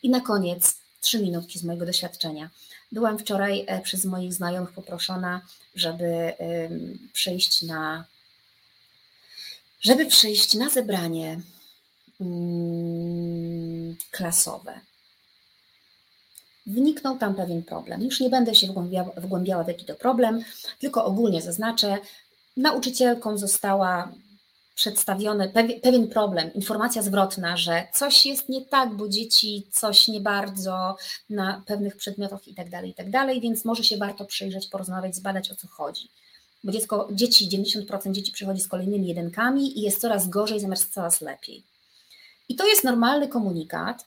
I 0.04 0.10
na 0.10 0.22
koniec 0.22 0.78
trzy 1.02 1.20
minutki 1.20 1.60
z 1.60 1.64
mojego 1.64 1.86
doświadczenia. 1.86 2.50
Byłam 2.92 3.20
wczoraj 3.20 3.66
e, 3.68 3.82
przez 3.82 4.06
moich 4.06 4.34
znajomych 4.34 4.72
poproszona, 4.72 5.42
żeby 5.76 6.34
przyjść 7.14 7.62
na, 7.62 8.06
żeby 9.82 10.06
przyjść 10.06 10.54
na 10.54 10.70
zebranie 10.70 11.40
mm, 12.22 13.96
klasowe. 14.12 14.80
Wniknął 16.66 17.18
tam 17.18 17.36
pewien 17.36 17.64
problem. 17.64 18.02
Już 18.02 18.20
nie 18.20 18.30
będę 18.30 18.56
się 18.56 18.68
wgłębiała, 18.68 19.12
wgłębiała 19.18 19.64
w 19.64 19.68
jaki 19.68 19.86
to 19.86 19.96
problem, 19.96 20.44
tylko 20.80 21.06
ogólnie 21.06 21.42
zaznaczę. 21.42 21.98
Nauczycielką 22.58 23.38
została 23.38 24.12
przedstawiony 24.78 25.52
pewien 25.84 26.08
problem, 26.08 26.54
informacja 26.54 27.02
zwrotna, 27.02 27.58
że 27.58 27.88
coś 27.94 28.26
jest 28.26 28.50
nie 28.50 28.66
tak, 28.66 28.96
bo 28.96 29.10
dzieci 29.10 29.68
coś 29.72 30.08
nie 30.08 30.20
bardzo 30.20 30.96
na 31.30 31.64
pewnych 31.66 31.98
przedmiotach 31.98 32.48
i 32.48 32.56
tak 32.56 32.70
dalej, 32.70 32.92
i 32.92 32.94
tak 32.94 33.42
więc 33.42 33.66
może 33.66 33.84
się 33.84 33.98
warto 33.98 34.26
przyjrzeć, 34.26 34.68
porozmawiać, 34.68 35.16
zbadać 35.16 35.52
o 35.52 35.56
co 35.56 35.68
chodzi. 35.68 36.10
Bo 36.64 36.72
dziecko, 36.72 37.08
dzieci, 37.12 37.50
90% 37.50 38.12
dzieci 38.12 38.32
przychodzi 38.32 38.62
z 38.62 38.68
kolejnymi 38.68 39.08
jedynkami 39.08 39.80
i 39.80 39.82
jest 39.82 40.02
coraz 40.02 40.30
gorzej 40.30 40.60
zamiast 40.60 40.94
coraz 40.94 41.22
lepiej. 41.22 41.64
I 42.50 42.56
to 42.56 42.68
jest 42.68 42.84
normalny 42.84 43.28
komunikat, 43.28 44.06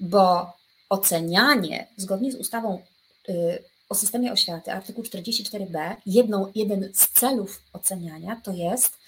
bo 0.00 0.52
ocenianie 0.88 1.86
zgodnie 1.96 2.32
z 2.32 2.34
ustawą 2.34 2.82
y, 3.28 3.62
o 3.88 3.94
systemie 3.94 4.32
oświaty, 4.32 4.72
artykuł 4.72 5.04
44b, 5.04 5.96
jedną, 6.06 6.52
jeden 6.54 6.90
z 6.94 7.08
celów 7.08 7.62
oceniania 7.72 8.40
to 8.44 8.52
jest 8.52 8.98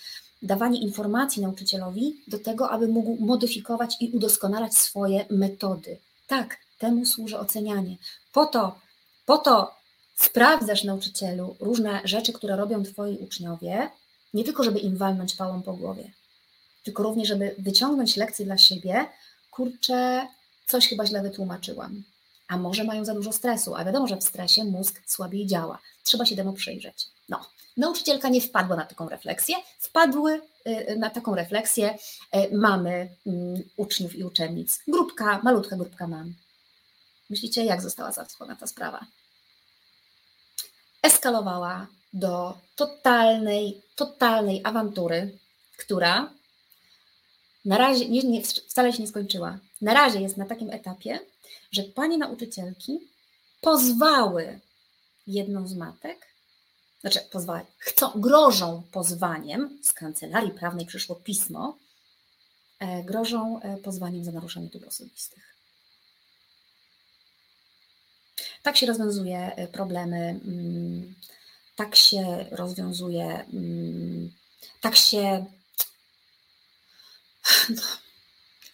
dawanie 0.42 0.80
informacji 0.80 1.42
nauczycielowi 1.42 2.22
do 2.28 2.38
tego, 2.38 2.70
aby 2.70 2.88
mógł 2.88 3.16
modyfikować 3.24 3.96
i 4.00 4.10
udoskonalać 4.10 4.74
swoje 4.74 5.26
metody. 5.30 5.98
Tak, 6.26 6.56
temu 6.78 7.06
służy 7.06 7.38
ocenianie. 7.38 7.96
Po 8.32 8.46
to, 8.46 8.78
po 9.26 9.38
to 9.38 9.74
sprawdzasz 10.16 10.84
nauczycielu 10.84 11.56
różne 11.60 12.00
rzeczy, 12.04 12.32
które 12.32 12.56
robią 12.56 12.82
twoi 12.82 13.18
uczniowie, 13.18 13.90
nie 14.34 14.44
tylko 14.44 14.64
żeby 14.64 14.78
im 14.78 14.96
walnąć 14.96 15.34
pałą 15.34 15.62
po 15.62 15.72
głowie, 15.72 16.10
tylko 16.84 17.02
również, 17.02 17.28
żeby 17.28 17.54
wyciągnąć 17.58 18.16
lekcje 18.16 18.44
dla 18.44 18.58
siebie, 18.58 19.06
kurczę, 19.50 20.26
coś 20.66 20.88
chyba 20.88 21.06
źle 21.06 21.22
wytłumaczyłam. 21.22 22.02
A 22.48 22.56
może 22.56 22.84
mają 22.84 23.04
za 23.04 23.14
dużo 23.14 23.32
stresu, 23.32 23.74
a 23.74 23.84
wiadomo, 23.84 24.06
że 24.06 24.16
w 24.16 24.24
stresie 24.24 24.64
mózg 24.64 25.00
słabiej 25.06 25.46
działa. 25.46 25.78
Trzeba 26.02 26.26
się 26.26 26.36
temu 26.36 26.52
przyjrzeć. 26.52 27.06
No, 27.28 27.40
Nauczycielka 27.76 28.28
nie 28.28 28.40
wpadła 28.40 28.76
na 28.76 28.86
taką 28.86 29.08
refleksję, 29.08 29.56
wpadły 29.78 30.40
y, 30.66 30.96
na 30.98 31.10
taką 31.10 31.34
refleksję 31.34 31.98
y, 32.36 32.56
mamy 32.56 33.08
mm, 33.26 33.62
uczniów 33.76 34.14
i 34.14 34.24
uczennic. 34.24 34.82
Grupka, 34.88 35.40
malutka 35.42 35.76
grupka 35.76 36.06
mam. 36.06 36.34
Myślicie, 37.30 37.64
jak 37.64 37.82
została 37.82 38.12
załatwiona 38.12 38.56
ta 38.56 38.66
sprawa? 38.66 39.06
Eskalowała 41.02 41.86
do 42.12 42.58
totalnej, 42.76 43.82
totalnej 43.96 44.60
awantury, 44.64 45.38
która 45.78 46.30
na 47.64 47.78
razie 47.78 48.08
nie, 48.08 48.22
nie, 48.22 48.42
wcale 48.42 48.92
się 48.92 49.02
nie 49.02 49.08
skończyła. 49.08 49.58
Na 49.80 49.94
razie 49.94 50.20
jest 50.20 50.36
na 50.36 50.46
takim 50.46 50.70
etapie, 50.70 51.20
że 51.72 51.82
panie 51.82 52.18
nauczycielki 52.18 53.00
pozwały 53.60 54.60
jedną 55.26 55.66
z 55.66 55.74
matek 55.74 56.29
znaczy 57.00 57.20
pozwali, 57.32 57.66
chcą, 57.78 58.10
grożą 58.20 58.82
pozwaniem, 58.92 59.78
z 59.82 59.92
kancelarii 59.92 60.50
prawnej 60.50 60.86
przyszło 60.86 61.16
pismo, 61.16 61.78
e, 62.78 63.04
grożą 63.04 63.60
e, 63.60 63.76
pozwaniem 63.76 64.24
za 64.24 64.32
naruszenie 64.32 64.68
dóbr 64.68 64.88
osobistych. 64.88 65.56
Tak 68.62 68.76
się 68.76 68.86
rozwiązuje 68.86 69.54
e, 69.54 69.68
problemy, 69.68 70.40
mm, 70.44 71.14
tak 71.76 71.96
się 71.96 72.46
rozwiązuje, 72.50 73.44
mm, 73.52 74.32
tak 74.80 74.96
się. 74.96 75.44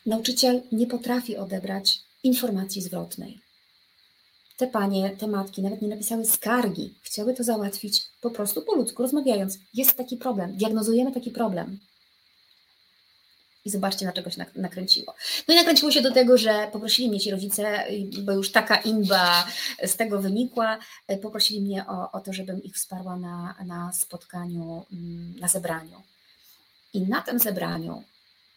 Nauczyciel 0.06 0.62
nie 0.72 0.86
potrafi 0.86 1.36
odebrać 1.36 2.00
informacji 2.22 2.82
zwrotnej 2.82 3.45
te 4.56 4.66
panie, 4.66 5.10
te 5.10 5.26
matki 5.26 5.62
nawet 5.62 5.82
nie 5.82 5.88
napisały 5.88 6.24
skargi, 6.24 6.94
chciały 7.02 7.34
to 7.34 7.44
załatwić 7.44 8.02
po 8.20 8.30
prostu 8.30 8.62
po 8.62 8.74
ludzku, 8.74 9.02
rozmawiając. 9.02 9.58
Jest 9.74 9.96
taki 9.96 10.16
problem, 10.16 10.56
diagnozujemy 10.56 11.12
taki 11.12 11.30
problem. 11.30 11.78
I 13.64 13.70
zobaczcie, 13.70 14.06
na 14.06 14.12
czego 14.12 14.30
się 14.30 14.44
nakręciło. 14.54 15.14
No 15.48 15.54
i 15.54 15.56
nakręciło 15.56 15.90
się 15.90 16.02
do 16.02 16.12
tego, 16.12 16.38
że 16.38 16.68
poprosili 16.72 17.08
mnie 17.08 17.20
ci 17.20 17.30
rodzice, 17.30 17.84
bo 18.22 18.32
już 18.32 18.52
taka 18.52 18.76
imba 18.76 19.46
z 19.84 19.96
tego 19.96 20.20
wynikła, 20.20 20.78
poprosili 21.22 21.60
mnie 21.60 21.86
o, 21.86 22.12
o 22.12 22.20
to, 22.20 22.32
żebym 22.32 22.62
ich 22.62 22.74
wsparła 22.74 23.16
na, 23.16 23.54
na 23.66 23.92
spotkaniu, 23.92 24.86
mm, 24.92 25.34
na 25.40 25.48
zebraniu. 25.48 26.02
I 26.94 27.00
na 27.00 27.22
tym 27.22 27.38
zebraniu 27.38 28.02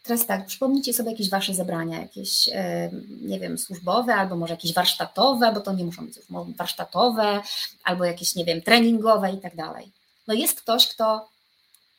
Teraz 0.02 0.26
tak, 0.26 0.46
przypomnijcie 0.46 0.94
sobie 0.94 1.10
jakieś 1.10 1.30
wasze 1.30 1.54
zebrania, 1.54 2.00
jakieś, 2.00 2.48
e, 2.48 2.90
nie 3.20 3.40
wiem, 3.40 3.58
służbowe, 3.58 4.14
albo 4.14 4.36
może 4.36 4.54
jakieś 4.54 4.74
warsztatowe, 4.74 5.52
bo 5.52 5.60
to 5.60 5.72
nie 5.72 5.84
muszą 5.84 6.06
być 6.06 6.18
warsztatowe, 6.56 7.42
albo 7.84 8.04
jakieś, 8.04 8.34
nie 8.34 8.44
wiem, 8.44 8.62
treningowe 8.62 9.32
i 9.32 9.38
tak 9.38 9.56
dalej. 9.56 9.92
No 10.28 10.34
jest 10.34 10.60
ktoś, 10.60 10.88
kto 10.88 11.28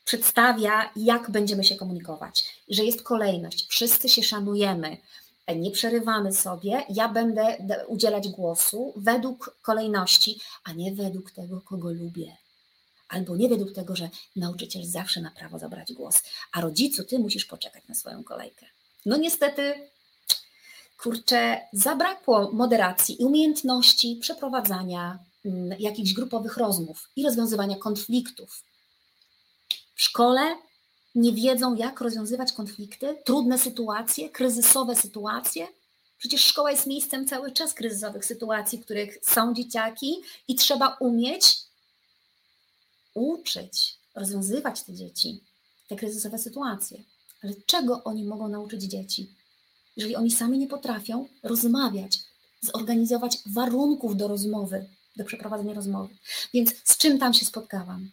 przedstawia, 0.04 0.90
jak 0.96 1.30
będziemy 1.30 1.64
się 1.64 1.76
komunikować, 1.76 2.44
i 2.68 2.74
że 2.74 2.84
jest 2.84 3.02
kolejność, 3.02 3.66
wszyscy 3.68 4.08
się 4.08 4.22
szanujemy, 4.22 4.96
nie 5.56 5.70
przerywamy 5.70 6.32
sobie, 6.32 6.82
ja 6.88 7.08
będę 7.08 7.56
udzielać 7.86 8.28
głosu 8.28 8.92
według 8.96 9.56
kolejności, 9.62 10.40
a 10.64 10.72
nie 10.72 10.92
według 10.92 11.30
tego, 11.30 11.60
kogo 11.60 11.90
lubię. 11.90 12.36
Albo 13.12 13.36
nie 13.36 13.48
według 13.48 13.72
tego, 13.72 13.96
że 13.96 14.08
nauczyciel 14.36 14.82
zawsze 14.84 15.20
ma 15.20 15.30
prawo 15.30 15.58
zabrać 15.58 15.92
głos, 15.92 16.22
a 16.52 16.60
rodzicu 16.60 17.04
ty 17.04 17.18
musisz 17.18 17.44
poczekać 17.44 17.82
na 17.88 17.94
swoją 17.94 18.24
kolejkę. 18.24 18.66
No 19.06 19.16
niestety, 19.16 19.74
kurczę, 21.02 21.60
zabrakło 21.72 22.52
moderacji 22.52 23.22
i 23.22 23.24
umiejętności 23.24 24.18
przeprowadzania 24.20 25.18
mm, 25.44 25.80
jakichś 25.80 26.12
grupowych 26.12 26.56
rozmów 26.56 27.10
i 27.16 27.24
rozwiązywania 27.24 27.76
konfliktów. 27.76 28.64
W 29.94 30.02
szkole 30.02 30.56
nie 31.14 31.32
wiedzą, 31.32 31.74
jak 31.74 32.00
rozwiązywać 32.00 32.52
konflikty, 32.52 33.16
trudne 33.24 33.58
sytuacje, 33.58 34.30
kryzysowe 34.30 34.96
sytuacje. 34.96 35.66
Przecież 36.18 36.44
szkoła 36.44 36.70
jest 36.70 36.86
miejscem 36.86 37.26
cały 37.26 37.52
czas 37.52 37.74
kryzysowych 37.74 38.24
sytuacji, 38.24 38.78
w 38.78 38.84
których 38.84 39.18
są 39.22 39.54
dzieciaki 39.54 40.22
i 40.48 40.54
trzeba 40.54 40.96
umieć 41.00 41.71
uczyć, 43.14 43.98
rozwiązywać 44.14 44.82
te 44.82 44.94
dzieci, 44.94 45.40
te 45.88 45.96
kryzysowe 45.96 46.38
sytuacje. 46.38 47.02
Ale 47.42 47.54
czego 47.66 48.04
oni 48.04 48.24
mogą 48.24 48.48
nauczyć 48.48 48.82
dzieci, 48.82 49.34
jeżeli 49.96 50.16
oni 50.16 50.30
sami 50.30 50.58
nie 50.58 50.68
potrafią 50.68 51.28
rozmawiać, 51.42 52.18
zorganizować 52.60 53.38
warunków 53.46 54.16
do 54.16 54.28
rozmowy, 54.28 54.86
do 55.16 55.24
przeprowadzenia 55.24 55.74
rozmowy? 55.74 56.14
Więc 56.54 56.70
z 56.84 56.96
czym 56.96 57.18
tam 57.18 57.34
się 57.34 57.46
spotkałam? 57.46 58.10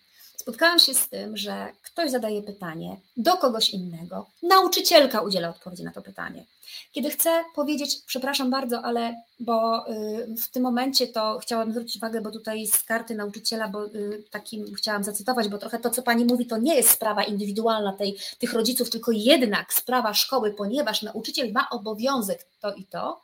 Spotkałam 0.50 0.80
się 0.80 0.94
z 0.94 1.10
tym, 1.10 1.38
że 1.38 1.68
ktoś 1.84 2.12
zadaje 2.12 2.44
pytanie 2.44 2.98
do 3.18 3.38
kogoś 3.38 3.70
innego, 3.70 4.26
nauczycielka 4.44 5.22
udziela 5.22 5.50
odpowiedzi 5.50 5.84
na 5.84 5.92
to 5.92 6.02
pytanie. 6.02 6.46
Kiedy 6.92 7.10
chcę 7.10 7.30
powiedzieć, 7.56 7.98
przepraszam 8.06 8.50
bardzo, 8.50 8.82
ale 8.82 9.16
bo 9.40 9.86
y, 9.90 10.36
w 10.44 10.52
tym 10.52 10.64
momencie 10.64 11.08
to 11.08 11.40
chciałam 11.40 11.72
zwrócić 11.72 11.98
uwagę, 11.98 12.22
bo 12.22 12.32
tutaj 12.32 12.68
z 12.68 12.84
karty 12.84 13.16
nauczyciela, 13.16 13.68
bo 13.68 13.86
y, 13.86 14.24
takim 14.32 14.76
chciałam 14.76 15.04
zacytować, 15.04 15.48
bo 15.48 15.58
trochę 15.58 15.80
to, 15.80 15.90
co 15.90 16.02
pani 16.02 16.26
mówi, 16.26 16.46
to 16.46 16.58
nie 16.58 16.76
jest 16.76 16.90
sprawa 16.90 17.24
indywidualna 17.24 17.94
tej, 17.94 18.18
tych 18.40 18.54
rodziców, 18.54 18.90
tylko 18.90 19.12
jednak 19.12 19.74
sprawa 19.74 20.14
szkoły, 20.14 20.54
ponieważ 20.54 21.02
nauczyciel 21.02 21.52
ma 21.52 21.70
obowiązek 21.70 22.46
to 22.62 22.74
i 22.74 22.86
to. 22.86 23.22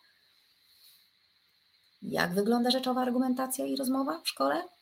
Jak 2.02 2.34
wygląda 2.34 2.72
rzeczowa 2.72 3.02
argumentacja 3.02 3.66
i 3.66 3.76
rozmowa 3.76 4.22
w 4.24 4.30
szkole? 4.30 4.75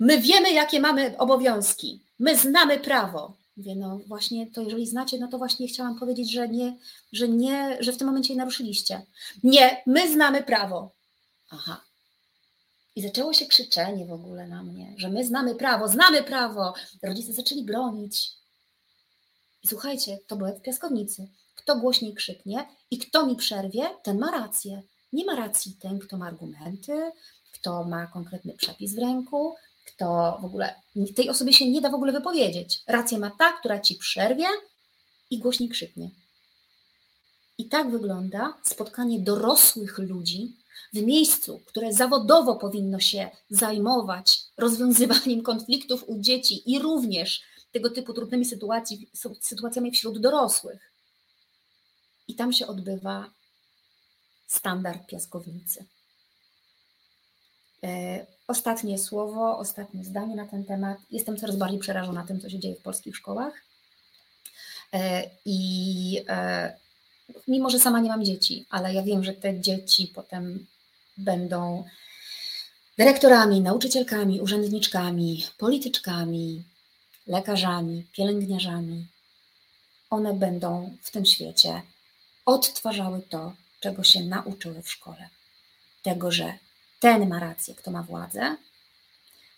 My 0.00 0.20
wiemy, 0.20 0.52
jakie 0.52 0.80
mamy 0.80 1.18
obowiązki, 1.18 2.00
my 2.18 2.36
znamy 2.36 2.78
prawo. 2.78 3.36
Mówię, 3.56 3.76
no 3.76 4.00
właśnie, 4.06 4.46
to 4.46 4.60
jeżeli 4.62 4.86
znacie, 4.86 5.18
no 5.18 5.28
to 5.28 5.38
właśnie 5.38 5.68
chciałam 5.68 5.98
powiedzieć, 5.98 6.32
że 6.32 6.48
nie, 6.48 6.76
że 7.12 7.28
nie, 7.28 7.76
że 7.80 7.92
w 7.92 7.96
tym 7.96 8.06
momencie 8.06 8.32
je 8.32 8.38
naruszyliście. 8.38 9.02
Nie, 9.42 9.82
my 9.86 10.12
znamy 10.12 10.42
prawo. 10.42 10.90
Aha. 11.50 11.80
I 12.96 13.02
zaczęło 13.02 13.32
się 13.32 13.46
krzyczenie 13.46 14.06
w 14.06 14.12
ogóle 14.12 14.48
na 14.48 14.62
mnie, 14.62 14.94
że 14.96 15.10
my 15.10 15.24
znamy 15.24 15.54
prawo, 15.54 15.88
znamy 15.88 16.22
prawo. 16.22 16.74
Rodzice 17.02 17.32
zaczęli 17.32 17.62
bronić. 17.62 18.32
I 19.62 19.68
słuchajcie, 19.68 20.18
to 20.26 20.36
były 20.36 20.52
w 20.52 20.62
piaskownicy. 20.62 21.28
Kto 21.54 21.76
głośniej 21.76 22.14
krzyknie 22.14 22.68
i 22.90 22.98
kto 22.98 23.26
mi 23.26 23.36
przerwie, 23.36 23.88
ten 24.02 24.18
ma 24.18 24.30
rację. 24.30 24.82
Nie 25.12 25.24
ma 25.24 25.34
racji 25.36 25.76
ten, 25.80 25.98
kto 25.98 26.16
ma 26.16 26.26
argumenty, 26.26 27.12
kto 27.64 27.84
ma 27.84 28.06
konkretny 28.06 28.52
przepis 28.52 28.94
w 28.94 28.98
ręku, 28.98 29.54
kto 29.86 30.38
w 30.40 30.44
ogóle, 30.44 30.74
tej 31.16 31.28
osobie 31.28 31.52
się 31.52 31.70
nie 31.70 31.80
da 31.80 31.90
w 31.90 31.94
ogóle 31.94 32.12
wypowiedzieć. 32.12 32.82
Rację 32.86 33.18
ma 33.18 33.30
ta, 33.30 33.52
która 33.52 33.80
ci 33.80 33.94
przerwie 33.94 34.46
i 35.30 35.38
głośniej 35.38 35.68
krzyknie. 35.68 36.10
I 37.58 37.68
tak 37.68 37.90
wygląda 37.90 38.54
spotkanie 38.62 39.20
dorosłych 39.20 39.98
ludzi 39.98 40.56
w 40.92 41.02
miejscu, 41.02 41.62
które 41.66 41.92
zawodowo 41.92 42.56
powinno 42.56 43.00
się 43.00 43.30
zajmować 43.50 44.40
rozwiązywaniem 44.56 45.42
konfliktów 45.42 46.04
u 46.08 46.18
dzieci 46.18 46.72
i 46.72 46.78
również 46.78 47.42
tego 47.72 47.90
typu 47.90 48.12
trudnymi 48.12 48.44
sytuacji, 48.44 49.08
sytuacjami 49.40 49.90
wśród 49.92 50.18
dorosłych. 50.18 50.92
I 52.28 52.34
tam 52.34 52.52
się 52.52 52.66
odbywa 52.66 53.30
standard 54.46 55.06
piaskownicy. 55.06 55.93
E, 57.84 58.26
ostatnie 58.48 58.98
słowo, 58.98 59.58
ostatnie 59.58 60.04
zdanie 60.04 60.36
na 60.36 60.46
ten 60.46 60.64
temat. 60.64 60.98
Jestem 61.10 61.36
coraz 61.36 61.56
bardziej 61.56 61.78
przerażona 61.78 62.24
tym, 62.26 62.40
co 62.40 62.50
się 62.50 62.58
dzieje 62.58 62.74
w 62.74 62.82
polskich 62.82 63.16
szkołach. 63.16 63.62
E, 64.92 65.30
I 65.44 66.24
e, 66.28 66.76
mimo, 67.48 67.70
że 67.70 67.80
sama 67.80 68.00
nie 68.00 68.08
mam 68.08 68.24
dzieci, 68.24 68.66
ale 68.70 68.94
ja 68.94 69.02
wiem, 69.02 69.24
że 69.24 69.32
te 69.32 69.60
dzieci 69.60 70.12
potem 70.14 70.66
będą 71.16 71.84
dyrektorami, 72.98 73.60
nauczycielkami, 73.60 74.40
urzędniczkami, 74.40 75.46
polityczkami, 75.58 76.64
lekarzami, 77.26 78.06
pielęgniarzami. 78.12 79.06
One 80.10 80.34
będą 80.34 80.96
w 81.02 81.10
tym 81.10 81.24
świecie 81.24 81.82
odtwarzały 82.46 83.22
to, 83.22 83.52
czego 83.80 84.04
się 84.04 84.20
nauczyły 84.20 84.82
w 84.82 84.90
szkole. 84.90 85.28
Tego, 86.02 86.32
że 86.32 86.58
ten 87.04 87.28
ma 87.28 87.40
rację, 87.40 87.74
kto 87.74 87.90
ma 87.90 88.02
władzę. 88.02 88.56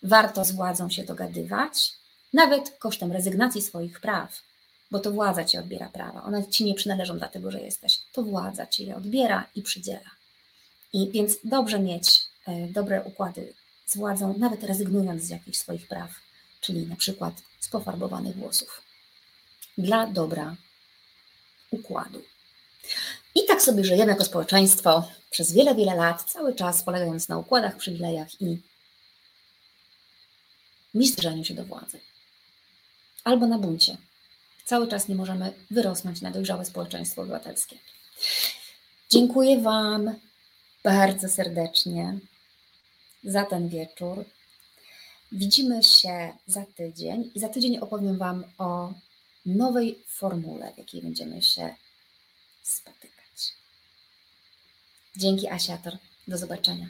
Warto 0.03 0.45
z 0.45 0.51
władzą 0.51 0.89
się 0.89 1.03
dogadywać, 1.03 1.93
nawet 2.33 2.77
kosztem 2.79 3.11
rezygnacji 3.11 3.61
swoich 3.61 3.99
praw, 3.99 4.41
bo 4.91 4.99
to 4.99 5.11
władza 5.11 5.45
ci 5.45 5.57
odbiera 5.57 5.89
prawa. 5.89 6.23
One 6.23 6.47
ci 6.47 6.65
nie 6.65 6.73
przynależą 6.73 7.17
dlatego, 7.17 7.51
że 7.51 7.61
jesteś. 7.61 7.99
To 8.13 8.23
władza 8.23 8.65
ci 8.65 8.85
je 8.85 8.95
odbiera 8.95 9.45
i 9.55 9.61
przydziela. 9.61 10.09
I 10.93 11.11
więc 11.11 11.37
dobrze 11.43 11.79
mieć 11.79 12.21
e, 12.47 12.67
dobre 12.67 13.03
układy 13.03 13.53
z 13.85 13.97
władzą, 13.97 14.37
nawet 14.37 14.63
rezygnując 14.63 15.23
z 15.23 15.29
jakichś 15.29 15.57
swoich 15.57 15.87
praw, 15.87 16.11
czyli 16.61 16.87
na 16.87 16.95
przykład 16.95 17.33
z 17.59 17.69
pofarbowanych 17.69 18.35
włosów. 18.35 18.81
Dla 19.77 20.07
dobra 20.07 20.55
układu. 21.71 22.21
I 23.37 23.45
tak 23.47 23.61
sobie 23.61 23.83
żyjemy 23.83 24.11
jako 24.11 24.25
społeczeństwo 24.25 25.09
przez 25.29 25.53
wiele, 25.53 25.75
wiele 25.75 25.95
lat, 25.95 26.23
cały 26.23 26.55
czas 26.55 26.83
polegając 26.83 27.29
na 27.29 27.37
układach, 27.37 27.77
przywilejach 27.77 28.41
i 28.41 28.61
nie 31.35 31.45
się 31.45 31.53
do 31.53 31.65
władzy. 31.65 31.99
Albo 33.23 33.47
na 33.47 33.57
buncie. 33.57 33.97
Cały 34.65 34.87
czas 34.87 35.07
nie 35.07 35.15
możemy 35.15 35.53
wyrosnąć 35.71 36.21
na 36.21 36.31
dojrzałe 36.31 36.65
społeczeństwo 36.65 37.21
obywatelskie. 37.21 37.77
Dziękuję 39.09 39.61
Wam 39.61 40.15
bardzo 40.83 41.29
serdecznie 41.29 42.19
za 43.23 43.45
ten 43.45 43.69
wieczór. 43.69 44.25
Widzimy 45.31 45.83
się 45.83 46.33
za 46.47 46.65
tydzień 46.65 47.31
i 47.35 47.39
za 47.39 47.49
tydzień 47.49 47.77
opowiem 47.77 48.17
Wam 48.17 48.43
o 48.57 48.93
nowej 49.45 50.03
formule, 50.07 50.73
w 50.73 50.77
jakiej 50.77 51.01
będziemy 51.01 51.41
się 51.41 51.75
spotykać. 52.63 53.16
Dzięki 55.17 55.47
Asiator. 55.47 55.93
Do 56.27 56.37
zobaczenia. 56.37 56.87